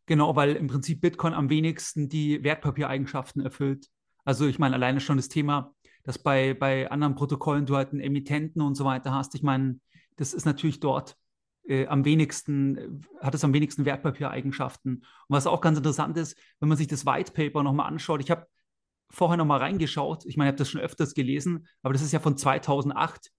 Genau, 0.07 0.37
weil 0.37 0.57
im 0.57 0.69
Prinzip 0.69 1.01
Bitcoin 1.01 1.35
am 1.35 1.51
wenigsten 1.51 2.09
die 2.09 2.43
Wertpapiereigenschaften 2.45 3.43
erfüllt. 3.43 3.87
Also 4.25 4.47
ich 4.47 4.59
meine, 4.59 4.75
alleine 4.75 5.01
schon 5.01 5.17
das 5.17 5.29
Thema, 5.29 5.75
dass 6.05 6.19
bei, 6.19 6.55
bei 6.55 6.91
anderen 6.91 7.17
Protokollen 7.17 7.67
du 7.67 7.77
halt 7.77 7.91
einen 7.91 8.01
Emittenten 8.01 8.63
und 8.63 8.77
so 8.77 8.85
weiter 8.85 9.13
hast. 9.13 9.35
Ich 9.35 9.43
meine, 9.43 9.81
das 10.17 10.33
ist 10.33 10.47
natürlich 10.47 10.81
dort 10.81 11.17
äh, 11.69 11.87
am 11.87 12.05
wenigsten, 12.05 13.05
hat 13.21 13.35
es 13.35 13.45
am 13.45 13.53
wenigsten 13.53 13.85
Wertpapiereigenschaften. 13.85 14.97
Und 14.97 15.05
was 15.29 15.47
auch 15.47 15.61
ganz 15.61 15.79
interessant 15.79 16.17
ist, 16.17 16.39
wenn 16.61 16.69
man 16.69 16.79
sich 16.79 16.87
das 16.87 17.05
White 17.05 17.33
Paper 17.33 17.63
nochmal 17.63 17.89
anschaut, 17.89 18.21
ich 18.21 18.31
habe 18.31 18.47
vorher 19.11 19.37
nochmal 19.37 19.59
reingeschaut. 19.59 20.25
Ich 20.27 20.37
meine, 20.37 20.51
ich 20.51 20.53
habe 20.53 20.59
das 20.59 20.71
schon 20.71 20.81
öfters 20.81 21.15
gelesen, 21.15 21.67
aber 21.83 21.93
das 21.93 22.03
ist 22.03 22.13
ja 22.13 22.21
von 22.21 22.37
2008 22.37 23.31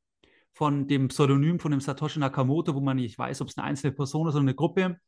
von 0.58 0.88
dem 0.88 1.10
Pseudonym 1.10 1.60
von 1.60 1.70
dem 1.70 1.82
Satoshi 1.82 2.18
Nakamoto, 2.18 2.74
wo 2.74 2.80
man 2.80 2.98
nicht 2.98 3.18
weiß, 3.18 3.42
ob 3.42 3.50
es 3.50 3.58
eine 3.58 3.68
einzelne 3.68 3.94
Person 3.94 4.28
ist 4.28 4.34
oder 4.34 4.42
eine 4.42 4.56
Gruppe. 4.56 5.00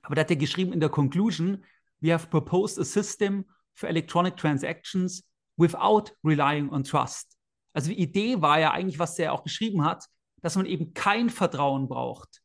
Aber 0.00 0.14
da 0.14 0.22
hat 0.22 0.30
er 0.30 0.36
geschrieben 0.36 0.72
in 0.72 0.80
der 0.80 0.88
Conclusion, 0.88 1.62
we 2.00 2.10
have 2.10 2.28
proposed 2.28 2.78
a 2.78 2.84
system 2.84 3.44
for 3.74 3.88
electronic 3.88 4.36
transactions 4.36 5.28
without 5.58 6.12
relying 6.24 6.70
on 6.70 6.84
trust. 6.84 7.36
Also 7.74 7.90
die 7.90 8.00
Idee 8.00 8.40
war 8.40 8.58
ja 8.58 8.70
eigentlich, 8.70 8.98
was 8.98 9.18
er 9.18 9.34
auch 9.34 9.44
geschrieben 9.44 9.84
hat, 9.84 10.06
dass 10.40 10.56
man 10.56 10.64
eben 10.64 10.94
kein 10.94 11.28
Vertrauen 11.28 11.86
braucht. 11.86 12.40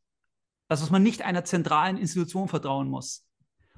Also 0.67 0.83
dass 0.83 0.91
man 0.91 1.03
nicht 1.03 1.21
einer 1.21 1.45
zentralen 1.45 1.97
Institution 1.97 2.49
vertrauen 2.49 2.89
muss. 2.89 3.25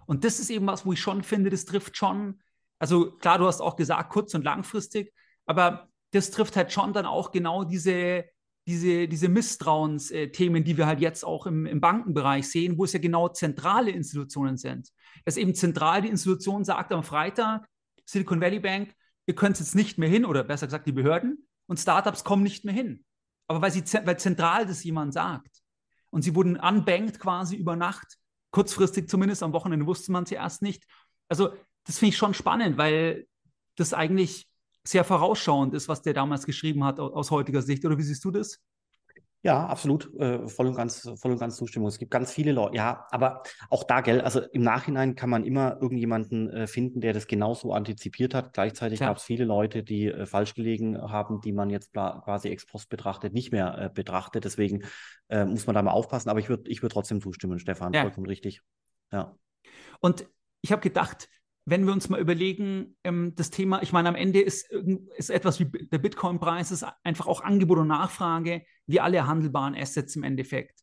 Und 0.07 0.23
das 0.23 0.39
ist 0.39 0.49
eben 0.49 0.65
was, 0.65 0.88
wo 0.88 0.93
ich 0.93 0.99
schon 0.99 1.23
finde, 1.23 1.51
das 1.51 1.65
trifft 1.65 1.97
schon 1.97 2.41
also 2.79 3.11
klar, 3.11 3.38
du 3.38 3.47
hast 3.47 3.61
auch 3.61 3.75
gesagt, 3.75 4.11
kurz- 4.11 4.33
und 4.33 4.43
langfristig, 4.43 5.13
aber 5.45 5.89
das 6.11 6.31
trifft 6.31 6.55
halt 6.55 6.71
schon 6.71 6.93
dann 6.93 7.05
auch 7.05 7.31
genau 7.31 7.63
diese, 7.63 8.25
diese, 8.67 9.07
diese 9.07 9.29
Misstrauensthemen, 9.29 10.63
die 10.63 10.77
wir 10.77 10.88
halt 10.88 10.99
jetzt 10.99 11.23
auch 11.23 11.45
im, 11.45 11.65
im 11.65 11.81
Bankenbereich 11.81 12.49
sehen, 12.49 12.77
wo 12.77 12.85
es 12.85 12.93
ja 12.93 12.99
genau 12.99 13.29
zentrale 13.29 13.91
Institutionen 13.91 14.57
sind. 14.57 14.89
Dass 15.25 15.38
eben 15.38 15.53
zentral 15.53 16.01
die 16.01 16.09
Institution 16.09 16.63
sagt 16.63 16.91
am 16.91 17.03
Freitag, 17.03 17.67
Silicon 18.05 18.41
Valley 18.41 18.59
Bank, 18.59 18.93
ihr 19.27 19.35
könnt 19.35 19.59
jetzt 19.59 19.75
nicht 19.75 19.97
mehr 19.97 20.09
hin, 20.09 20.25
oder 20.25 20.43
besser 20.43 20.67
gesagt 20.67 20.88
die 20.88 20.91
Behörden, 20.91 21.47
und 21.67 21.79
Startups 21.79 22.23
kommen 22.23 22.43
nicht 22.43 22.65
mehr 22.65 22.73
hin. 22.73 23.03
Aber 23.47 23.61
weil, 23.61 23.71
sie, 23.71 23.83
weil 24.05 24.17
zentral 24.17 24.65
das 24.65 24.83
jemand 24.83 25.13
sagt. 25.13 25.61
Und 26.11 26.21
sie 26.21 26.35
wurden 26.35 26.57
unbanked 26.57 27.19
quasi 27.19 27.55
über 27.55 27.75
Nacht, 27.75 28.17
kurzfristig 28.51 29.09
zumindest, 29.09 29.43
am 29.43 29.53
Wochenende 29.53 29.85
wusste 29.85 30.11
man 30.11 30.25
sie 30.25 30.35
erst 30.35 30.61
nicht. 30.61 30.85
Also 31.27 31.53
das 31.86 32.00
finde 32.00 32.10
ich 32.10 32.17
schon 32.17 32.34
spannend, 32.34 32.78
weil 32.78 33.28
das 33.76 33.93
eigentlich 33.93 34.48
sehr 34.84 35.04
vorausschauend 35.04 35.74
ist, 35.74 35.88
was 35.88 36.02
der 36.02 36.13
damals 36.13 36.45
geschrieben 36.45 36.84
hat 36.84 37.00
aus 37.00 37.32
heutiger 37.32 37.62
Sicht. 37.62 37.86
Oder 37.86 37.98
wie 37.98 38.04
siehst 38.04 38.24
du 38.24 38.32
das? 38.32 38.62
Ja, 39.45 39.67
absolut. 39.67 40.12
Äh, 40.19 40.48
voll, 40.48 40.65
und 40.65 40.76
ganz, 40.76 41.08
voll 41.21 41.32
und 41.32 41.39
ganz 41.39 41.56
Zustimmung. 41.56 41.88
Es 41.88 42.00
gibt 42.00 42.10
ganz 42.10 42.32
viele 42.32 42.52
Leute. 42.52 42.78
Ja, 42.78 43.06
aber 43.12 43.43
auch 43.69 43.84
da, 43.84 44.02
gell, 44.02 44.21
also 44.21 44.41
im 44.41 44.63
Nachhinein 44.63 45.13
kann 45.13 45.30
man 45.30 45.43
immer 45.43 45.78
irgendjemanden 45.80 46.50
äh, 46.50 46.65
finden, 46.65 47.00
der 47.00 47.13
das 47.13 47.28
genauso 47.28 47.71
antizipiert 47.71 48.34
hat. 48.34 48.54
Gleichzeitig 48.54 49.02
gab 49.02 49.17
es 49.17 49.24
viele 49.24 49.45
Leute, 49.45 49.84
die 49.84 50.08
äh, 50.08 50.26
falsch 50.26 50.56
gelegen 50.56 51.00
haben, 51.00 51.41
die 51.41 51.52
man 51.52 51.69
jetzt 51.69 51.93
quasi 51.93 52.50
ex 52.50 52.65
post 52.65 52.89
betrachtet, 52.89 53.34
nicht 53.34 53.52
mehr 53.52 53.78
äh, 53.78 53.89
betrachtet. 53.93 54.45
Deswegen 54.45 54.84
äh, 55.30 55.45
muss 55.45 55.67
man 55.67 55.76
da 55.76 55.84
mal 55.84 55.91
aufpassen. 55.91 56.30
Aber 56.30 56.39
ich 56.39 56.50
würde 56.50 56.67
ich 56.67 56.82
würd 56.82 56.93
trotzdem 56.93 57.21
zustimmen, 57.21 57.60
Stefan. 57.60 57.93
Ja. 57.93 58.02
Vollkommen 58.02 58.26
richtig. 58.26 58.62
Ja. 59.12 59.36
Und 60.00 60.28
ich 60.62 60.71
habe 60.71 60.82
gedacht, 60.82 61.30
wenn 61.65 61.86
wir 61.86 61.93
uns 61.93 62.10
mal 62.10 62.19
überlegen, 62.19 62.95
ähm, 63.04 63.34
das 63.36 63.49
Thema, 63.49 63.82
ich 63.82 63.91
meine, 63.91 64.08
am 64.08 64.15
Ende 64.15 64.39
ist, 64.39 64.71
ist 65.17 65.32
etwas 65.32 65.60
wie 65.60 65.65
der 65.65 65.97
Bitcoin-Preis, 65.97 66.71
ist 66.71 66.86
einfach 67.04 67.25
auch 67.28 67.41
Angebot 67.41 67.80
und 67.80 67.88
Nachfrage, 67.88 68.63
wie 68.86 68.99
alle 68.99 69.25
handelbaren 69.25 69.75
Assets 69.75 70.15
im 70.15 70.23
Endeffekt. 70.23 70.80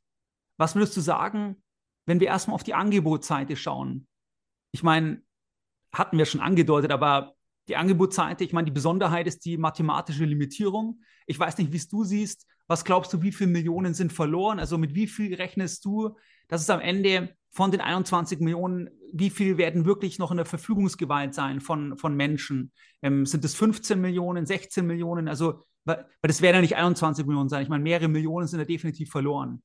Was 0.57 0.75
würdest 0.75 0.97
du 0.97 1.01
sagen, 1.01 1.63
wenn 2.07 2.19
wir 2.19 2.27
erstmal 2.27 2.57
auf 2.57 2.65
die 2.65 2.75
Angebotsseite 2.75 3.55
schauen? 3.57 4.09
Ich 4.73 4.83
meine, 4.83 5.23
hatten 5.93 6.19
wir 6.19 6.25
schon 6.25 6.41
angedeutet, 6.41 6.91
aber 6.91 7.35
die 7.69 7.77
Angebotsseite, 7.77 8.43
ich 8.43 8.53
meine, 8.53 8.65
die 8.65 8.73
Besonderheit 8.73 9.29
ist 9.29 9.45
die 9.45 9.57
mathematische 9.57 10.25
Limitierung. 10.25 11.01
Ich 11.27 11.39
weiß 11.39 11.59
nicht, 11.59 11.73
wie 11.73 11.77
es 11.77 11.89
du 11.89 12.03
siehst. 12.03 12.47
Was 12.67 12.85
glaubst 12.85 13.13
du, 13.13 13.23
wie 13.23 13.31
viele 13.31 13.51
Millionen 13.51 13.95
sind 13.95 14.13
verloren? 14.13 14.59
Also 14.59 14.79
mit 14.79 14.95
wie 14.95 15.07
viel 15.07 15.35
rechnest 15.35 15.85
du, 15.85 16.17
dass 16.49 16.63
es 16.63 16.71
am 16.71 16.81
Ende 16.81 17.37
von 17.53 17.71
den 17.71 17.81
21 17.81 18.41
Millionen, 18.41 18.91
wie 19.13 19.31
viel 19.31 19.59
werden 19.59 19.85
wirklich 19.85 20.19
noch 20.19 20.31
in 20.31 20.39
der 20.39 20.47
Verfügungsgewalt 20.47 21.35
sein 21.35 21.61
von, 21.61 21.99
von 21.99 22.17
Menschen? 22.17 22.73
Ähm, 23.03 23.27
sind 23.27 23.45
es 23.45 23.55
15 23.55 24.01
Millionen, 24.01 24.47
16 24.47 24.87
Millionen? 24.87 25.29
Also, 25.29 25.65
weil, 25.85 25.99
weil 25.99 26.29
das 26.29 26.41
werden 26.41 26.57
ja 26.57 26.61
nicht 26.63 26.77
21 26.77 27.27
Millionen 27.27 27.51
sein. 27.51 27.63
Ich 27.63 27.69
meine, 27.69 27.83
mehrere 27.83 28.09
Millionen 28.09 28.47
sind 28.47 28.59
ja 28.59 28.65
definitiv 28.65 29.11
verloren. 29.11 29.63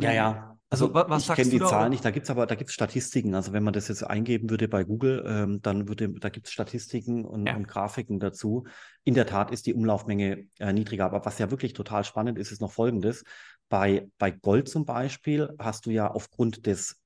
Ja, 0.00 0.12
ja. 0.12 0.58
Also, 0.70 0.92
also 0.92 1.10
was 1.10 1.28
ich 1.28 1.34
kenne 1.34 1.50
die 1.50 1.60
Zahlen 1.60 1.90
nicht, 1.90 2.04
da 2.04 2.10
gibt 2.10 2.24
es 2.24 2.30
aber 2.30 2.46
da 2.46 2.54
gibt's 2.54 2.72
Statistiken. 2.72 3.34
Also 3.34 3.52
wenn 3.52 3.62
man 3.62 3.74
das 3.74 3.88
jetzt 3.88 4.02
eingeben 4.02 4.48
würde 4.48 4.68
bei 4.68 4.82
Google, 4.84 5.22
ähm, 5.26 5.60
dann 5.60 5.86
würde, 5.86 6.08
da 6.08 6.30
gibt 6.30 6.46
es 6.46 6.52
Statistiken 6.52 7.24
und, 7.24 7.46
ja. 7.46 7.54
und, 7.54 7.68
Grafiken 7.68 8.18
dazu. 8.18 8.64
In 9.04 9.14
der 9.14 9.26
Tat 9.26 9.50
ist 9.50 9.66
die 9.66 9.74
Umlaufmenge 9.74 10.46
äh, 10.58 10.72
niedriger. 10.72 11.04
Aber 11.04 11.24
was 11.26 11.38
ja 11.38 11.50
wirklich 11.50 11.74
total 11.74 12.04
spannend 12.04 12.38
ist, 12.38 12.50
ist 12.50 12.62
noch 12.62 12.72
folgendes. 12.72 13.22
Bei, 13.68 14.08
bei 14.18 14.30
Gold 14.30 14.68
zum 14.68 14.86
Beispiel 14.86 15.54
hast 15.58 15.86
du 15.86 15.90
ja 15.90 16.10
aufgrund 16.10 16.66
des 16.66 16.96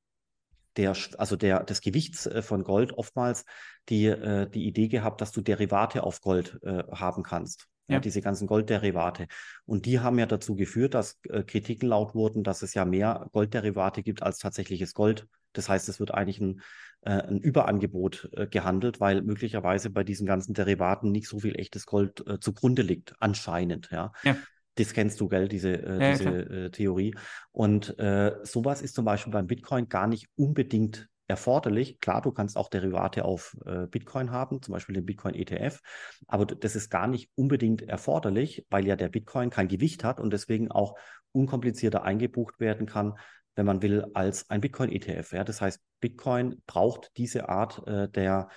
der, 0.76 0.96
also 1.18 1.36
der, 1.36 1.64
des 1.64 1.80
Gewichts 1.80 2.26
äh, 2.26 2.42
von 2.42 2.64
Gold 2.64 2.92
oftmals 2.92 3.44
die, 3.88 4.06
äh, 4.06 4.48
die 4.48 4.66
Idee 4.66 4.88
gehabt, 4.88 5.20
dass 5.20 5.32
du 5.32 5.40
Derivate 5.40 6.02
auf 6.02 6.20
Gold 6.20 6.58
äh, 6.62 6.84
haben 6.92 7.22
kannst. 7.22 7.66
Ja. 7.88 7.98
diese 7.98 8.20
ganzen 8.20 8.46
Goldderivate. 8.46 9.26
Und 9.66 9.84
die 9.84 9.98
haben 9.98 10.16
ja 10.16 10.26
dazu 10.26 10.54
geführt, 10.54 10.94
dass 10.94 11.20
Kritiken 11.22 11.88
laut 11.88 12.14
wurden, 12.14 12.44
dass 12.44 12.62
es 12.62 12.72
ja 12.72 12.84
mehr 12.84 13.26
Goldderivate 13.32 14.04
gibt 14.04 14.22
als 14.22 14.38
tatsächliches 14.38 14.94
Gold. 14.94 15.26
Das 15.54 15.68
heißt, 15.68 15.88
es 15.88 15.98
wird 15.98 16.14
eigentlich 16.14 16.38
ein, 16.38 16.60
ein 17.02 17.40
Überangebot 17.40 18.30
gehandelt, 18.52 19.00
weil 19.00 19.22
möglicherweise 19.22 19.90
bei 19.90 20.04
diesen 20.04 20.24
ganzen 20.24 20.54
Derivaten 20.54 21.10
nicht 21.10 21.26
so 21.26 21.40
viel 21.40 21.58
echtes 21.58 21.84
Gold 21.84 22.24
zugrunde 22.40 22.82
liegt, 22.82 23.16
anscheinend. 23.18 23.90
Ja. 23.90 24.12
ja. 24.22 24.36
Das 24.80 24.94
kennst 24.94 25.20
du, 25.20 25.28
gell, 25.28 25.48
diese, 25.48 25.72
äh, 25.72 26.00
ja, 26.00 26.12
diese 26.12 26.30
äh, 26.30 26.70
Theorie. 26.70 27.14
Und 27.52 27.98
äh, 27.98 28.36
sowas 28.42 28.82
ist 28.82 28.94
zum 28.94 29.04
Beispiel 29.04 29.32
beim 29.32 29.46
Bitcoin 29.46 29.88
gar 29.88 30.06
nicht 30.06 30.28
unbedingt 30.36 31.08
erforderlich. 31.26 32.00
Klar, 32.00 32.22
du 32.22 32.32
kannst 32.32 32.56
auch 32.56 32.68
Derivate 32.68 33.24
auf 33.24 33.56
äh, 33.64 33.86
Bitcoin 33.86 34.32
haben, 34.32 34.62
zum 34.62 34.72
Beispiel 34.72 34.94
den 34.94 35.06
Bitcoin 35.06 35.34
ETF, 35.34 35.80
aber 36.26 36.44
das 36.44 36.74
ist 36.74 36.90
gar 36.90 37.06
nicht 37.06 37.30
unbedingt 37.36 37.82
erforderlich, 37.82 38.66
weil 38.68 38.86
ja 38.86 38.96
der 38.96 39.08
Bitcoin 39.08 39.48
kein 39.50 39.68
Gewicht 39.68 40.02
hat 40.02 40.18
und 40.18 40.32
deswegen 40.32 40.70
auch 40.70 40.98
unkomplizierter 41.32 42.02
eingebucht 42.02 42.58
werden 42.58 42.86
kann, 42.86 43.14
wenn 43.54 43.66
man 43.66 43.82
will, 43.82 44.06
als 44.14 44.48
ein 44.50 44.60
Bitcoin-ETF. 44.60 45.32
Ja? 45.32 45.44
Das 45.44 45.60
heißt, 45.60 45.80
Bitcoin 46.00 46.62
braucht 46.66 47.10
diese 47.16 47.48
Art 47.48 47.86
äh, 47.86 48.08
der 48.08 48.48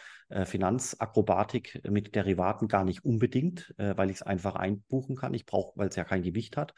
Finanzakrobatik 0.45 1.81
mit 1.89 2.15
Derivaten 2.15 2.67
gar 2.67 2.83
nicht 2.83 3.05
unbedingt, 3.05 3.73
äh, 3.77 3.95
weil 3.95 4.09
ich 4.09 4.17
es 4.17 4.21
einfach 4.21 4.55
einbuchen 4.55 5.15
kann. 5.15 5.33
Ich 5.33 5.45
brauche, 5.45 5.77
weil 5.77 5.89
es 5.89 5.95
ja 5.95 6.03
kein 6.03 6.23
Gewicht 6.23 6.57
hat. 6.57 6.73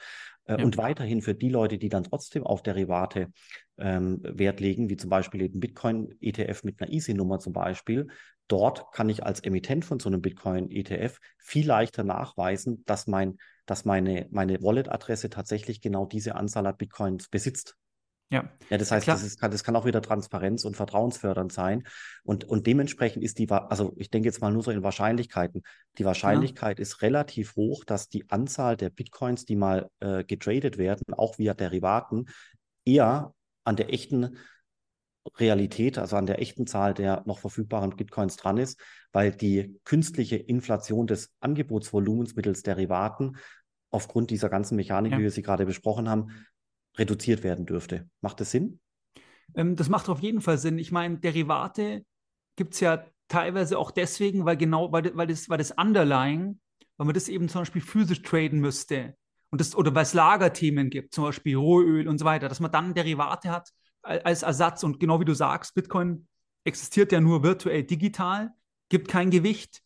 Äh, 0.45 0.57
ja. 0.57 0.63
Und 0.63 0.77
weiterhin 0.77 1.21
für 1.21 1.35
die 1.35 1.49
Leute, 1.49 1.77
die 1.77 1.89
dann 1.89 2.03
trotzdem 2.03 2.43
auf 2.43 2.63
Derivate 2.63 3.31
ähm, 3.77 4.19
Wert 4.23 4.59
legen, 4.59 4.89
wie 4.89 4.97
zum 4.97 5.09
Beispiel 5.09 5.41
eben 5.41 5.59
Bitcoin-ETF 5.59 6.63
mit 6.63 6.81
einer 6.81 6.91
Easy-Nummer 6.91 7.39
zum 7.39 7.53
Beispiel, 7.53 8.07
dort 8.47 8.91
kann 8.91 9.09
ich 9.09 9.23
als 9.23 9.39
Emittent 9.39 9.85
von 9.85 9.99
so 9.99 10.09
einem 10.09 10.21
Bitcoin-ETF 10.21 11.19
viel 11.37 11.67
leichter 11.67 12.03
nachweisen, 12.03 12.83
dass 12.85 13.07
mein 13.07 13.37
dass 13.65 13.85
meine, 13.85 14.27
meine 14.31 14.61
Wallet-Adresse 14.61 15.29
tatsächlich 15.29 15.81
genau 15.81 16.05
diese 16.05 16.35
Anzahl 16.35 16.67
an 16.67 16.77
Bitcoins 16.77 17.29
besitzt. 17.29 17.75
Ja. 18.31 18.49
ja, 18.69 18.77
das 18.77 18.91
heißt, 18.91 19.07
das, 19.07 19.23
ist, 19.23 19.41
das, 19.41 19.63
kann 19.63 19.75
auch 19.75 19.85
wieder 19.85 20.01
Transparenz 20.01 20.65
und 20.65 20.75
vertrauensfördernd 20.75 21.53
sein. 21.53 21.83
Und, 22.23 22.43
und 22.43 22.65
dementsprechend 22.65 23.23
ist 23.23 23.37
die, 23.37 23.49
also 23.49 23.93
ich 23.97 24.09
denke 24.09 24.27
jetzt 24.27 24.41
mal 24.41 24.51
nur 24.51 24.63
so 24.63 24.71
in 24.71 24.81
Wahrscheinlichkeiten, 24.81 25.61
die 25.99 26.05
Wahrscheinlichkeit 26.05 26.79
ja. 26.79 26.81
ist 26.81 27.03
relativ 27.03 27.55
hoch, 27.55 27.85
dass 27.85 28.09
die 28.09 28.29
Anzahl 28.31 28.77
der 28.77 28.89
Bitcoins, 28.89 29.45
die 29.45 29.55
mal 29.55 29.89
äh, 29.99 30.23
getradet 30.23 30.77
werden, 30.79 31.13
auch 31.13 31.37
via 31.37 31.53
Derivaten, 31.53 32.25
eher 32.83 33.33
an 33.63 33.75
der 33.75 33.93
echten 33.93 34.37
Realität, 35.37 35.97
also 35.97 36.15
an 36.15 36.25
der 36.25 36.39
echten 36.39 36.67
Zahl 36.67 36.93
der 36.93 37.23
noch 37.25 37.39
verfügbaren 37.39 37.95
Bitcoins 37.95 38.37
dran 38.37 38.57
ist, 38.57 38.79
weil 39.11 39.31
die 39.31 39.79
künstliche 39.83 40.35
Inflation 40.35 41.07
des 41.07 41.33
Angebotsvolumens 41.39 42.35
mittels 42.35 42.63
Derivaten 42.63 43.37
aufgrund 43.89 44.29
dieser 44.29 44.49
ganzen 44.49 44.75
Mechanik, 44.75 45.13
ja. 45.13 45.17
wie 45.19 45.23
wir 45.23 45.31
sie 45.31 45.41
gerade 45.41 45.65
besprochen 45.65 46.09
haben, 46.09 46.31
reduziert 46.97 47.43
werden 47.43 47.65
dürfte. 47.65 48.09
Macht 48.21 48.39
das 48.39 48.51
Sinn? 48.51 48.79
Ähm, 49.53 49.75
das 49.75 49.89
macht 49.89 50.09
auf 50.09 50.19
jeden 50.19 50.41
Fall 50.41 50.57
Sinn. 50.57 50.77
Ich 50.77 50.91
meine, 50.91 51.17
Derivate 51.17 52.05
gibt 52.55 52.73
es 52.73 52.79
ja 52.79 53.05
teilweise 53.27 53.77
auch 53.77 53.91
deswegen, 53.91 54.45
weil 54.45 54.57
genau, 54.57 54.91
weil, 54.91 55.15
weil, 55.15 55.27
das, 55.27 55.49
weil 55.49 55.57
das 55.57 55.71
Underlying, 55.71 56.59
weil 56.97 57.05
man 57.05 57.13
das 57.13 57.27
eben 57.29 57.49
zum 57.49 57.61
Beispiel 57.61 57.81
physisch 57.81 58.21
traden 58.21 58.59
müsste. 58.59 59.15
Und 59.49 59.61
das, 59.61 59.75
oder 59.75 59.93
weil 59.95 60.03
es 60.03 60.13
Lagerthemen 60.13 60.89
gibt, 60.89 61.13
zum 61.13 61.23
Beispiel 61.23 61.55
Rohöl 61.55 62.07
und 62.07 62.17
so 62.17 62.25
weiter, 62.25 62.49
dass 62.49 62.59
man 62.59 62.71
dann 62.71 62.93
Derivate 62.93 63.51
hat 63.51 63.69
als 64.01 64.43
Ersatz. 64.43 64.83
Und 64.83 64.99
genau 64.99 65.19
wie 65.19 65.25
du 65.25 65.33
sagst, 65.33 65.75
Bitcoin 65.75 66.27
existiert 66.63 67.11
ja 67.11 67.21
nur 67.21 67.43
virtuell 67.43 67.83
digital, 67.83 68.51
gibt 68.89 69.07
kein 69.07 69.29
Gewicht. 69.29 69.81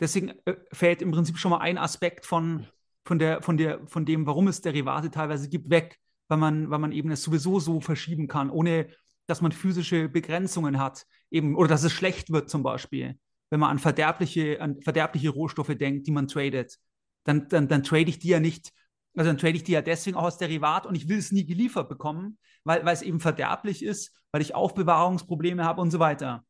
Deswegen 0.00 0.32
äh, 0.46 0.56
fällt 0.72 1.02
im 1.02 1.10
Prinzip 1.10 1.38
schon 1.38 1.50
mal 1.50 1.58
ein 1.58 1.78
Aspekt 1.78 2.26
von, 2.26 2.66
von, 3.04 3.18
der, 3.18 3.42
von, 3.42 3.56
der, 3.56 3.86
von 3.86 4.04
dem, 4.04 4.26
warum 4.26 4.48
es 4.48 4.60
Derivate 4.60 5.10
teilweise 5.10 5.48
gibt, 5.48 5.70
weg 5.70 5.98
weil 6.32 6.38
man, 6.38 6.70
weil 6.70 6.78
man 6.78 6.92
eben 6.92 7.10
es 7.10 7.22
sowieso 7.22 7.60
so 7.60 7.82
verschieben 7.82 8.26
kann, 8.26 8.48
ohne 8.48 8.88
dass 9.26 9.42
man 9.42 9.52
physische 9.52 10.08
Begrenzungen 10.08 10.78
hat, 10.78 11.04
eben, 11.30 11.54
oder 11.56 11.68
dass 11.68 11.84
es 11.84 11.92
schlecht 11.92 12.32
wird 12.32 12.48
zum 12.48 12.62
Beispiel, 12.62 13.18
wenn 13.50 13.60
man 13.60 13.68
an 13.68 13.78
verderbliche, 13.78 14.58
an 14.58 14.80
verderbliche 14.80 15.28
Rohstoffe 15.28 15.76
denkt, 15.76 16.06
die 16.06 16.10
man 16.10 16.28
tradet, 16.28 16.78
dann, 17.24 17.48
dann, 17.50 17.68
dann 17.68 17.82
trade 17.82 18.08
ich 18.08 18.18
die 18.18 18.28
ja 18.28 18.40
nicht, 18.40 18.72
also 19.14 19.28
dann 19.28 19.36
trade 19.36 19.56
ich 19.56 19.62
die 19.62 19.72
ja 19.72 19.82
deswegen 19.82 20.16
auch 20.16 20.24
als 20.24 20.38
Derivat 20.38 20.86
und 20.86 20.94
ich 20.94 21.06
will 21.06 21.18
es 21.18 21.32
nie 21.32 21.44
geliefert 21.44 21.90
bekommen, 21.90 22.38
weil, 22.64 22.82
weil 22.82 22.94
es 22.94 23.02
eben 23.02 23.20
verderblich 23.20 23.84
ist, 23.84 24.16
weil 24.32 24.40
ich 24.40 24.54
Aufbewahrungsprobleme 24.54 25.66
habe 25.66 25.82
und 25.82 25.90
so 25.90 25.98
weiter. 25.98 26.46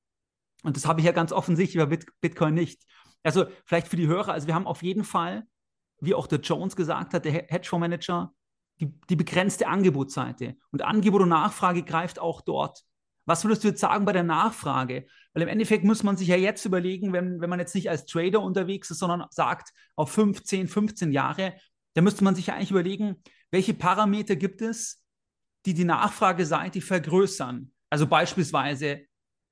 Und 0.63 0.77
das 0.77 0.87
habe 0.87 1.01
ich 1.01 1.07
ja 1.07 1.13
ganz 1.13 1.33
offensichtlich 1.33 1.85
bei 1.85 1.99
Bitcoin 2.21 2.55
nicht. 2.55 2.85
Also 3.25 3.47
vielleicht 3.65 3.89
für 3.89 3.97
die 3.97 4.07
Hörer, 4.07 4.33
also 4.33 4.47
wir 4.47 4.55
haben 4.55 4.69
auf 4.69 4.85
jeden 4.85 5.03
Fall, 5.03 5.43
wie 5.99 6.15
auch 6.15 6.29
der 6.29 6.39
Jones 6.39 6.77
gesagt 6.77 7.15
hat, 7.15 7.25
der 7.25 7.33
Hedgefondsmanager, 7.33 8.33
die, 8.83 8.93
die 9.09 9.17
begrenzte 9.17 9.69
Angebotsseite. 9.69 10.57
Und 10.73 10.83
Angebot 10.83 11.23
und 11.23 11.29
Nachfrage 11.29 11.85
greift 11.85 12.19
auch 12.19 12.41
dort. 12.41 12.83
Was 13.25 13.45
würdest 13.45 13.63
du 13.63 13.69
jetzt 13.69 13.81
sagen 13.81 14.05
bei 14.05 14.13
der 14.13 14.25
Nachfrage? 14.25 15.07
Weil 15.33 15.45
im 15.45 15.49
Endeffekt 15.49 15.85
muss 15.85 16.03
man 16.03 16.17
sich 16.17 16.29
ja 16.29 16.37
jetzt 16.37 16.65
überlegen, 16.65 17.13
wenn, 17.13 17.41
wenn 17.41 17.49
man 17.49 17.61
jetzt 17.61 17.75
nicht 17.75 17.89
als 17.89 18.05
Trader 18.07 18.41
unterwegs 18.41 18.91
ist, 18.91 18.99
sondern 18.99 19.25
sagt 19.31 19.73
auf 19.95 20.11
15, 20.11 20.67
15 20.67 21.13
Jahre, 21.13 21.55
da 21.95 22.03
müsste 22.03 22.25
man 22.25 22.35
sich 22.35 22.49
ja 22.49 22.55
eigentlich 22.55 22.73
überlegen, 22.73 23.23
welche 23.53 23.75
Parameter 23.75 24.35
gibt 24.35 24.61
es, 24.63 25.05
die 25.65 25.75
die 25.75 25.85
Nachfrageseite 25.85 26.81
vergrößern. 26.81 27.71
Also 27.89 28.09
beispielsweise 28.09 29.03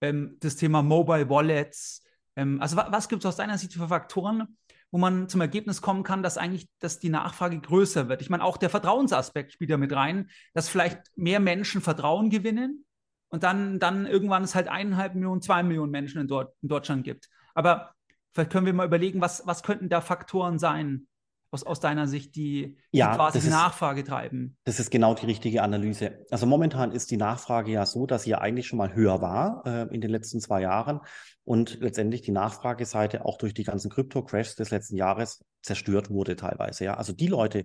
ähm, 0.00 0.36
das 0.40 0.56
Thema 0.56 0.82
Mobile 0.82 1.28
Wallets. 1.28 2.02
Ähm, 2.34 2.60
also 2.60 2.76
was 2.76 3.08
gibt 3.08 3.22
es 3.22 3.26
aus 3.26 3.36
deiner 3.36 3.58
Sicht 3.58 3.74
für 3.74 3.86
Faktoren, 3.86 4.56
wo 4.91 4.99
man 4.99 5.28
zum 5.28 5.41
Ergebnis 5.41 5.82
kommen 5.82 6.03
kann, 6.03 6.22
dass 6.22 6.38
eigentlich 6.38 6.68
dass 6.80 6.99
die 6.99 7.11
Nachfrage 7.11 7.61
größer 7.61 8.09
wird. 8.09 8.22
Ich 8.22 8.30
meine, 8.30 8.45
auch 8.45 8.57
der 8.57 8.70
Vertrauensaspekt 8.70 9.53
spielt 9.53 9.70
da 9.70 9.76
mit 9.76 9.93
rein, 9.93 10.30
dass 10.55 10.68
vielleicht 10.68 11.01
mehr 11.16 11.41
Menschen 11.41 11.80
Vertrauen 11.80 12.30
gewinnen 12.30 12.84
und 13.28 13.43
dann, 13.43 13.78
dann 13.78 14.07
irgendwann 14.07 14.43
es 14.43 14.55
halt 14.55 14.68
eineinhalb 14.68 15.14
Millionen, 15.14 15.43
zwei 15.43 15.62
Millionen 15.62 15.93
Menschen 15.93 16.20
in, 16.20 16.28
dort, 16.28 16.55
in 16.62 16.68
Deutschland 16.68 17.05
gibt. 17.05 17.28
Aber 17.55 17.93
vielleicht 18.32 18.51
können 18.51 18.66
wir 18.66 18.72
mal 18.72 18.86
überlegen, 18.86 19.20
was, 19.20 19.47
was 19.47 19.62
könnten 19.62 19.88
da 19.88 20.01
Faktoren 20.01 20.59
sein, 20.59 21.07
aus, 21.51 21.64
aus 21.64 21.80
deiner 21.80 22.07
Sicht, 22.07 22.36
die, 22.36 22.76
die 22.92 22.98
ja, 22.98 23.14
quasi 23.14 23.38
ist, 23.38 23.51
Nachfrage 23.51 24.05
treiben? 24.05 24.57
Das 24.64 24.78
ist 24.78 24.90
genau 24.90 25.14
die 25.14 25.26
richtige 25.26 25.62
Analyse. 25.62 26.24
Also 26.30 26.46
momentan 26.46 26.92
ist 26.92 27.11
die 27.11 27.16
Nachfrage 27.16 27.72
ja 27.72 27.86
so, 27.86 28.07
dass 28.07 28.22
sie 28.22 28.30
ja 28.30 28.38
eigentlich 28.38 28.66
schon 28.66 28.78
mal 28.78 28.94
höher 28.94 29.20
war 29.20 29.62
äh, 29.66 29.94
in 29.94 30.01
den 30.01 30.11
letzten 30.11 30.40
zwei 30.40 30.62
Jahren 30.62 31.01
und 31.44 31.80
letztendlich 31.80 32.22
die 32.22 32.30
Nachfrageseite 32.30 33.24
auch 33.24 33.36
durch 33.38 33.55
die 33.55 33.64
ganzen 33.64 33.90
Krypto-Crashs 33.90 34.55
des 34.55 34.70
letzten 34.70 34.96
Jahres 34.96 35.44
zerstört 35.62 36.11
wurde 36.11 36.36
teilweise. 36.36 36.84
Ja? 36.84 36.94
Also 36.94 37.12
die 37.12 37.26
Leute, 37.26 37.64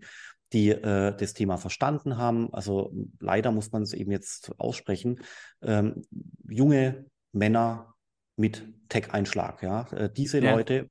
die 0.51 0.69
äh, 0.69 1.15
das 1.15 1.33
Thema 1.33 1.57
verstanden 1.57 2.17
haben, 2.17 2.51
also 2.53 2.91
leider 3.19 3.51
muss 3.51 3.71
man 3.71 3.83
es 3.83 3.93
eben 3.93 4.11
jetzt 4.11 4.51
aussprechen, 4.57 5.21
ähm, 5.61 6.01
junge 6.47 7.05
Männer 7.31 7.93
mit 8.35 8.67
Tech-Einschlag. 8.89 9.61
Ja? 9.61 9.87
Äh, 9.91 10.11
diese 10.11 10.39
ja. 10.39 10.55
Leute 10.55 10.89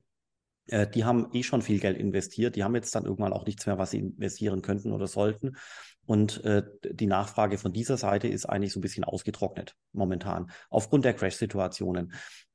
äh, 0.67 0.87
die 0.87 1.05
haben 1.05 1.29
eh 1.33 1.43
schon 1.43 1.61
viel 1.61 1.79
Geld 1.79 1.97
investiert. 1.97 2.55
Die 2.55 2.63
haben 2.63 2.75
jetzt 2.75 2.93
dann 2.95 3.05
irgendwann 3.05 3.33
auch 3.33 3.45
nichts 3.45 3.65
mehr, 3.65 3.77
was 3.77 3.91
sie 3.91 3.99
investieren 3.99 4.61
könnten 4.61 4.91
oder 4.91 5.07
sollten. 5.07 5.57
Und 6.05 6.43
äh, 6.43 6.63
die 6.83 7.07
Nachfrage 7.07 7.57
von 7.57 7.73
dieser 7.73 7.97
Seite 7.97 8.27
ist 8.27 8.45
eigentlich 8.45 8.73
so 8.73 8.79
ein 8.79 8.81
bisschen 8.81 9.03
ausgetrocknet 9.03 9.75
momentan, 9.91 10.51
aufgrund 10.69 11.05
der 11.05 11.13
Crash-Situationen. 11.13 12.13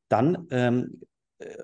Dann 0.08 0.46
ähm, 0.50 1.00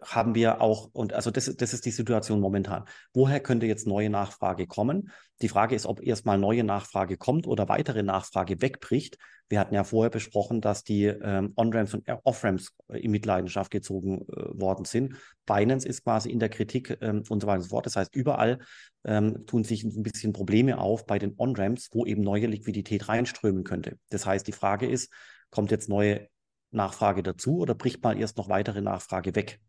haben 0.03 0.35
wir 0.35 0.61
auch, 0.61 0.89
und 0.93 1.13
also 1.13 1.31
das, 1.31 1.55
das 1.55 1.75
ist 1.75 1.85
die 1.85 1.91
Situation 1.91 2.41
momentan. 2.41 2.85
Woher 3.13 3.41
könnte 3.41 3.67
jetzt 3.67 3.87
neue 3.87 4.09
Nachfrage 4.09 4.67
kommen? 4.67 5.11
Die 5.43 5.49
Frage 5.49 5.75
ist, 5.75 5.85
ob 5.85 6.03
erstmal 6.03 6.39
neue 6.39 6.65
Nachfrage 6.65 7.19
kommt 7.19 7.47
oder 7.47 7.69
weitere 7.69 8.03
Nachfrage 8.03 8.63
wegbricht. 8.63 9.19
Wir 9.49 9.61
hatten 9.61 9.75
ja 9.75 9.85
vorher 9.85 10.11
besprochen, 10.11 10.61
dass 10.61 10.83
die 10.83 11.05
ähm, 11.05 11.53
On-Ramps 11.57 11.95
und 11.95 12.09
Off-Ramps 12.25 12.75
äh, 12.89 12.99
in 13.01 13.11
Mitleidenschaft 13.11 13.71
gezogen 13.71 14.23
äh, 14.23 14.61
worden 14.61 14.87
sind. 14.87 15.17
Binance 15.45 15.87
ist 15.87 16.05
quasi 16.05 16.31
in 16.31 16.39
der 16.39 16.49
Kritik 16.49 16.97
ähm, 17.03 17.23
und 17.29 17.41
so 17.41 17.47
weiter 17.47 17.59
und 17.59 17.65
so 17.65 17.69
fort. 17.69 17.87
Das 17.87 17.97
heißt, 17.97 18.15
überall 18.15 18.59
ähm, 19.05 19.47
tun 19.47 19.63
sich 19.63 19.85
ein 19.85 20.03
bisschen 20.03 20.33
Probleme 20.33 20.79
auf 20.79 21.07
bei 21.07 21.19
den 21.19 21.35
On-Ramps, 21.37 21.91
wo 21.93 22.07
eben 22.07 22.23
neue 22.23 22.47
Liquidität 22.47 23.09
reinströmen 23.09 23.63
könnte. 23.63 23.99
Das 24.09 24.25
heißt, 24.25 24.47
die 24.47 24.53
Frage 24.53 24.89
ist, 24.89 25.13
kommt 25.51 25.71
jetzt 25.71 25.89
neue 25.89 26.29
Nachfrage 26.77 27.23
dazu 27.23 27.59
oder 27.59 27.75
bricht 27.75 28.03
mal 28.03 28.19
erst 28.19 28.37
noch 28.37 28.49
weitere 28.49 28.81
Nachfrage 28.81 29.35
weg? 29.35 29.61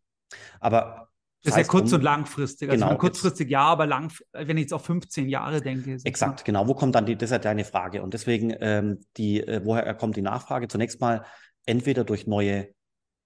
Aber 0.60 1.08
das 1.42 1.54
ist 1.54 1.58
ja 1.58 1.64
kurz- 1.64 1.92
und 1.92 2.02
langfristig. 2.02 2.68
Also 2.68 2.84
genau, 2.84 2.98
kurzfristig 2.98 3.48
ja, 3.48 3.62
aber 3.62 3.86
lang, 3.86 4.12
wenn 4.32 4.56
ich 4.56 4.62
jetzt 4.62 4.74
auf 4.74 4.84
15 4.84 5.28
Jahre 5.28 5.60
denke. 5.60 5.96
Exakt, 6.02 6.44
genau. 6.44 6.66
Wo 6.66 6.74
kommt 6.74 6.94
dann 6.94 7.06
die, 7.06 7.16
das 7.16 7.28
ist 7.28 7.32
ja 7.32 7.38
deine 7.38 7.64
Frage. 7.64 8.02
Und 8.02 8.12
deswegen, 8.14 8.54
ähm, 8.60 9.00
die, 9.16 9.40
äh, 9.40 9.60
woher 9.64 9.94
kommt 9.94 10.16
die 10.16 10.22
Nachfrage? 10.22 10.66
Zunächst 10.66 11.00
mal 11.00 11.24
entweder 11.64 12.02
durch 12.02 12.26
neue 12.26 12.68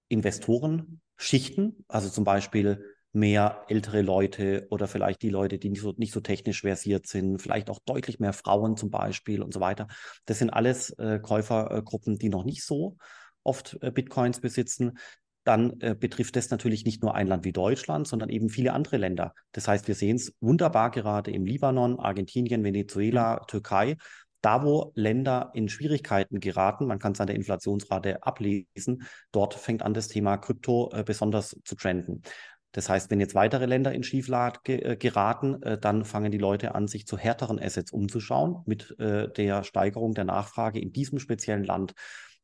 Investorenschichten, 0.09 1.85
also 1.87 2.09
zum 2.09 2.23
Beispiel 2.23 2.85
mehr 3.13 3.63
ältere 3.67 4.01
Leute 4.01 4.67
oder 4.69 4.87
vielleicht 4.87 5.21
die 5.21 5.29
Leute, 5.29 5.59
die 5.59 5.69
nicht 5.69 5.81
so, 5.81 5.93
nicht 5.97 6.13
so 6.13 6.19
technisch 6.19 6.61
versiert 6.61 7.07
sind, 7.07 7.41
vielleicht 7.41 7.69
auch 7.69 7.79
deutlich 7.85 8.19
mehr 8.19 8.33
Frauen 8.33 8.75
zum 8.75 8.89
Beispiel 8.89 9.41
und 9.41 9.53
so 9.53 9.59
weiter. 9.59 9.87
Das 10.25 10.39
sind 10.39 10.49
alles 10.49 10.91
äh, 10.97 11.19
Käufergruppen, 11.19 12.17
die 12.17 12.29
noch 12.29 12.43
nicht 12.43 12.63
so 12.63 12.97
oft 13.43 13.77
äh, 13.81 13.91
Bitcoins 13.91 14.41
besitzen 14.41 14.97
dann 15.43 15.79
äh, 15.81 15.95
betrifft 15.95 16.35
das 16.35 16.49
natürlich 16.49 16.85
nicht 16.85 17.01
nur 17.01 17.15
ein 17.15 17.27
Land 17.27 17.43
wie 17.45 17.51
Deutschland, 17.51 18.07
sondern 18.07 18.29
eben 18.29 18.49
viele 18.49 18.73
andere 18.73 18.97
Länder. 18.97 19.33
Das 19.51 19.67
heißt, 19.67 19.87
wir 19.87 19.95
sehen 19.95 20.15
es 20.15 20.33
wunderbar 20.39 20.91
gerade 20.91 21.31
im 21.31 21.45
Libanon, 21.45 21.99
Argentinien, 21.99 22.63
Venezuela, 22.63 23.41
mhm. 23.41 23.47
Türkei. 23.47 23.97
Da, 24.41 24.63
wo 24.63 24.91
Länder 24.95 25.51
in 25.53 25.69
Schwierigkeiten 25.69 26.41
geraten, 26.41 26.85
man 26.85 26.99
kann 26.99 27.13
es 27.13 27.21
an 27.21 27.27
der 27.27 27.37
Inflationsrate 27.37 28.23
ablesen, 28.23 29.03
dort 29.31 29.53
fängt 29.53 29.83
an, 29.83 29.93
das 29.93 30.09
Thema 30.09 30.35
Krypto 30.37 30.91
äh, 30.93 31.03
besonders 31.03 31.57
zu 31.63 31.75
trenden. 31.75 32.23
Das 32.73 32.89
heißt, 32.89 33.09
wenn 33.09 33.21
jetzt 33.21 33.35
weitere 33.35 33.67
Länder 33.67 33.93
in 33.93 34.03
Schieflage 34.03 34.83
äh, 34.83 34.97
geraten, 34.97 35.61
äh, 35.61 35.77
dann 35.77 36.03
fangen 36.03 36.31
die 36.31 36.39
Leute 36.39 36.75
an, 36.75 36.87
sich 36.87 37.05
zu 37.05 37.17
härteren 37.17 37.57
Assets 37.59 37.91
umzuschauen 37.91 38.63
mit 38.65 38.95
der 38.99 39.63
Steigerung 39.63 40.13
der 40.13 40.25
Nachfrage 40.25 40.79
in 40.79 40.91
diesem 40.91 41.19
speziellen 41.19 41.63
Land 41.63 41.93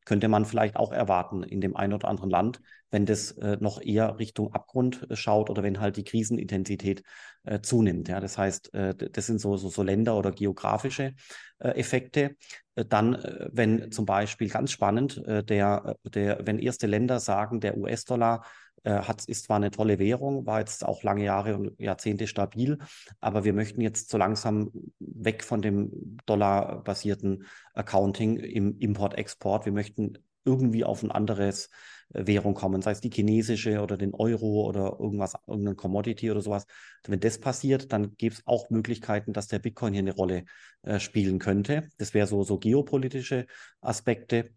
könnte 0.05 0.27
man 0.27 0.45
vielleicht 0.45 0.75
auch 0.75 0.91
erwarten 0.91 1.43
in 1.43 1.61
dem 1.61 1.75
einen 1.75 1.93
oder 1.93 2.07
anderen 2.07 2.29
Land, 2.29 2.61
wenn 2.91 3.05
das 3.05 3.31
äh, 3.33 3.57
noch 3.59 3.81
eher 3.81 4.17
Richtung 4.19 4.53
Abgrund 4.53 5.05
äh, 5.09 5.15
schaut 5.15 5.49
oder 5.49 5.63
wenn 5.63 5.79
halt 5.79 5.97
die 5.97 6.03
Krisenintensität 6.03 7.03
äh, 7.43 7.61
zunimmt. 7.61 8.07
Ja, 8.07 8.19
das 8.19 8.37
heißt, 8.37 8.73
äh, 8.73 8.95
das 8.95 9.27
sind 9.27 9.39
so, 9.39 9.57
so, 9.57 9.69
so 9.69 9.83
Länder 9.83 10.17
oder 10.17 10.31
geografische 10.31 11.13
äh, 11.59 11.69
Effekte. 11.69 12.35
Äh, 12.75 12.85
dann, 12.85 13.17
wenn 13.51 13.91
zum 13.91 14.05
Beispiel 14.05 14.49
ganz 14.49 14.71
spannend, 14.71 15.21
der, 15.25 15.95
der, 16.05 16.39
wenn 16.45 16.59
erste 16.59 16.87
Länder 16.87 17.19
sagen, 17.19 17.59
der 17.59 17.77
US-Dollar 17.77 18.43
hat, 18.85 19.25
ist 19.25 19.45
zwar 19.45 19.57
eine 19.57 19.71
tolle 19.71 19.99
Währung, 19.99 20.45
war 20.45 20.59
jetzt 20.59 20.85
auch 20.85 21.03
lange 21.03 21.23
Jahre 21.23 21.55
und 21.55 21.79
Jahrzehnte 21.79 22.27
stabil, 22.27 22.77
aber 23.19 23.43
wir 23.43 23.53
möchten 23.53 23.81
jetzt 23.81 24.09
so 24.09 24.17
langsam 24.17 24.71
weg 24.99 25.43
von 25.43 25.61
dem 25.61 26.17
dollarbasierten 26.25 27.45
Accounting 27.73 28.37
im 28.37 28.77
Import-Export. 28.79 29.65
Wir 29.65 29.73
möchten 29.73 30.17
irgendwie 30.45 30.83
auf 30.83 31.03
ein 31.03 31.11
anderes 31.11 31.69
äh, 32.13 32.25
Währung 32.25 32.53
kommen, 32.53 32.81
sei 32.81 32.91
es 32.91 33.01
die 33.01 33.11
chinesische 33.11 33.81
oder 33.81 33.97
den 33.97 34.13
Euro 34.13 34.67
oder 34.67 34.97
irgendwas, 34.99 35.33
irgendein 35.47 35.75
Commodity 35.75 36.31
oder 36.31 36.41
sowas. 36.41 36.65
Wenn 37.07 37.19
das 37.19 37.39
passiert, 37.39 37.91
dann 37.91 38.15
gibt 38.17 38.35
es 38.37 38.47
auch 38.47 38.69
Möglichkeiten, 38.69 39.33
dass 39.33 39.47
der 39.47 39.59
Bitcoin 39.59 39.93
hier 39.93 40.01
eine 40.01 40.15
Rolle 40.15 40.45
äh, 40.83 40.99
spielen 40.99 41.39
könnte. 41.39 41.87
Das 41.97 42.13
wäre 42.13 42.27
so, 42.27 42.43
so 42.43 42.57
geopolitische 42.57 43.45
Aspekte. 43.81 44.51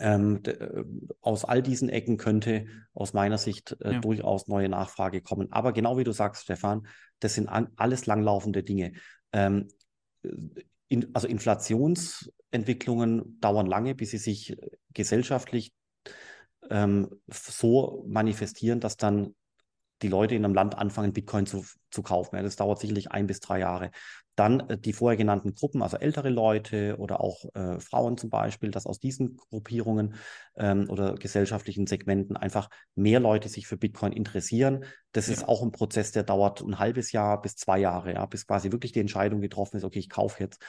Ähm, 0.00 0.40
äh, 0.44 0.84
aus 1.20 1.44
all 1.44 1.62
diesen 1.62 1.88
Ecken 1.88 2.16
könnte 2.16 2.66
aus 2.94 3.12
meiner 3.12 3.38
Sicht 3.38 3.76
äh, 3.80 3.94
ja. 3.94 4.00
durchaus 4.00 4.48
neue 4.48 4.68
Nachfrage 4.68 5.20
kommen. 5.20 5.52
Aber 5.52 5.72
genau 5.72 5.98
wie 5.98 6.04
du 6.04 6.12
sagst, 6.12 6.44
Stefan, 6.44 6.86
das 7.20 7.34
sind 7.34 7.48
alles 7.48 8.06
langlaufende 8.06 8.62
Dinge. 8.62 8.92
Ähm, 9.32 9.68
in, 10.88 11.14
also 11.14 11.28
Inflationsentwicklungen 11.28 13.40
dauern 13.40 13.66
lange, 13.66 13.94
bis 13.94 14.10
sie 14.10 14.18
sich 14.18 14.56
gesellschaftlich 14.92 15.72
ähm, 16.70 17.10
so 17.28 18.04
manifestieren, 18.06 18.80
dass 18.80 18.96
dann 18.96 19.34
die 20.04 20.08
Leute 20.08 20.34
in 20.34 20.44
einem 20.44 20.54
Land 20.54 20.76
anfangen, 20.76 21.12
Bitcoin 21.12 21.46
zu, 21.46 21.64
zu 21.90 22.02
kaufen. 22.02 22.36
Ja, 22.36 22.42
das 22.42 22.56
dauert 22.56 22.78
sicherlich 22.78 23.10
ein 23.10 23.26
bis 23.26 23.40
drei 23.40 23.60
Jahre. 23.60 23.90
Dann 24.36 24.60
äh, 24.68 24.78
die 24.78 24.92
vorher 24.92 25.16
genannten 25.16 25.54
Gruppen, 25.54 25.82
also 25.82 25.96
ältere 25.96 26.28
Leute 26.28 26.96
oder 26.98 27.20
auch 27.20 27.44
äh, 27.54 27.80
Frauen 27.80 28.18
zum 28.18 28.30
Beispiel, 28.30 28.70
dass 28.70 28.86
aus 28.86 29.00
diesen 29.00 29.36
Gruppierungen 29.36 30.14
ähm, 30.56 30.90
oder 30.90 31.14
gesellschaftlichen 31.14 31.86
Segmenten 31.86 32.36
einfach 32.36 32.68
mehr 32.94 33.18
Leute 33.18 33.48
sich 33.48 33.66
für 33.66 33.78
Bitcoin 33.78 34.12
interessieren. 34.12 34.84
Das 35.12 35.28
ja. 35.28 35.32
ist 35.32 35.48
auch 35.48 35.62
ein 35.62 35.72
Prozess, 35.72 36.12
der 36.12 36.22
dauert 36.22 36.60
ein 36.60 36.78
halbes 36.78 37.12
Jahr 37.12 37.40
bis 37.40 37.56
zwei 37.56 37.78
Jahre, 37.78 38.12
ja, 38.14 38.26
bis 38.26 38.46
quasi 38.46 38.70
wirklich 38.72 38.92
die 38.92 39.00
Entscheidung 39.00 39.40
getroffen 39.40 39.78
ist, 39.78 39.84
okay, 39.84 40.00
ich 40.00 40.10
kaufe 40.10 40.42
jetzt. 40.42 40.62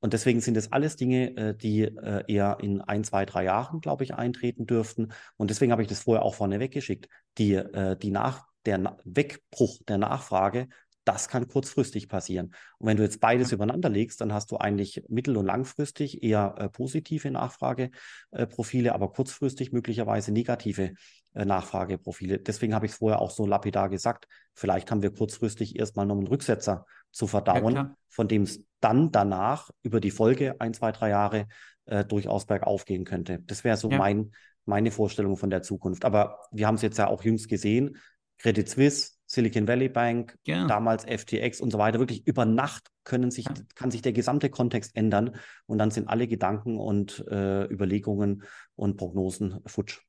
Und 0.00 0.14
deswegen 0.14 0.40
sind 0.40 0.56
es 0.56 0.72
alles 0.72 0.96
Dinge, 0.96 1.36
äh, 1.36 1.56
die 1.56 1.82
äh, 1.82 2.24
eher 2.26 2.58
in 2.60 2.80
ein, 2.80 3.04
zwei, 3.04 3.24
drei 3.24 3.44
Jahren, 3.44 3.80
glaube 3.80 4.02
ich, 4.02 4.14
eintreten 4.14 4.66
dürften. 4.66 5.12
Und 5.36 5.48
deswegen 5.48 5.70
habe 5.70 5.82
ich 5.82 5.88
das 5.88 6.00
vorher 6.00 6.24
auch 6.24 6.34
vorne 6.34 6.60
weggeschickt. 6.60 7.08
Die, 7.38 7.58
die 8.02 8.10
nach, 8.10 8.44
der 8.66 8.96
Wegbruch 9.04 9.80
der 9.88 9.98
Nachfrage, 9.98 10.68
das 11.04 11.28
kann 11.28 11.48
kurzfristig 11.48 12.08
passieren. 12.08 12.54
Und 12.78 12.86
wenn 12.86 12.96
du 12.96 13.02
jetzt 13.02 13.20
beides 13.20 13.52
übereinander 13.52 13.88
legst, 13.88 14.20
dann 14.20 14.32
hast 14.32 14.52
du 14.52 14.58
eigentlich 14.58 15.02
mittel- 15.08 15.36
und 15.36 15.46
langfristig 15.46 16.22
eher 16.22 16.54
äh, 16.58 16.68
positive 16.68 17.30
Nachfrageprofile, 17.30 18.88
äh, 18.88 18.92
aber 18.92 19.10
kurzfristig 19.10 19.72
möglicherweise 19.72 20.32
negative 20.32 20.92
äh, 21.34 21.44
Nachfrageprofile. 21.44 22.38
Deswegen 22.38 22.74
habe 22.74 22.86
ich 22.86 22.92
es 22.92 22.98
vorher 22.98 23.20
auch 23.20 23.30
so 23.30 23.46
lapidar 23.46 23.88
gesagt. 23.88 24.28
Vielleicht 24.54 24.90
haben 24.90 25.02
wir 25.02 25.12
kurzfristig 25.12 25.78
erstmal 25.78 26.06
noch 26.06 26.16
einen 26.16 26.28
Rücksetzer 26.28 26.86
zu 27.10 27.26
verdauen, 27.26 27.74
ja, 27.74 27.96
von 28.08 28.28
dem 28.28 28.42
es 28.42 28.64
dann 28.80 29.10
danach 29.10 29.70
über 29.82 30.00
die 30.00 30.10
Folge 30.10 30.60
ein, 30.60 30.72
zwei, 30.72 30.92
drei 30.92 31.10
Jahre 31.10 31.46
äh, 31.86 32.04
durchaus 32.04 32.46
bergauf 32.46 32.84
gehen 32.84 33.04
könnte. 33.04 33.40
Das 33.46 33.64
wäre 33.64 33.76
so 33.76 33.90
ja. 33.90 33.98
mein, 33.98 34.32
meine 34.66 34.90
Vorstellung 34.90 35.36
von 35.36 35.50
der 35.50 35.62
Zukunft. 35.62 36.04
Aber 36.04 36.38
wir 36.52 36.66
haben 36.66 36.76
es 36.76 36.82
jetzt 36.82 36.98
ja 36.98 37.08
auch 37.08 37.24
jüngst 37.24 37.48
gesehen. 37.48 37.96
Credit 38.42 38.68
Suisse, 38.68 39.12
Silicon 39.26 39.66
Valley 39.66 39.88
Bank, 39.88 40.36
ja. 40.44 40.66
damals 40.66 41.04
FTX 41.04 41.60
und 41.60 41.70
so 41.70 41.78
weiter. 41.78 41.98
Wirklich 41.98 42.26
über 42.26 42.44
Nacht 42.44 42.88
können 43.04 43.30
sich, 43.30 43.46
kann 43.74 43.90
sich 43.90 44.02
der 44.02 44.12
gesamte 44.12 44.50
Kontext 44.50 44.94
ändern 44.96 45.36
und 45.66 45.78
dann 45.78 45.90
sind 45.90 46.08
alle 46.08 46.28
Gedanken 46.28 46.78
und 46.78 47.24
äh, 47.28 47.64
Überlegungen 47.64 48.42
und 48.74 48.96
Prognosen 48.96 49.60
futsch. 49.66 50.00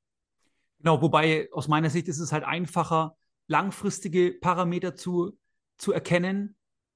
Genau, 0.79 1.01
wobei 1.01 1.47
aus 1.51 1.67
meiner 1.67 1.89
Sicht 1.89 2.07
ist 2.07 2.19
es 2.19 2.33
halt 2.33 2.43
einfacher, 2.43 3.15
langfristige 3.47 4.33
Parameter 4.33 4.95
zu, 4.95 5.37
zu 5.77 5.93
erkennen, 5.93 6.55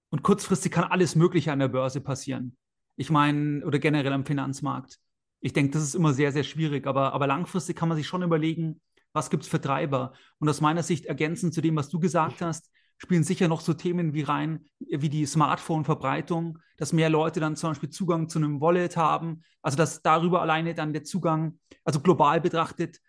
und 0.09 0.23
kurzfristig 0.23 0.71
kann 0.71 0.85
alles 0.85 1.15
Mögliche 1.15 1.51
an 1.51 1.59
der 1.59 1.67
Börse 1.67 2.01
passieren. 2.01 2.57
Ich 2.95 3.09
meine, 3.09 3.65
oder 3.65 3.79
generell 3.79 4.13
am 4.13 4.25
Finanzmarkt. 4.25 4.99
Ich 5.39 5.53
denke, 5.53 5.71
das 5.71 5.83
ist 5.83 5.95
immer 5.95 6.13
sehr, 6.13 6.31
sehr 6.31 6.43
schwierig. 6.43 6.87
Aber, 6.87 7.13
aber 7.13 7.27
langfristig 7.27 7.75
kann 7.75 7.89
man 7.89 7.97
sich 7.97 8.07
schon 8.07 8.23
überlegen, 8.23 8.81
was 9.17 9.29
gibt 9.29 9.43
es 9.43 9.49
für 9.49 9.59
Treiber. 9.59 10.13
Und 10.39 10.47
aus 10.47 10.61
meiner 10.61 10.83
Sicht 10.83 11.05
ergänzend 11.05 11.53
zu 11.53 11.61
dem, 11.61 11.75
was 11.75 11.89
du 11.89 11.99
gesagt 11.99 12.41
hast, 12.41 12.71
spielen 12.97 13.23
sicher 13.23 13.47
noch 13.47 13.61
so 13.61 13.73
Themen 13.73 14.13
wie 14.13 14.21
rein, 14.21 14.65
wie 14.79 15.09
die 15.09 15.25
Smartphone-Verbreitung, 15.25 16.59
dass 16.77 16.93
mehr 16.93 17.09
Leute 17.09 17.39
dann 17.39 17.55
zum 17.55 17.71
Beispiel 17.71 17.89
Zugang 17.89 18.29
zu 18.29 18.39
einem 18.39 18.61
Wallet 18.61 18.97
haben. 18.97 19.43
Also 19.61 19.77
dass 19.77 20.01
darüber 20.01 20.41
alleine 20.41 20.73
dann 20.73 20.93
der 20.93 21.03
Zugang, 21.03 21.59
also 21.83 21.99
global 21.99 22.41
betrachtet, 22.41 22.99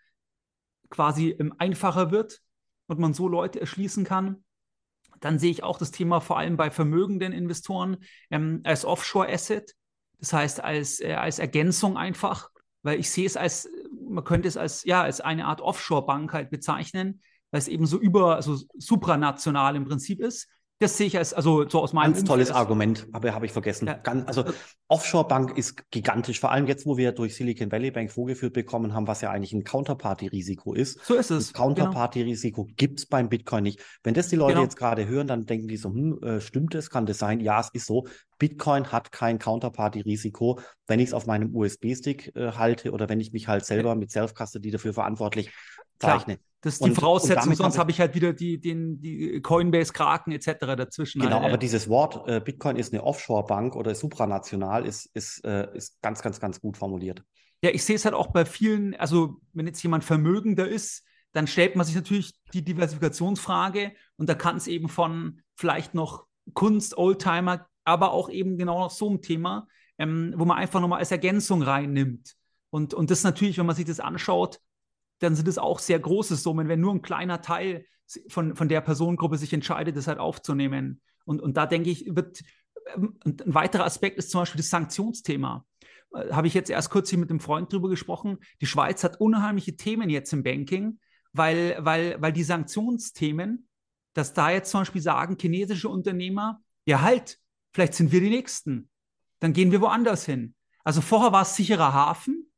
quasi 0.89 1.29
ähm, 1.39 1.53
einfacher 1.57 2.11
wird 2.11 2.41
und 2.87 2.99
man 2.99 3.13
so 3.13 3.27
Leute 3.27 3.59
erschließen 3.59 4.03
kann. 4.03 4.43
Dann 5.19 5.37
sehe 5.37 5.51
ich 5.51 5.63
auch 5.63 5.77
das 5.77 5.91
Thema 5.91 6.21
vor 6.21 6.37
allem 6.37 6.57
bei 6.57 6.71
vermögenden 6.71 7.33
Investoren 7.33 7.97
ähm, 8.31 8.61
als 8.63 8.85
Offshore-Asset, 8.85 9.75
das 10.19 10.33
heißt 10.33 10.63
als, 10.63 10.99
äh, 10.99 11.13
als 11.13 11.39
Ergänzung 11.39 11.97
einfach, 11.97 12.49
weil 12.81 12.99
ich 12.99 13.09
sehe 13.09 13.25
es 13.25 13.37
als, 13.37 13.69
man 14.09 14.23
könnte 14.23 14.47
es 14.47 14.57
als, 14.57 14.83
ja, 14.83 15.03
als 15.03 15.21
eine 15.21 15.45
Art 15.45 15.61
Offshore-Bank 15.61 16.33
halt 16.33 16.49
bezeichnen, 16.49 17.21
weil 17.51 17.59
es 17.59 17.67
eben 17.67 17.85
so 17.85 17.99
über, 17.99 18.35
also 18.35 18.57
supranational 18.77 19.75
im 19.75 19.85
Prinzip 19.85 20.19
ist 20.19 20.49
das 20.79 20.95
sehe 20.95 21.07
ich 21.07 21.17
als, 21.17 21.33
also 21.33 21.67
so 21.67 21.81
aus 21.81 21.91
meinem 21.91 22.13
Ganz 22.13 22.23
tolles 22.23 22.51
Argument, 22.51 23.07
aber 23.11 23.33
habe 23.33 23.45
ich 23.45 23.51
vergessen. 23.51 23.87
Ja. 23.87 23.95
Ganz, 23.95 24.25
also 24.27 24.45
Offshore-Bank 24.87 25.57
ist 25.57 25.91
gigantisch, 25.91 26.39
vor 26.39 26.51
allem 26.51 26.67
jetzt, 26.67 26.85
wo 26.85 26.95
wir 26.95 27.11
durch 27.11 27.35
Silicon 27.35 27.69
Valley 27.69 27.91
Bank 27.91 28.11
vorgeführt 28.11 28.53
bekommen 28.53 28.93
haben, 28.93 29.05
was 29.05 29.19
ja 29.19 29.29
eigentlich 29.29 29.51
ein 29.51 29.65
Counterparty-Risiko 29.65 30.73
ist. 30.73 31.03
So 31.03 31.15
ist 31.15 31.31
es. 31.31 31.51
Counterparty-Risiko 31.51 32.63
genau. 32.63 32.75
gibt 32.77 32.99
es 32.99 33.05
beim 33.05 33.27
Bitcoin 33.27 33.63
nicht. 33.63 33.83
Wenn 34.03 34.13
das 34.13 34.29
die 34.29 34.37
Leute 34.37 34.53
genau. 34.53 34.63
jetzt 34.63 34.77
gerade 34.77 35.05
hören, 35.05 35.27
dann 35.27 35.45
denken 35.45 35.67
die 35.67 35.77
so, 35.77 35.89
hm, 35.89 36.23
äh, 36.23 36.39
stimmt 36.39 36.73
das? 36.73 36.89
Kann 36.89 37.05
das 37.05 37.17
sein? 37.17 37.41
Ja, 37.41 37.59
es 37.59 37.69
ist 37.73 37.85
so. 37.85 38.07
Bitcoin 38.37 38.89
hat 38.93 39.11
kein 39.11 39.37
Counterparty-Risiko, 39.37 40.61
wenn 40.87 41.01
ich 41.01 41.07
es 41.07 41.13
auf 41.13 41.25
meinem 41.27 41.53
USB-Stick 41.53 42.35
äh, 42.37 42.53
halte 42.53 42.91
oder 42.91 43.09
wenn 43.09 43.19
ich 43.19 43.33
mich 43.33 43.49
halt 43.49 43.65
selber 43.65 43.95
mit 43.95 44.11
Self-Custody 44.11 44.71
dafür 44.71 44.93
verantwortlich 44.93 45.51
zeichne. 45.99 46.37
Klar. 46.37 46.48
Das 46.61 46.73
ist 46.73 46.83
die 46.83 46.89
und, 46.89 46.95
Voraussetzung, 46.95 47.51
und 47.51 47.55
sonst 47.55 47.77
habe 47.77 47.91
ich 47.91 48.01
halt 48.01 48.15
wieder 48.15 48.33
die, 48.33 48.59
den, 48.59 48.99
die 48.99 49.41
Coinbase, 49.41 49.93
Kraken 49.93 50.33
etc. 50.33 50.75
dazwischen. 50.75 51.21
Genau, 51.21 51.37
halt, 51.37 51.45
aber 51.45 51.57
dieses 51.57 51.87
Wort 51.87 52.27
äh, 52.27 52.41
Bitcoin 52.41 52.75
ist 52.75 52.93
eine 52.93 53.03
Offshore-Bank 53.03 53.75
oder 53.75 53.95
supranational 53.95 54.85
ist, 54.85 55.05
ist, 55.13 55.43
äh, 55.45 55.73
ist 55.75 56.01
ganz, 56.01 56.21
ganz, 56.21 56.39
ganz 56.39 56.59
gut 56.59 56.75
formuliert. 56.75 57.23
Ja, 57.61 57.69
ich 57.71 57.83
sehe 57.83 57.95
es 57.95 58.03
halt 58.03 58.15
auch 58.15 58.27
bei 58.27 58.45
vielen, 58.45 58.95
also 58.95 59.41
wenn 59.53 59.67
jetzt 59.67 59.81
jemand 59.83 60.03
vermögender 60.03 60.67
ist, 60.67 61.03
dann 61.31 61.47
stellt 61.47 61.75
man 61.75 61.85
sich 61.85 61.95
natürlich 61.95 62.33
die 62.53 62.63
Diversifikationsfrage 62.63 63.93
und 64.17 64.27
da 64.27 64.35
kann 64.35 64.57
es 64.57 64.67
eben 64.67 64.89
von 64.89 65.41
vielleicht 65.55 65.93
noch 65.93 66.25
Kunst, 66.53 66.97
Oldtimer, 66.97 67.67
aber 67.85 68.11
auch 68.11 68.29
eben 68.29 68.57
genau 68.57 68.79
noch 68.79 68.91
so 68.91 69.09
ein 69.09 69.21
Thema, 69.21 69.67
ähm, 69.97 70.33
wo 70.35 70.45
man 70.45 70.57
einfach 70.57 70.81
nochmal 70.81 70.99
als 70.99 71.11
Ergänzung 71.11 71.61
reinnimmt. 71.61 72.35
Und, 72.69 72.93
und 72.93 73.11
das 73.11 73.23
natürlich, 73.23 73.57
wenn 73.57 73.65
man 73.65 73.75
sich 73.75 73.85
das 73.85 73.99
anschaut, 73.99 74.59
dann 75.19 75.35
sind 75.35 75.47
es 75.47 75.57
auch 75.57 75.79
sehr 75.79 75.99
große 75.99 76.35
Summen, 76.35 76.67
wenn 76.67 76.79
nur 76.79 76.93
ein 76.93 77.01
kleiner 77.01 77.41
Teil 77.41 77.85
von, 78.27 78.55
von 78.55 78.69
der 78.69 78.81
Personengruppe 78.81 79.37
sich 79.37 79.53
entscheidet, 79.53 79.95
das 79.95 80.07
halt 80.07 80.19
aufzunehmen. 80.19 81.01
Und, 81.25 81.41
und 81.41 81.57
da 81.57 81.65
denke 81.65 81.89
ich, 81.89 82.05
wird 82.07 82.41
ähm, 82.95 83.19
ein 83.23 83.53
weiterer 83.53 83.85
Aspekt 83.85 84.17
ist 84.17 84.31
zum 84.31 84.41
Beispiel 84.41 84.59
das 84.59 84.69
Sanktionsthema. 84.69 85.65
Äh, 86.13 86.31
habe 86.31 86.47
ich 86.47 86.53
jetzt 86.53 86.69
erst 86.69 86.89
kurz 86.89 87.09
hier 87.09 87.19
mit 87.19 87.29
einem 87.29 87.39
Freund 87.39 87.71
drüber 87.71 87.89
gesprochen. 87.89 88.37
Die 88.61 88.65
Schweiz 88.65 89.03
hat 89.03 89.19
unheimliche 89.19 89.75
Themen 89.75 90.09
jetzt 90.09 90.33
im 90.33 90.43
Banking, 90.43 90.99
weil, 91.33 91.77
weil, 91.79 92.19
weil 92.21 92.33
die 92.33 92.43
Sanktionsthemen, 92.43 93.67
dass 94.13 94.33
da 94.33 94.49
jetzt 94.49 94.71
zum 94.71 94.81
Beispiel 94.81 95.01
sagen, 95.01 95.37
chinesische 95.39 95.89
Unternehmer, 95.89 96.61
ja 96.85 97.01
halt, 97.01 97.37
vielleicht 97.73 97.93
sind 97.93 98.11
wir 98.11 98.21
die 98.21 98.29
Nächsten. 98.29 98.89
Dann 99.39 99.53
gehen 99.53 99.71
wir 99.71 99.81
woanders 99.81 100.25
hin. 100.25 100.55
Also 100.83 101.01
vorher 101.01 101.31
war 101.31 101.43
es 101.43 101.55
sicherer 101.55 101.93
Hafen, 101.93 102.48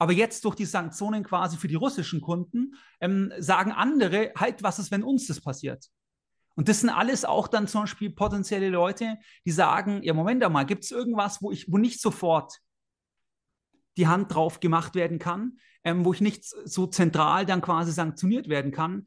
aber 0.00 0.12
jetzt 0.12 0.46
durch 0.46 0.54
die 0.54 0.64
Sanktionen 0.64 1.22
quasi 1.22 1.58
für 1.58 1.68
die 1.68 1.74
russischen 1.74 2.22
Kunden 2.22 2.74
ähm, 3.00 3.32
sagen 3.38 3.70
andere, 3.70 4.32
halt, 4.34 4.62
was 4.62 4.78
ist, 4.78 4.90
wenn 4.90 5.02
uns 5.02 5.26
das 5.26 5.42
passiert? 5.42 5.90
Und 6.54 6.68
das 6.70 6.80
sind 6.80 6.88
alles 6.88 7.26
auch 7.26 7.48
dann 7.48 7.68
zum 7.68 7.82
Beispiel 7.82 8.10
potenzielle 8.10 8.70
Leute, 8.70 9.18
die 9.44 9.50
sagen, 9.50 10.02
ja, 10.02 10.14
Moment 10.14 10.42
einmal, 10.42 10.64
gibt 10.64 10.84
es 10.84 10.90
irgendwas, 10.90 11.42
wo 11.42 11.50
ich, 11.52 11.70
wo 11.70 11.76
nicht 11.76 12.00
sofort 12.00 12.60
die 13.98 14.08
Hand 14.08 14.34
drauf 14.34 14.60
gemacht 14.60 14.94
werden 14.94 15.18
kann, 15.18 15.58
ähm, 15.84 16.06
wo 16.06 16.14
ich 16.14 16.22
nicht 16.22 16.46
so 16.46 16.86
zentral 16.86 17.44
dann 17.44 17.60
quasi 17.60 17.92
sanktioniert 17.92 18.48
werden 18.48 18.72
kann. 18.72 19.06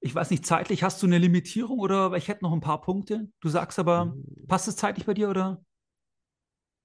Ich 0.00 0.14
weiß 0.14 0.30
nicht, 0.30 0.44
zeitlich 0.44 0.82
hast 0.82 1.02
du 1.02 1.06
eine 1.06 1.16
Limitierung 1.16 1.78
oder 1.78 2.12
ich 2.12 2.28
hätte 2.28 2.44
noch 2.44 2.52
ein 2.52 2.60
paar 2.60 2.82
Punkte. 2.82 3.28
Du 3.40 3.48
sagst 3.48 3.78
aber, 3.78 4.06
mhm. 4.06 4.46
passt 4.46 4.68
es 4.68 4.76
zeitlich 4.76 5.06
bei 5.06 5.14
dir 5.14 5.30
oder? 5.30 5.64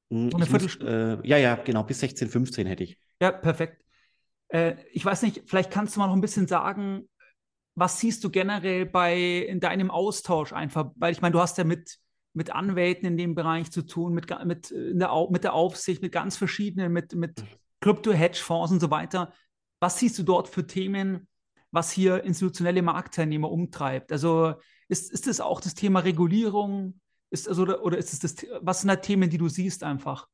Hm, 0.10 0.30
eine 0.34 0.46
Muss, 0.46 0.78
äh, 0.78 1.28
ja, 1.28 1.38
ja, 1.38 1.56
genau, 1.56 1.84
bis 1.84 2.00
16, 2.00 2.30
15 2.30 2.68
hätte 2.68 2.86
ich. 2.86 2.98
Ja, 3.24 3.32
perfekt. 3.32 3.82
Äh, 4.49 4.76
ich 4.91 5.05
weiß 5.05 5.21
nicht, 5.21 5.43
vielleicht 5.45 5.71
kannst 5.71 5.95
du 5.95 6.01
mal 6.01 6.07
noch 6.07 6.13
ein 6.13 6.19
bisschen 6.19 6.45
sagen, 6.45 7.07
was 7.74 7.97
siehst 7.97 8.21
du 8.26 8.30
generell 8.30 8.86
bei 8.86 9.17
in 9.17 9.61
deinem 9.61 9.89
Austausch 9.89 10.51
einfach? 10.51 10.91
Weil 10.97 11.13
ich 11.13 11.21
meine, 11.21 11.32
du 11.32 11.39
hast 11.39 11.57
ja 11.57 11.63
mit, 11.63 11.99
mit 12.34 12.53
Anwälten 12.53 13.07
in 13.07 13.15
dem 13.15 13.34
Bereich 13.34 13.71
zu 13.71 13.84
tun, 13.84 14.13
mit, 14.13 14.28
mit, 14.43 14.71
der, 14.71 15.28
mit 15.30 15.43
der 15.45 15.53
Aufsicht, 15.53 16.01
mit 16.01 16.11
ganz 16.11 16.36
verschiedenen, 16.36 16.91
mit, 16.91 17.15
mit 17.15 17.41
Krypto-Hedgefonds 17.80 18.74
und 18.74 18.82
so 18.82 18.91
weiter. 18.91 19.32
Was 19.80 19.99
siehst 19.99 20.19
du 20.19 20.24
dort 20.24 20.49
für 20.49 20.67
Themen, 20.67 21.30
was 21.71 21.93
hier 21.93 22.26
institutionelle 22.26 22.82
Marktteilnehmer 22.82 23.49
umtreibt? 23.49 24.11
Also 24.11 24.55
ist, 24.89 25.13
ist 25.13 25.28
das 25.28 25.39
auch 25.39 25.61
das 25.61 25.76
Thema 25.76 26.01
Regulierung? 26.01 26.99
Ist, 27.30 27.47
also, 27.47 27.63
oder 27.63 27.97
ist 27.97 28.11
es 28.11 28.19
das, 28.19 28.45
was 28.59 28.82
sind 28.82 28.89
da 28.89 28.97
Themen, 28.97 29.30
die 29.30 29.38
du 29.38 29.47
siehst 29.47 29.82
einfach? 29.82 30.28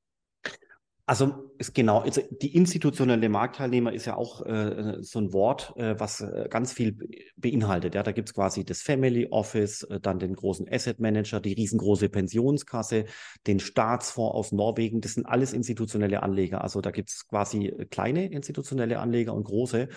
Also 1.10 1.49
ist 1.57 1.74
genau, 1.74 2.01
also 2.01 2.22
die 2.39 2.55
institutionelle 2.55 3.30
Marktteilnehmer 3.30 3.91
ist 3.91 4.05
ja 4.05 4.16
auch 4.16 4.45
äh, 4.45 4.97
so 5.01 5.18
ein 5.18 5.34
Wort, 5.34 5.74
äh, 5.76 5.99
was 5.99 6.22
äh, 6.22 6.45
ganz 6.51 6.72
viel 6.72 6.99
beinhaltet. 7.36 7.95
Ja, 7.95 8.03
da 8.03 8.12
gibt 8.12 8.30
es 8.30 8.36
quasi 8.36 8.64
das 8.64 8.84
Family 8.84 9.26
Office, 9.32 9.82
äh, 9.86 9.99
dann 9.99 10.20
den 10.20 10.36
großen 10.36 10.72
Asset 10.72 10.99
Manager, 10.99 11.39
die 11.39 11.53
riesengroße 11.53 12.10
Pensionskasse, 12.10 13.05
den 13.47 13.60
Staatsfonds 13.60 14.36
aus 14.36 14.51
Norwegen. 14.51 15.01
Das 15.01 15.16
sind 15.16 15.26
alles 15.26 15.51
institutionelle 15.51 16.22
Anleger. 16.22 16.62
Also 16.64 16.80
da 16.80 16.91
gibt 16.91 17.10
es 17.10 17.28
quasi 17.28 17.74
kleine 17.89 18.32
institutionelle 18.32 18.99
Anleger 18.99 19.34
und 19.34 19.45
große. 19.45 19.88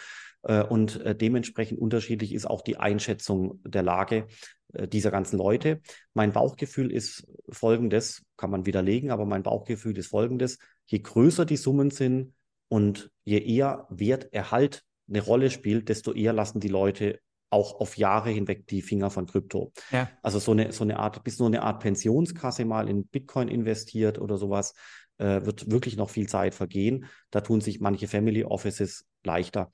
Äh, 0.45 0.63
und 0.63 0.99
äh, 1.03 1.15
dementsprechend 1.15 1.79
unterschiedlich 1.79 2.33
ist 2.33 2.47
auch 2.47 2.63
die 2.63 2.79
Einschätzung 2.79 3.61
der 3.65 3.83
Lage 3.83 4.29
dieser 4.75 5.11
ganzen 5.11 5.37
Leute. 5.37 5.83
Mein 6.15 6.33
Bauchgefühl 6.33 6.91
ist 6.91 7.27
folgendes, 7.51 8.25
kann 8.39 8.51
man 8.51 8.65
widerlegen, 8.65 9.11
aber 9.11 9.27
mein 9.27 9.43
Bauchgefühl 9.43 9.99
ist 9.99 10.07
folgendes 10.07 10.57
je 10.87 10.99
größer 11.01 11.45
die 11.45 11.57
Summen 11.57 11.91
sind 11.91 12.35
und 12.69 13.11
je 13.25 13.39
eher 13.39 13.87
Werterhalt 13.91 14.85
eine 15.09 15.21
Rolle 15.21 15.51
spielt, 15.51 15.89
desto 15.89 16.13
eher 16.13 16.33
lassen 16.33 16.61
die 16.61 16.69
Leute 16.69 17.21
auch 17.51 17.81
auf 17.81 17.99
Jahre 17.99 18.31
hinweg 18.31 18.67
die 18.67 18.81
Finger 18.81 19.11
von 19.11 19.27
Krypto. 19.27 19.73
Ja. 19.91 20.09
Also 20.23 20.39
so 20.39 20.53
eine, 20.53 20.73
so 20.73 20.85
eine 20.85 20.99
Art, 20.99 21.23
bis 21.23 21.39
nur 21.39 21.49
eine 21.49 21.63
Art 21.63 21.81
Pensionskasse 21.83 22.65
mal 22.65 22.89
in 22.89 23.07
Bitcoin 23.07 23.49
investiert 23.49 24.19
oder 24.19 24.39
sowas, 24.39 24.73
äh, 25.19 25.45
wird 25.45 25.71
wirklich 25.71 25.97
noch 25.97 26.09
viel 26.09 26.29
Zeit 26.29 26.55
vergehen. 26.55 27.07
Da 27.31 27.43
tun 27.43 27.61
sich 27.61 27.81
manche 27.81 28.09
Family 28.09 28.45
Offices 28.45 29.05
leichter. 29.23 29.71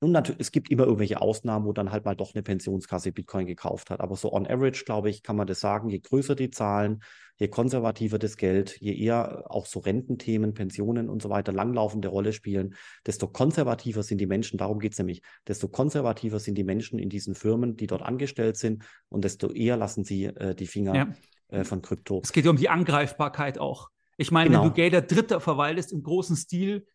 Nun, 0.00 0.12
natürlich, 0.12 0.40
es 0.40 0.52
gibt 0.52 0.70
immer 0.70 0.84
irgendwelche 0.84 1.20
Ausnahmen, 1.20 1.66
wo 1.66 1.72
dann 1.72 1.90
halt 1.90 2.04
mal 2.04 2.14
doch 2.14 2.32
eine 2.32 2.42
Pensionskasse 2.44 3.10
Bitcoin 3.10 3.46
gekauft 3.46 3.90
hat. 3.90 4.00
Aber 4.00 4.14
so 4.14 4.32
on 4.32 4.46
average, 4.46 4.84
glaube 4.84 5.10
ich, 5.10 5.24
kann 5.24 5.34
man 5.34 5.48
das 5.48 5.58
sagen, 5.58 5.88
je 5.88 5.98
größer 5.98 6.36
die 6.36 6.50
Zahlen, 6.50 7.02
je 7.36 7.48
konservativer 7.48 8.18
das 8.18 8.36
Geld, 8.36 8.78
je 8.80 8.94
eher 8.94 9.44
auch 9.48 9.66
so 9.66 9.80
Rententhemen, 9.80 10.54
Pensionen 10.54 11.08
und 11.08 11.20
so 11.20 11.30
weiter 11.30 11.52
langlaufende 11.52 12.08
Rolle 12.08 12.32
spielen, 12.32 12.76
desto 13.06 13.26
konservativer 13.26 14.04
sind 14.04 14.18
die 14.18 14.26
Menschen, 14.26 14.56
darum 14.56 14.78
geht 14.78 14.92
es 14.92 14.98
nämlich, 14.98 15.22
desto 15.48 15.66
konservativer 15.68 16.38
sind 16.38 16.56
die 16.56 16.64
Menschen 16.64 17.00
in 17.00 17.08
diesen 17.08 17.34
Firmen, 17.34 17.76
die 17.76 17.88
dort 17.88 18.02
angestellt 18.02 18.56
sind 18.56 18.84
und 19.08 19.24
desto 19.24 19.50
eher 19.50 19.76
lassen 19.76 20.04
sie 20.04 20.26
äh, 20.26 20.54
die 20.54 20.66
Finger 20.68 20.94
ja. 20.94 21.08
äh, 21.48 21.64
von 21.64 21.82
Krypto. 21.82 22.20
Es 22.22 22.32
geht 22.32 22.44
ja 22.44 22.50
um 22.52 22.56
die 22.56 22.68
Angreifbarkeit 22.68 23.58
auch. 23.58 23.88
Ich 24.16 24.30
meine, 24.30 24.50
genau. 24.50 24.62
wenn 24.62 24.68
du 24.68 24.74
Gelder 24.74 25.02
Dritter 25.02 25.40
verwaltest 25.40 25.92
im 25.92 26.04
großen 26.04 26.36
Stil, 26.36 26.86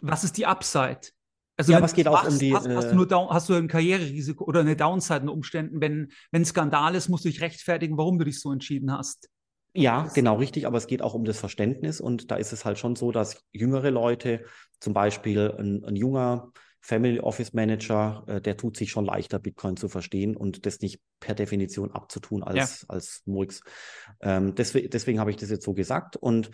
was 0.00 0.24
ist 0.24 0.36
die 0.36 0.46
Upside? 0.46 1.00
Also 1.58 1.72
ja, 1.72 1.82
was 1.82 1.92
geht 1.92 2.06
auch 2.06 2.26
um 2.26 2.38
die. 2.38 2.54
Hast, 2.54 2.68
hast, 2.68 2.92
du 2.92 2.94
nur 2.94 3.08
down, 3.08 3.30
hast 3.30 3.48
du 3.48 3.54
ein 3.54 3.66
Karriererisiko 3.66 4.44
oder 4.44 4.60
eine 4.60 4.76
Downside 4.76 5.22
in 5.22 5.28
Umständen? 5.28 5.80
Wenn, 5.80 6.12
wenn 6.30 6.44
Skandal 6.44 6.94
ist, 6.94 7.08
musst 7.08 7.24
du 7.24 7.28
dich 7.28 7.40
rechtfertigen, 7.40 7.98
warum 7.98 8.18
du 8.18 8.24
dich 8.24 8.40
so 8.40 8.52
entschieden 8.52 8.92
hast. 8.92 9.28
Ja, 9.74 10.08
genau 10.14 10.36
richtig, 10.36 10.66
aber 10.66 10.78
es 10.78 10.86
geht 10.86 11.02
auch 11.02 11.14
um 11.14 11.24
das 11.24 11.38
Verständnis 11.38 12.00
und 12.00 12.30
da 12.30 12.36
ist 12.36 12.52
es 12.52 12.64
halt 12.64 12.78
schon 12.78 12.96
so, 12.96 13.12
dass 13.12 13.44
jüngere 13.52 13.90
Leute, 13.90 14.44
zum 14.80 14.92
Beispiel 14.92 15.52
ein, 15.58 15.84
ein 15.84 15.96
junger 15.96 16.52
Family 16.80 17.20
Office 17.20 17.52
Manager, 17.52 18.24
äh, 18.26 18.40
der 18.40 18.56
tut 18.56 18.76
sich 18.76 18.90
schon 18.90 19.04
leichter, 19.04 19.38
Bitcoin 19.38 19.76
zu 19.76 19.88
verstehen 19.88 20.36
und 20.36 20.64
das 20.64 20.80
nicht 20.80 21.00
per 21.20 21.34
Definition 21.34 21.90
abzutun 21.90 22.42
als, 22.42 22.82
ja. 22.82 22.88
als 22.88 23.22
Murks. 23.26 23.62
Ähm, 24.20 24.54
deswegen, 24.54 24.90
deswegen 24.90 25.20
habe 25.20 25.30
ich 25.30 25.36
das 25.36 25.50
jetzt 25.50 25.64
so 25.64 25.74
gesagt 25.74 26.16
und 26.16 26.50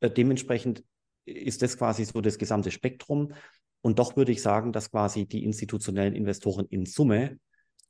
äh, 0.00 0.10
dementsprechend 0.10 0.84
ist 1.24 1.62
das 1.62 1.78
quasi 1.78 2.04
so 2.04 2.20
das 2.20 2.38
gesamte 2.38 2.70
Spektrum. 2.70 3.32
Und 3.82 3.98
doch 3.98 4.16
würde 4.16 4.32
ich 4.32 4.42
sagen, 4.42 4.72
dass 4.72 4.90
quasi 4.90 5.26
die 5.26 5.44
institutionellen 5.44 6.14
Investoren 6.14 6.66
in 6.66 6.86
Summe 6.86 7.38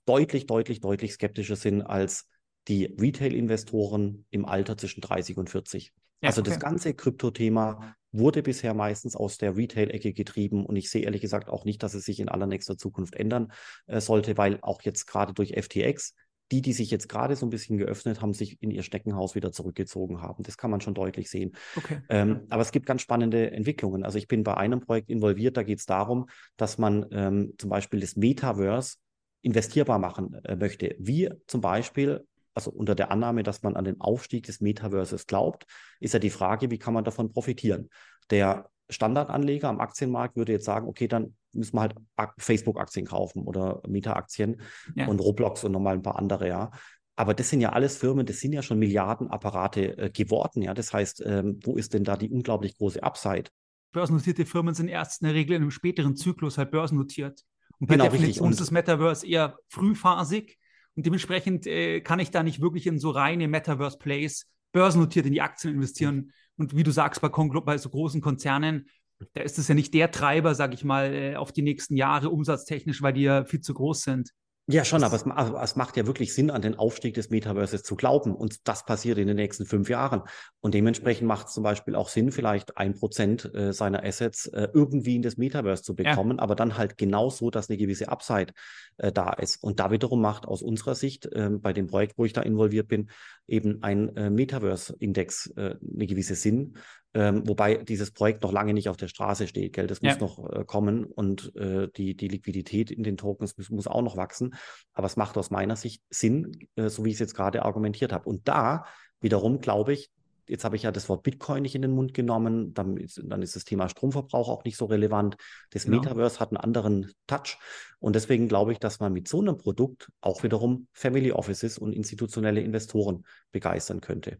deutlich, 0.06 0.46
deutlich, 0.46 0.80
deutlich 0.80 1.12
skeptischer 1.12 1.56
sind 1.56 1.82
als 1.82 2.26
die 2.68 2.84
Retail-Investoren 2.84 4.26
im 4.30 4.44
Alter 4.44 4.76
zwischen 4.76 5.00
30 5.00 5.36
und 5.36 5.50
40. 5.50 5.92
Ja, 6.22 6.28
also 6.28 6.42
okay. 6.42 6.50
das 6.50 6.60
ganze 6.60 6.94
Krypto-Thema 6.94 7.94
wurde 8.12 8.42
bisher 8.42 8.74
meistens 8.74 9.16
aus 9.16 9.38
der 9.38 9.56
Retail-Ecke 9.56 10.12
getrieben 10.12 10.66
und 10.66 10.76
ich 10.76 10.90
sehe 10.90 11.02
ehrlich 11.02 11.20
gesagt 11.20 11.48
auch 11.48 11.64
nicht, 11.64 11.82
dass 11.82 11.94
es 11.94 12.04
sich 12.04 12.20
in 12.20 12.28
allernächster 12.28 12.76
Zukunft 12.76 13.14
ändern 13.14 13.52
äh, 13.86 14.00
sollte, 14.00 14.36
weil 14.36 14.58
auch 14.62 14.82
jetzt 14.82 15.06
gerade 15.06 15.32
durch 15.32 15.54
FTX 15.56 16.14
die, 16.50 16.62
die 16.62 16.72
sich 16.72 16.90
jetzt 16.90 17.08
gerade 17.08 17.36
so 17.36 17.46
ein 17.46 17.50
bisschen 17.50 17.78
geöffnet 17.78 18.20
haben, 18.20 18.34
sich 18.34 18.60
in 18.62 18.70
ihr 18.70 18.82
Steckenhaus 18.82 19.34
wieder 19.34 19.52
zurückgezogen 19.52 20.20
haben. 20.20 20.42
Das 20.42 20.56
kann 20.56 20.70
man 20.70 20.80
schon 20.80 20.94
deutlich 20.94 21.30
sehen. 21.30 21.52
Okay. 21.76 22.00
Ähm, 22.08 22.46
aber 22.50 22.62
es 22.62 22.72
gibt 22.72 22.86
ganz 22.86 23.02
spannende 23.02 23.50
Entwicklungen. 23.52 24.04
Also 24.04 24.18
ich 24.18 24.28
bin 24.28 24.42
bei 24.42 24.56
einem 24.56 24.80
Projekt 24.80 25.10
involviert, 25.10 25.56
da 25.56 25.62
geht 25.62 25.78
es 25.78 25.86
darum, 25.86 26.28
dass 26.56 26.78
man 26.78 27.06
ähm, 27.12 27.54
zum 27.58 27.70
Beispiel 27.70 28.00
das 28.00 28.16
Metaverse 28.16 28.96
investierbar 29.42 29.98
machen 29.98 30.34
äh, 30.44 30.56
möchte. 30.56 30.96
Wie 30.98 31.30
zum 31.46 31.60
Beispiel, 31.60 32.26
also 32.54 32.70
unter 32.70 32.94
der 32.94 33.10
Annahme, 33.10 33.42
dass 33.42 33.62
man 33.62 33.76
an 33.76 33.84
den 33.84 34.00
Aufstieg 34.00 34.46
des 34.46 34.60
Metaverses 34.60 35.26
glaubt, 35.26 35.66
ist 36.00 36.14
ja 36.14 36.20
die 36.20 36.30
Frage, 36.30 36.70
wie 36.70 36.78
kann 36.78 36.94
man 36.94 37.04
davon 37.04 37.32
profitieren? 37.32 37.88
Der 38.30 38.68
Standardanleger 38.90 39.68
am 39.68 39.80
Aktienmarkt 39.80 40.36
würde 40.36 40.52
jetzt 40.52 40.64
sagen, 40.64 40.86
okay, 40.86 41.08
dann 41.08 41.34
müssen 41.52 41.76
wir 41.76 41.82
halt 41.82 41.94
Facebook-Aktien 42.38 43.06
kaufen 43.06 43.44
oder 43.44 43.80
Meta-Aktien 43.88 44.60
ja. 44.94 45.06
und 45.06 45.20
Roblox 45.20 45.64
und 45.64 45.72
nochmal 45.72 45.94
ein 45.94 46.02
paar 46.02 46.18
andere, 46.18 46.48
ja. 46.48 46.70
Aber 47.16 47.34
das 47.34 47.50
sind 47.50 47.60
ja 47.60 47.72
alles 47.72 47.98
Firmen, 47.98 48.24
das 48.24 48.40
sind 48.40 48.52
ja 48.52 48.62
schon 48.62 48.78
Milliardenapparate 48.78 49.98
äh, 49.98 50.10
geworden, 50.10 50.62
ja. 50.62 50.74
Das 50.74 50.92
heißt, 50.92 51.22
ähm, 51.26 51.58
wo 51.64 51.76
ist 51.76 51.94
denn 51.94 52.04
da 52.04 52.16
die 52.16 52.30
unglaublich 52.30 52.76
große 52.78 53.02
Upside? 53.02 53.50
Börsennotierte 53.92 54.46
Firmen 54.46 54.74
sind 54.74 54.88
erst 54.88 55.20
in 55.20 55.26
der 55.26 55.34
Regel 55.34 55.56
in 55.56 55.62
einem 55.62 55.70
späteren 55.70 56.16
Zyklus 56.16 56.58
halt 56.58 56.70
börsennotiert. 56.70 57.42
Und 57.78 57.88
bei 57.88 57.94
genau, 57.94 58.04
Definition 58.04 58.48
richtig. 58.48 58.60
ist 58.60 58.60
das 58.60 58.70
Metaverse 58.70 59.26
eher 59.26 59.58
frühphasig 59.68 60.58
und 60.94 61.06
dementsprechend 61.06 61.66
äh, 61.66 62.00
kann 62.00 62.20
ich 62.20 62.30
da 62.30 62.42
nicht 62.42 62.60
wirklich 62.60 62.86
in 62.86 62.98
so 62.98 63.10
reine 63.10 63.48
Metaverse-Plays 63.48 64.46
börsennotiert 64.72 65.26
in 65.26 65.32
die 65.32 65.40
Aktien 65.40 65.74
investieren. 65.74 66.32
Und 66.60 66.76
wie 66.76 66.82
du 66.82 66.92
sagst, 66.92 67.20
bei, 67.20 67.28
bei 67.28 67.78
so 67.78 67.88
großen 67.88 68.20
Konzernen 68.20 68.86
da 69.34 69.42
ist 69.42 69.58
es 69.58 69.68
ja 69.68 69.74
nicht 69.74 69.92
der 69.94 70.10
Treiber, 70.10 70.54
sag 70.54 70.72
ich 70.74 70.84
mal, 70.84 71.12
äh, 71.12 71.36
auf 71.36 71.52
die 71.52 71.62
nächsten 71.62 71.96
Jahre 71.96 72.30
umsatztechnisch, 72.30 73.02
weil 73.02 73.12
die 73.12 73.22
ja 73.22 73.44
viel 73.44 73.60
zu 73.60 73.74
groß 73.74 74.02
sind. 74.02 74.30
Ja, 74.70 74.84
schon, 74.84 75.02
aber 75.02 75.16
es, 75.16 75.26
also, 75.26 75.56
es, 75.58 75.74
macht 75.74 75.96
ja 75.96 76.06
wirklich 76.06 76.32
Sinn, 76.32 76.50
an 76.50 76.62
den 76.62 76.76
Aufstieg 76.76 77.14
des 77.14 77.30
Metaverses 77.30 77.82
zu 77.82 77.96
glauben. 77.96 78.34
Und 78.34 78.68
das 78.68 78.84
passiert 78.84 79.18
in 79.18 79.26
den 79.26 79.36
nächsten 79.36 79.66
fünf 79.66 79.88
Jahren. 79.88 80.22
Und 80.60 80.74
dementsprechend 80.74 81.26
macht 81.26 81.48
es 81.48 81.54
zum 81.54 81.64
Beispiel 81.64 81.96
auch 81.96 82.08
Sinn, 82.08 82.30
vielleicht 82.30 82.76
ein 82.76 82.94
Prozent 82.94 83.52
äh, 83.54 83.72
seiner 83.72 84.04
Assets 84.04 84.46
äh, 84.46 84.68
irgendwie 84.72 85.16
in 85.16 85.22
das 85.22 85.36
Metaverse 85.36 85.82
zu 85.82 85.94
bekommen, 85.96 86.36
ja. 86.36 86.42
aber 86.42 86.54
dann 86.54 86.76
halt 86.76 86.96
genau 86.98 87.30
so, 87.30 87.50
dass 87.50 87.68
eine 87.68 87.78
gewisse 87.78 88.08
Upside 88.08 88.52
äh, 88.98 89.10
da 89.10 89.32
ist. 89.32 89.62
Und 89.62 89.80
da 89.80 89.90
wiederum 89.90 90.20
macht 90.20 90.46
aus 90.46 90.62
unserer 90.62 90.94
Sicht 90.94 91.28
ähm, 91.34 91.60
bei 91.60 91.72
dem 91.72 91.88
Projekt, 91.88 92.16
wo 92.16 92.24
ich 92.24 92.32
da 92.32 92.42
involviert 92.42 92.88
bin, 92.88 93.10
eben 93.48 93.82
ein 93.82 94.14
äh, 94.16 94.30
Metaverse-Index 94.30 95.52
äh, 95.56 95.74
eine 95.82 96.06
gewisse 96.06 96.36
Sinn, 96.36 96.76
ähm, 97.12 97.46
wobei 97.46 97.76
dieses 97.76 98.12
Projekt 98.12 98.42
noch 98.42 98.52
lange 98.52 98.72
nicht 98.72 98.88
auf 98.88 98.96
der 98.96 99.08
Straße 99.08 99.48
steht. 99.48 99.72
Geld, 99.72 99.90
das 99.90 100.00
muss 100.00 100.14
ja. 100.14 100.20
noch 100.20 100.50
äh, 100.50 100.64
kommen 100.64 101.04
und 101.04 101.54
äh, 101.56 101.88
die, 101.96 102.16
die 102.16 102.28
Liquidität 102.28 102.90
in 102.90 103.02
den 103.02 103.16
Tokens 103.16 103.56
muss, 103.58 103.70
muss, 103.70 103.86
auch 103.88 104.02
noch 104.02 104.16
wachsen. 104.16 104.54
Aber 104.92 105.06
es 105.06 105.16
macht 105.16 105.36
aus 105.36 105.50
meiner 105.50 105.76
Sicht 105.76 106.02
Sinn, 106.10 106.68
äh, 106.76 106.88
so 106.88 107.04
wie 107.04 107.08
ich 107.08 107.14
es 107.14 107.20
jetzt 107.20 107.34
gerade 107.34 107.64
argumentiert 107.64 108.12
habe. 108.12 108.28
Und 108.28 108.46
da 108.46 108.84
wiederum 109.20 109.60
glaube 109.60 109.92
ich, 109.92 110.10
jetzt 110.50 110.64
habe 110.64 110.76
ich 110.76 110.82
ja 110.82 110.92
das 110.92 111.08
Wort 111.08 111.22
Bitcoin 111.24 111.62
nicht 111.62 111.74
in 111.74 111.82
den 111.82 111.92
Mund 111.92 112.14
genommen, 112.14 112.74
dann 112.74 112.96
ist, 112.96 113.20
dann 113.24 113.42
ist 113.42 113.56
das 113.56 113.64
Thema 113.64 113.88
Stromverbrauch 113.88 114.48
auch 114.48 114.64
nicht 114.64 114.76
so 114.76 114.84
relevant. 114.84 115.36
Das 115.70 115.84
genau. 115.84 115.98
Metaverse 115.98 116.38
hat 116.38 116.50
einen 116.50 116.58
anderen 116.58 117.12
Touch. 117.26 117.58
Und 117.98 118.14
deswegen 118.14 118.48
glaube 118.48 118.72
ich, 118.72 118.78
dass 118.78 119.00
man 119.00 119.12
mit 119.12 119.28
so 119.28 119.40
einem 119.40 119.56
Produkt 119.56 120.10
auch 120.20 120.42
wiederum 120.42 120.86
Family 120.92 121.32
Offices 121.32 121.78
und 121.78 121.92
institutionelle 121.92 122.60
Investoren 122.60 123.24
begeistern 123.52 124.00
könnte. 124.00 124.38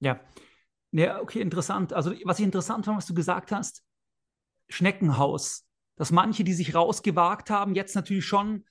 Ja, 0.00 0.20
ja, 0.92 1.20
okay, 1.20 1.40
interessant. 1.40 1.92
Also, 1.92 2.12
was 2.24 2.38
ich 2.38 2.44
interessant 2.44 2.84
fand, 2.84 2.96
was 2.96 3.06
du 3.06 3.14
gesagt 3.14 3.52
hast, 3.52 3.82
Schneckenhaus. 4.68 5.66
Dass 5.96 6.12
manche, 6.12 6.44
die 6.44 6.54
sich 6.54 6.74
rausgewagt 6.74 7.50
haben, 7.50 7.74
jetzt 7.74 7.94
natürlich 7.94 8.24
schon 8.24 8.64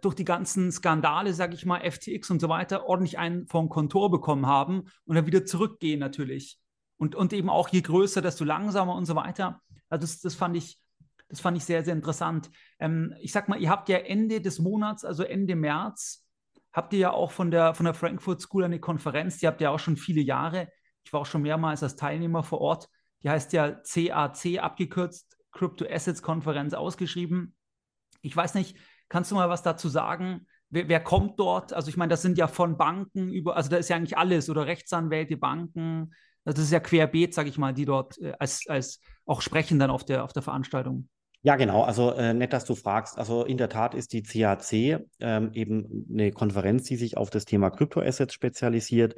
durch 0.00 0.14
die 0.14 0.24
ganzen 0.24 0.72
Skandale, 0.72 1.34
sage 1.34 1.54
ich 1.54 1.66
mal, 1.66 1.80
FTX 1.80 2.30
und 2.30 2.40
so 2.40 2.48
weiter, 2.48 2.86
ordentlich 2.86 3.18
einen 3.18 3.46
vom 3.46 3.68
Kontor 3.68 4.10
bekommen 4.10 4.46
haben 4.46 4.84
und 5.04 5.14
dann 5.14 5.26
wieder 5.26 5.44
zurückgehen 5.44 6.00
natürlich. 6.00 6.58
Und, 6.96 7.14
und 7.14 7.32
eben 7.32 7.50
auch 7.50 7.68
je 7.68 7.82
größer, 7.82 8.22
desto 8.22 8.44
langsamer 8.44 8.94
und 8.94 9.04
so 9.04 9.14
weiter. 9.14 9.60
Also 9.88 10.02
das, 10.02 10.20
das 10.20 10.34
fand 10.34 10.56
ich, 10.56 10.78
das 11.28 11.40
fand 11.40 11.56
ich 11.56 11.64
sehr, 11.64 11.84
sehr 11.84 11.94
interessant. 11.94 12.50
Ähm, 12.78 13.14
ich 13.20 13.32
sag 13.32 13.48
mal, 13.48 13.60
ihr 13.60 13.70
habt 13.70 13.88
ja 13.88 13.98
Ende 13.98 14.40
des 14.40 14.58
Monats, 14.58 15.04
also 15.04 15.22
Ende 15.22 15.56
März, 15.56 16.26
habt 16.72 16.92
ihr 16.92 16.98
ja 16.98 17.10
auch 17.10 17.30
von 17.30 17.50
der, 17.50 17.74
von 17.74 17.84
der 17.84 17.94
Frankfurt 17.94 18.40
School 18.40 18.64
eine 18.64 18.80
Konferenz, 18.80 19.38
die 19.38 19.46
habt 19.46 19.60
ihr 19.60 19.70
auch 19.70 19.78
schon 19.78 19.96
viele 19.96 20.20
Jahre. 20.20 20.68
Ich 21.04 21.12
war 21.12 21.20
auch 21.20 21.26
schon 21.26 21.42
mehrmals 21.42 21.82
als 21.82 21.96
Teilnehmer 21.96 22.42
vor 22.42 22.60
Ort. 22.60 22.88
Die 23.22 23.30
heißt 23.30 23.52
ja 23.52 23.70
CAC 23.70 24.58
abgekürzt, 24.60 25.36
Crypto 25.52 25.84
Assets 25.88 26.22
Konferenz 26.22 26.74
ausgeschrieben. 26.74 27.54
Ich 28.22 28.36
weiß 28.36 28.54
nicht, 28.54 28.76
kannst 29.08 29.30
du 29.30 29.34
mal 29.34 29.48
was 29.48 29.62
dazu 29.62 29.88
sagen? 29.88 30.46
Wer, 30.70 30.88
wer, 30.88 31.00
kommt 31.00 31.38
dort? 31.38 31.72
Also 31.72 31.88
ich 31.88 31.96
meine, 31.96 32.10
das 32.10 32.22
sind 32.22 32.38
ja 32.38 32.46
von 32.46 32.76
Banken 32.76 33.32
über, 33.32 33.56
also 33.56 33.70
da 33.70 33.76
ist 33.76 33.88
ja 33.88 33.96
eigentlich 33.96 34.16
alles 34.16 34.48
oder 34.48 34.66
Rechtsanwälte, 34.66 35.36
Banken. 35.36 36.14
Also 36.44 36.56
das 36.56 36.66
ist 36.66 36.72
ja 36.72 36.80
querbeet, 36.80 37.34
sage 37.34 37.48
ich 37.48 37.58
mal, 37.58 37.74
die 37.74 37.84
dort 37.84 38.18
äh, 38.18 38.32
als, 38.38 38.64
als 38.68 39.00
auch 39.26 39.42
sprechen 39.42 39.78
dann 39.78 39.90
auf 39.90 40.04
der, 40.04 40.24
auf 40.24 40.32
der 40.32 40.42
Veranstaltung. 40.42 41.08
Ja, 41.42 41.56
genau. 41.56 41.82
Also 41.82 42.12
äh, 42.12 42.34
nett, 42.34 42.52
dass 42.52 42.66
du 42.66 42.74
fragst. 42.74 43.18
Also 43.18 43.44
in 43.44 43.56
der 43.56 43.70
Tat 43.70 43.94
ist 43.94 44.12
die 44.12 44.22
CAC 44.22 45.00
ähm, 45.20 45.50
eben 45.54 46.06
eine 46.10 46.32
Konferenz, 46.32 46.84
die 46.84 46.96
sich 46.96 47.16
auf 47.16 47.30
das 47.30 47.46
Thema 47.46 47.70
Kryptoassets 47.70 48.34
spezialisiert. 48.34 49.14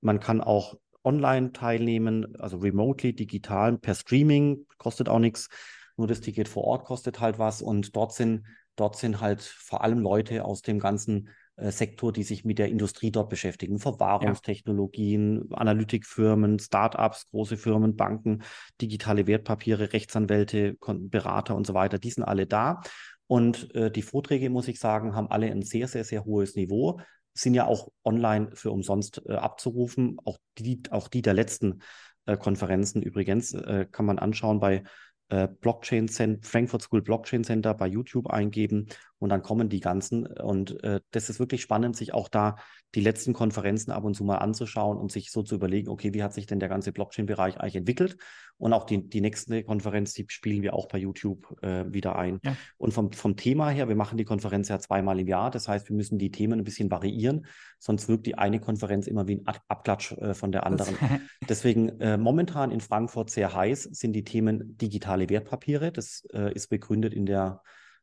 Man 0.00 0.18
kann 0.18 0.40
auch 0.40 0.76
online 1.06 1.52
teilnehmen, 1.52 2.36
also 2.38 2.58
remotely, 2.58 3.14
digital, 3.14 3.78
per 3.78 3.94
Streaming, 3.94 4.66
kostet 4.76 5.08
auch 5.08 5.20
nichts. 5.20 5.48
Nur 5.96 6.06
das 6.06 6.20
Ticket 6.20 6.48
vor 6.48 6.64
Ort 6.64 6.84
kostet 6.84 7.20
halt 7.20 7.38
was. 7.38 7.62
Und 7.62 7.96
dort 7.96 8.12
sind, 8.12 8.44
dort 8.74 8.96
sind 8.96 9.20
halt 9.20 9.40
vor 9.40 9.82
allem 9.82 10.00
Leute 10.00 10.44
aus 10.44 10.60
dem 10.60 10.78
ganzen 10.78 11.30
äh, 11.56 11.70
Sektor, 11.70 12.12
die 12.12 12.24
sich 12.24 12.44
mit 12.44 12.58
der 12.58 12.68
Industrie 12.68 13.10
dort 13.10 13.30
beschäftigen. 13.30 13.78
Verwahrungstechnologien, 13.78 15.46
ja. 15.48 15.56
Analytikfirmen, 15.56 16.58
Startups, 16.58 17.30
große 17.30 17.56
Firmen, 17.56 17.96
Banken, 17.96 18.42
digitale 18.80 19.26
Wertpapiere, 19.26 19.92
Rechtsanwälte, 19.92 20.76
Berater 20.80 21.56
und 21.56 21.66
so 21.66 21.72
weiter. 21.72 21.98
Die 21.98 22.10
sind 22.10 22.24
alle 22.24 22.46
da. 22.46 22.82
Und 23.28 23.74
äh, 23.74 23.90
die 23.90 24.02
Vorträge, 24.02 24.50
muss 24.50 24.68
ich 24.68 24.78
sagen, 24.78 25.14
haben 25.14 25.30
alle 25.30 25.50
ein 25.50 25.62
sehr, 25.62 25.88
sehr, 25.88 26.04
sehr 26.04 26.24
hohes 26.24 26.56
Niveau 26.56 27.00
sind 27.36 27.54
ja 27.54 27.66
auch 27.66 27.88
online 28.04 28.50
für 28.54 28.70
umsonst 28.70 29.22
äh, 29.26 29.34
abzurufen. 29.34 30.18
Auch 30.24 30.38
die, 30.58 30.82
auch 30.90 31.08
die 31.08 31.22
der 31.22 31.34
letzten 31.34 31.82
äh, 32.24 32.36
Konferenzen 32.36 33.02
übrigens 33.02 33.52
äh, 33.54 33.86
kann 33.90 34.06
man 34.06 34.18
anschauen 34.18 34.58
bei 34.58 34.82
äh, 35.28 35.48
Blockchain 35.48 36.08
Center, 36.08 36.46
Frankfurt 36.46 36.82
School 36.82 37.02
Blockchain 37.02 37.44
Center 37.44 37.74
bei 37.74 37.86
YouTube 37.86 38.28
eingeben 38.28 38.86
und 39.18 39.28
dann 39.30 39.42
kommen 39.42 39.68
die 39.68 39.80
ganzen. 39.80 40.26
Und 40.26 40.82
äh, 40.84 41.00
das 41.10 41.28
ist 41.30 41.40
wirklich 41.40 41.62
spannend, 41.62 41.96
sich 41.96 42.14
auch 42.14 42.28
da 42.28 42.56
die 42.96 43.02
letzten 43.02 43.34
Konferenzen 43.34 43.90
ab 43.92 44.04
und 44.04 44.14
zu 44.14 44.24
mal 44.24 44.38
anzuschauen 44.38 44.96
und 44.96 45.12
sich 45.12 45.30
so 45.30 45.42
zu 45.42 45.54
überlegen, 45.54 45.90
okay, 45.90 46.14
wie 46.14 46.22
hat 46.22 46.32
sich 46.32 46.46
denn 46.46 46.58
der 46.58 46.70
ganze 46.70 46.92
Blockchain-Bereich 46.92 47.60
eigentlich 47.60 47.76
entwickelt? 47.76 48.16
Und 48.56 48.72
auch 48.72 48.84
die, 48.84 49.06
die 49.06 49.20
nächste 49.20 49.62
Konferenz, 49.64 50.14
die 50.14 50.24
spielen 50.28 50.62
wir 50.62 50.72
auch 50.72 50.88
bei 50.88 50.96
YouTube 50.96 51.62
äh, 51.62 51.84
wieder 51.92 52.16
ein. 52.16 52.40
Ja. 52.42 52.56
Und 52.78 52.94
vom, 52.94 53.12
vom 53.12 53.36
Thema 53.36 53.68
her, 53.68 53.88
wir 53.88 53.96
machen 53.96 54.16
die 54.16 54.24
Konferenz 54.24 54.68
ja 54.68 54.78
zweimal 54.78 55.20
im 55.20 55.28
Jahr. 55.28 55.50
Das 55.50 55.68
heißt, 55.68 55.90
wir 55.90 55.94
müssen 55.94 56.18
die 56.18 56.30
Themen 56.30 56.58
ein 56.58 56.64
bisschen 56.64 56.90
variieren, 56.90 57.44
sonst 57.78 58.08
wirkt 58.08 58.24
die 58.24 58.38
eine 58.38 58.60
Konferenz 58.60 59.06
immer 59.06 59.28
wie 59.28 59.42
ein 59.44 59.46
Abklatsch 59.68 60.12
äh, 60.12 60.32
von 60.32 60.50
der 60.50 60.64
anderen. 60.64 60.96
Deswegen 61.48 62.00
äh, 62.00 62.16
momentan 62.16 62.70
in 62.70 62.80
Frankfurt 62.80 63.28
sehr 63.28 63.52
heiß 63.52 63.82
sind 63.82 64.14
die 64.14 64.24
Themen 64.24 64.78
digitale 64.78 65.28
Wertpapiere. 65.28 65.92
Das 65.92 66.26
äh, 66.32 66.50
ist 66.54 66.68
begründet 66.68 67.12
in 67.12 67.26
der 67.26 67.60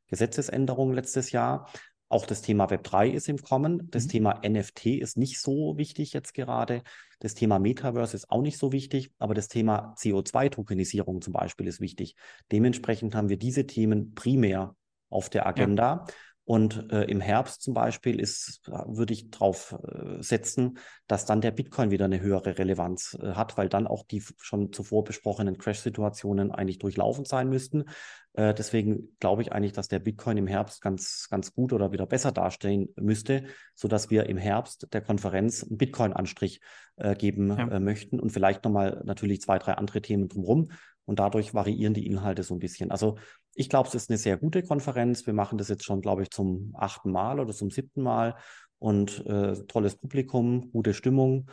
Gesetzesänderung 0.08 0.94
letztes 0.94 1.32
Jahr. 1.32 1.68
Auch 2.14 2.28
das 2.28 2.44
Thema 2.44 2.68
Web3 2.68 3.10
ist 3.10 3.28
im 3.28 3.40
Kommen. 3.40 3.90
Das 3.90 4.04
mhm. 4.04 4.10
Thema 4.10 4.42
NFT 4.48 4.86
ist 4.86 5.18
nicht 5.18 5.42
so 5.42 5.78
wichtig 5.78 6.14
jetzt 6.14 6.36
gerade. 6.36 6.84
Das 7.20 7.34
Thema 7.34 7.58
Metaverse 7.58 8.16
ist 8.16 8.30
auch 8.30 8.44
nicht 8.44 8.60
so 8.60 8.72
wichtig, 8.72 9.12
aber 9.18 9.34
das 9.34 9.48
Thema 9.48 9.96
CO2-Tokenisierung 9.98 11.24
zum 11.24 11.34
Beispiel 11.34 11.66
ist 11.66 11.82
wichtig. 11.82 12.16
Dementsprechend 12.52 13.16
haben 13.16 13.30
wir 13.30 13.38
diese 13.38 13.66
Themen 13.66 14.14
primär 14.14 14.76
auf 15.10 15.32
der 15.32 15.48
Agenda. 15.48 16.06
Ja. 16.08 16.14
Und 16.46 16.92
äh, 16.92 17.04
im 17.06 17.22
Herbst 17.22 17.62
zum 17.62 17.74
Beispiel 17.74 18.20
ist, 18.20 18.62
würde 18.68 19.14
ich 19.14 19.30
darauf 19.30 19.78
äh, 19.82 20.22
setzen, 20.22 20.78
dass 21.08 21.26
dann 21.26 21.40
der 21.40 21.52
Bitcoin 21.52 21.90
wieder 21.90 22.06
eine 22.06 22.20
höhere 22.20 22.58
Relevanz 22.58 23.18
äh, 23.22 23.32
hat, 23.34 23.58
weil 23.58 23.70
dann 23.70 23.88
auch 23.88 24.04
die 24.04 24.22
schon 24.42 24.74
zuvor 24.74 25.06
besprochenen 25.06 25.58
Crash-Situationen 25.58 26.52
eigentlich 26.52 26.80
durchlaufen 26.80 27.24
sein 27.24 27.48
müssten. 27.48 27.86
Äh, 28.34 28.54
deswegen 28.54 29.16
glaube 29.20 29.42
ich 29.42 29.54
eigentlich, 29.54 29.72
dass 29.72 29.88
der 29.88 30.00
Bitcoin 30.00 30.36
im 30.36 30.48
Herbst 30.48 30.82
ganz, 30.82 31.28
ganz 31.30 31.54
gut 31.54 31.72
oder 31.72 31.94
wieder 31.94 32.08
besser 32.08 32.34
dastehen 32.34 32.90
müsste, 32.98 33.46
sodass 33.74 34.10
wir 34.10 34.28
im 34.28 34.38
Herbst 34.38 34.88
der 34.92 35.02
Konferenz 35.02 35.64
einen 35.64 35.78
Bitcoin-Anstrich 35.78 36.60
äh, 36.98 37.16
geben 37.16 37.50
ja. 37.50 37.70
Äh, 37.70 37.80
möchten 37.80 38.20
und 38.20 38.32
vielleicht 38.32 38.66
nochmal 38.66 39.02
natürlich 39.06 39.40
zwei, 39.42 39.60
drei 39.60 39.74
andere 39.74 40.02
Themen 40.02 40.28
drumherum. 40.28 40.72
Und 41.06 41.20
dadurch 41.20 41.54
variieren 41.54 41.94
die 41.94 42.08
Inhalte 42.08 42.44
so 42.44 42.56
ein 42.56 42.60
bisschen. 42.60 42.90
Also 42.90 43.18
ich 43.56 43.70
glaube, 43.70 43.88
es 43.88 43.96
ist 43.96 44.10
eine 44.10 44.18
sehr 44.18 44.38
gute 44.38 44.64
Konferenz. 44.64 45.26
Wir 45.26 45.34
machen 45.34 45.58
das 45.58 45.70
jetzt 45.70 45.86
schon, 45.86 46.02
glaube 46.02 46.24
ich, 46.24 46.30
zum 46.32 46.74
achten 46.78 47.12
Mal 47.12 47.40
oder 47.40 47.54
zum 47.54 47.72
siebten 47.72 48.02
Mal. 48.02 48.36
Und 48.80 49.26
äh, 49.26 49.54
tolles 49.68 49.96
Publikum, 49.96 50.72
gute 50.72 50.94
Stimmung. 50.94 51.50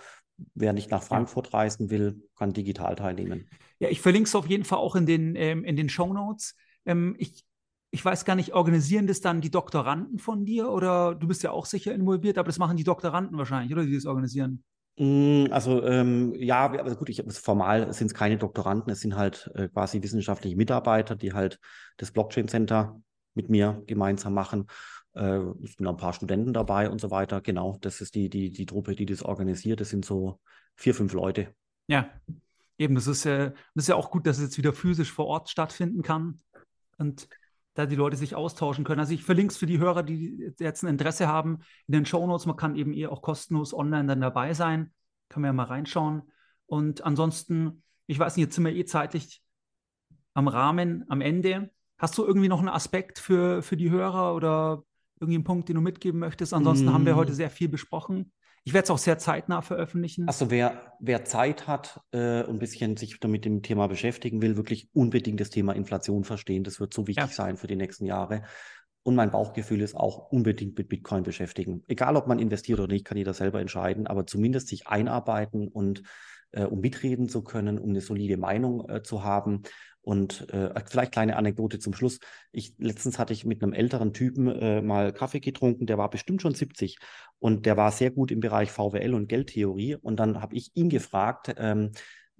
Wer 0.54 0.72
nicht 0.72 0.90
nach 0.90 1.02
Frankfurt 1.02 1.52
reisen 1.52 1.90
will, 1.90 2.22
kann 2.36 2.52
digital 2.52 2.96
teilnehmen. 2.96 3.48
Ja, 3.78 3.88
ich 3.88 4.00
verlinke 4.00 4.26
es 4.26 4.34
auf 4.34 4.48
jeden 4.48 4.64
Fall 4.64 4.78
auch 4.78 4.96
in 4.96 5.06
den, 5.06 5.36
ähm, 5.36 5.64
in 5.64 5.76
den 5.76 5.88
Show 5.88 6.12
Notes. 6.12 6.56
Ähm, 6.86 7.14
ich, 7.18 7.44
ich 7.90 8.04
weiß 8.04 8.24
gar 8.24 8.34
nicht, 8.34 8.54
organisieren 8.54 9.06
das 9.06 9.20
dann 9.20 9.40
die 9.40 9.50
Doktoranden 9.50 10.18
von 10.18 10.44
dir 10.44 10.70
oder 10.70 11.14
du 11.14 11.28
bist 11.28 11.42
ja 11.42 11.50
auch 11.50 11.66
sicher 11.66 11.94
involviert, 11.94 12.38
aber 12.38 12.46
das 12.46 12.58
machen 12.58 12.76
die 12.76 12.84
Doktoranden 12.84 13.36
wahrscheinlich, 13.36 13.72
oder 13.72 13.84
die 13.84 13.94
das 13.94 14.06
organisieren? 14.06 14.64
Mm, 14.96 15.46
also 15.50 15.82
ähm, 15.84 16.34
ja, 16.36 16.70
also 16.70 16.96
gut, 16.96 17.08
ich, 17.08 17.22
formal 17.30 17.92
sind 17.92 18.08
es 18.08 18.14
keine 18.14 18.38
Doktoranden, 18.38 18.92
es 18.92 19.00
sind 19.00 19.16
halt 19.16 19.50
äh, 19.54 19.68
quasi 19.68 20.02
wissenschaftliche 20.02 20.56
Mitarbeiter, 20.56 21.16
die 21.16 21.32
halt 21.32 21.58
das 21.96 22.10
Blockchain 22.10 22.48
Center 22.48 23.00
mit 23.34 23.48
mir 23.48 23.82
gemeinsam 23.86 24.34
machen. 24.34 24.66
Äh, 25.14 25.38
es 25.62 25.74
sind 25.74 25.80
noch 25.80 25.92
ein 25.92 25.96
paar 25.96 26.12
Studenten 26.12 26.52
dabei 26.52 26.90
und 26.90 27.00
so 27.00 27.10
weiter. 27.10 27.40
Genau, 27.40 27.78
das 27.80 28.00
ist 28.00 28.14
die, 28.14 28.28
die, 28.28 28.50
die 28.50 28.66
Truppe, 28.66 28.94
die 28.94 29.06
das 29.06 29.22
organisiert. 29.22 29.80
Das 29.80 29.90
sind 29.90 30.04
so 30.04 30.40
vier, 30.76 30.94
fünf 30.94 31.12
Leute. 31.12 31.54
Ja, 31.86 32.10
eben, 32.78 32.94
das 32.94 33.06
ist, 33.06 33.26
äh, 33.26 33.52
das 33.74 33.84
ist 33.84 33.88
ja 33.88 33.96
auch 33.96 34.10
gut, 34.10 34.26
dass 34.26 34.38
es 34.38 34.44
jetzt 34.44 34.58
wieder 34.58 34.72
physisch 34.72 35.12
vor 35.12 35.26
Ort 35.26 35.50
stattfinden 35.50 36.02
kann 36.02 36.40
und 36.98 37.28
da 37.80 37.86
die 37.86 37.96
Leute 37.96 38.16
sich 38.16 38.34
austauschen 38.34 38.84
können. 38.84 39.00
Also 39.00 39.14
ich 39.14 39.24
verlinke 39.24 39.52
es 39.52 39.58
für 39.58 39.66
die 39.66 39.78
Hörer, 39.78 40.02
die 40.02 40.52
jetzt 40.58 40.82
ein 40.82 40.88
Interesse 40.88 41.28
haben, 41.28 41.60
in 41.86 41.92
den 41.92 42.06
Shownotes. 42.06 42.46
Man 42.46 42.56
kann 42.56 42.76
eben 42.76 42.92
eh 42.92 43.06
auch 43.06 43.22
kostenlos 43.22 43.74
online 43.74 44.06
dann 44.06 44.20
dabei 44.20 44.54
sein. 44.54 44.92
Kann 45.28 45.42
man 45.42 45.48
ja 45.48 45.52
mal 45.52 45.64
reinschauen. 45.64 46.22
Und 46.66 47.02
ansonsten, 47.04 47.82
ich 48.06 48.18
weiß 48.18 48.36
nicht, 48.36 48.46
jetzt 48.46 48.54
sind 48.54 48.64
wir 48.64 48.74
eh 48.74 48.84
zeitlich 48.84 49.42
am 50.34 50.48
Rahmen, 50.48 51.04
am 51.08 51.20
Ende. 51.20 51.70
Hast 51.98 52.16
du 52.18 52.24
irgendwie 52.24 52.48
noch 52.48 52.60
einen 52.60 52.68
Aspekt 52.68 53.18
für, 53.18 53.62
für 53.62 53.76
die 53.76 53.90
Hörer 53.90 54.34
oder 54.34 54.84
irgendwie 55.20 55.36
einen 55.36 55.44
Punkt, 55.44 55.68
den 55.68 55.76
du 55.76 55.82
mitgeben 55.82 56.20
möchtest? 56.20 56.54
Ansonsten 56.54 56.86
mm. 56.86 56.92
haben 56.92 57.06
wir 57.06 57.16
heute 57.16 57.32
mm. 57.32 57.34
sehr 57.34 57.50
viel 57.50 57.68
besprochen. 57.68 58.32
Ich 58.64 58.74
werde 58.74 58.84
es 58.84 58.90
auch 58.90 58.98
sehr 58.98 59.18
zeitnah 59.18 59.62
veröffentlichen. 59.62 60.28
Also 60.28 60.50
wer, 60.50 60.94
wer 61.00 61.24
Zeit 61.24 61.66
hat 61.66 62.00
äh, 62.12 62.42
und 62.42 62.56
ein 62.56 62.58
bisschen 62.58 62.96
sich 62.96 63.18
damit 63.18 63.44
dem 63.44 63.62
Thema 63.62 63.86
beschäftigen 63.86 64.42
will, 64.42 64.56
wirklich 64.56 64.88
unbedingt 64.92 65.40
das 65.40 65.50
Thema 65.50 65.72
Inflation 65.72 66.24
verstehen. 66.24 66.62
Das 66.62 66.78
wird 66.78 66.92
so 66.92 67.06
wichtig 67.06 67.24
ja. 67.24 67.32
sein 67.32 67.56
für 67.56 67.66
die 67.66 67.76
nächsten 67.76 68.04
Jahre. 68.04 68.42
Und 69.02 69.14
mein 69.14 69.30
Bauchgefühl 69.30 69.80
ist 69.80 69.96
auch 69.96 70.30
unbedingt 70.30 70.76
mit 70.76 70.88
Bitcoin 70.88 71.22
beschäftigen. 71.22 71.82
Egal, 71.88 72.16
ob 72.16 72.26
man 72.26 72.38
investiert 72.38 72.78
oder 72.80 72.92
nicht, 72.92 73.06
kann 73.06 73.16
jeder 73.16 73.32
selber 73.32 73.60
entscheiden, 73.60 74.06
aber 74.06 74.26
zumindest 74.26 74.68
sich 74.68 74.88
einarbeiten 74.88 75.68
und 75.68 76.02
äh, 76.52 76.64
um 76.64 76.80
mitreden 76.80 77.28
zu 77.28 77.42
können, 77.42 77.78
um 77.78 77.90
eine 77.90 78.02
solide 78.02 78.36
Meinung 78.36 78.88
äh, 78.88 79.02
zu 79.02 79.24
haben. 79.24 79.62
Und 80.02 80.48
äh, 80.50 80.72
vielleicht 80.86 81.12
kleine 81.12 81.36
Anekdote 81.36 81.78
zum 81.78 81.92
Schluss. 81.92 82.20
Ich, 82.52 82.74
letztens 82.78 83.18
hatte 83.18 83.32
ich 83.32 83.44
mit 83.44 83.62
einem 83.62 83.74
älteren 83.74 84.14
Typen 84.14 84.48
äh, 84.48 84.80
mal 84.80 85.12
Kaffee 85.12 85.40
getrunken, 85.40 85.86
der 85.86 85.98
war 85.98 86.08
bestimmt 86.08 86.40
schon 86.40 86.54
70 86.54 86.98
und 87.38 87.66
der 87.66 87.76
war 87.76 87.92
sehr 87.92 88.10
gut 88.10 88.30
im 88.30 88.40
Bereich 88.40 88.70
VWL 88.70 89.14
und 89.14 89.28
Geldtheorie. 89.28 89.96
Und 89.96 90.16
dann 90.16 90.40
habe 90.40 90.56
ich 90.56 90.70
ihn 90.74 90.88
gefragt, 90.88 91.54
ähm, 91.58 91.92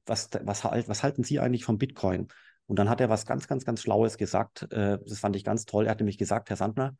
was, 0.07 0.31
was, 0.43 0.65
was 0.65 1.03
halten 1.03 1.23
Sie 1.23 1.39
eigentlich 1.39 1.65
vom 1.65 1.79
Bitcoin? 1.79 2.29
Und 2.67 2.79
dann 2.79 2.89
hat 2.89 3.01
er 3.01 3.09
was 3.09 3.27
ganz, 3.27 3.47
ganz, 3.49 3.65
ganz 3.65 3.83
Schlaues 3.83 4.17
gesagt. 4.17 4.71
Äh, 4.73 4.99
das 5.05 5.19
fand 5.19 5.37
ich 5.37 5.45
ganz 5.45 5.67
toll. 5.67 5.87
Er 5.87 5.91
hat 5.91 5.99
nämlich 5.99 6.19
gesagt, 6.19 6.51
Herr 6.51 6.57
Sandner, 6.57 6.97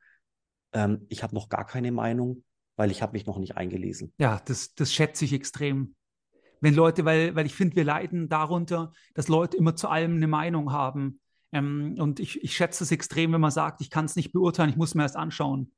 ähm, 0.73 1.07
ich 1.09 1.23
habe 1.23 1.35
noch 1.35 1.49
gar 1.49 1.65
keine 1.65 1.93
Meinung, 1.93 2.45
weil 2.77 2.91
ich 2.91 3.03
habe 3.03 3.13
mich 3.13 3.27
noch 3.27 3.39
nicht 3.39 3.57
eingelesen. 3.57 4.13
Ja, 4.19 4.41
das, 4.45 4.75
das 4.75 4.93
schätze 4.93 5.25
ich 5.25 5.33
extrem 5.33 5.95
wenn 6.61 6.75
Leute, 6.75 7.05
weil, 7.05 7.35
weil 7.35 7.47
ich 7.47 7.55
finde, 7.55 7.77
wir 7.77 7.85
leiden 7.85 8.29
darunter, 8.29 8.93
dass 9.15 9.29
Leute 9.29 9.57
immer 9.57 9.77
zu 9.77 9.89
allem 9.89 10.17
eine 10.17 10.29
Meinung 10.29 10.73
haben. 10.73 11.21
Ähm, 11.53 11.97
und 11.99 12.21
ich, 12.21 12.43
ich 12.43 12.55
schätze 12.55 12.85
es 12.85 12.93
extrem, 12.93 13.33
wenn 13.33 13.41
man 13.41 13.51
sagt, 13.51 13.81
ich 13.81 13.91
kann 13.91 14.05
es 14.05 14.17
nicht 14.17 14.33
beurteilen, 14.33 14.71
ich 14.71 14.77
muss 14.77 14.95
mir 14.95 15.03
erst 15.03 15.17
anschauen. 15.17 15.73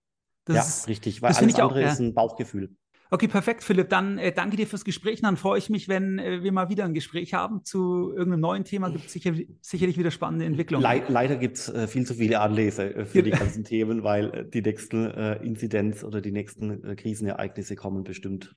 Das 0.45 0.57
ja, 0.57 0.63
ist, 0.63 0.89
richtig, 0.89 1.23
weil 1.23 1.31
das 1.31 1.39
alles 1.39 1.55
andere 1.55 1.87
auch, 1.87 1.93
ist 1.93 2.01
ein 2.01 2.15
Bauchgefühl. 2.15 2.77
Okay, 3.13 3.29
perfekt, 3.29 3.63
Philipp. 3.63 3.91
Dann 3.91 4.17
äh, 4.17 4.33
danke 4.33 4.57
dir 4.57 4.67
fürs 4.67 4.85
Gespräch. 4.85 5.21
dann 5.21 5.37
freue 5.37 5.59
ich 5.59 5.69
mich, 5.69 5.87
wenn 5.87 6.19
äh, 6.19 6.43
wir 6.43 6.51
mal 6.51 6.71
wieder 6.71 6.87
ein 6.87 6.95
Gespräch 6.95 7.35
haben 7.35 7.63
zu 7.63 8.11
irgendeinem 8.11 8.41
neuen 8.41 8.65
Thema. 8.65 8.89
Gibt 8.89 9.05
es 9.05 9.13
sicher, 9.13 9.35
sicherlich 9.61 9.99
wieder 9.99 10.11
spannende 10.11 10.47
Entwicklungen. 10.47 10.83
Le 10.83 11.05
leider 11.09 11.37
gibt 11.37 11.59
es 11.59 11.69
äh, 11.69 11.87
viel 11.87 12.07
zu 12.07 12.15
viele 12.15 12.41
Anleser 12.41 12.97
äh, 12.97 13.05
für 13.05 13.23
die 13.23 13.31
ganzen 13.31 13.65
Themen, 13.65 14.03
weil 14.03 14.33
äh, 14.33 14.49
die 14.49 14.63
nächsten 14.63 15.11
äh, 15.11 15.35
Inzidenz 15.45 16.05
oder 16.05 16.23
die 16.23 16.33
nächsten 16.33 16.97
Krisenereignisse 16.97 17.77
kommen 17.77 18.03
bestimmt 18.03 18.57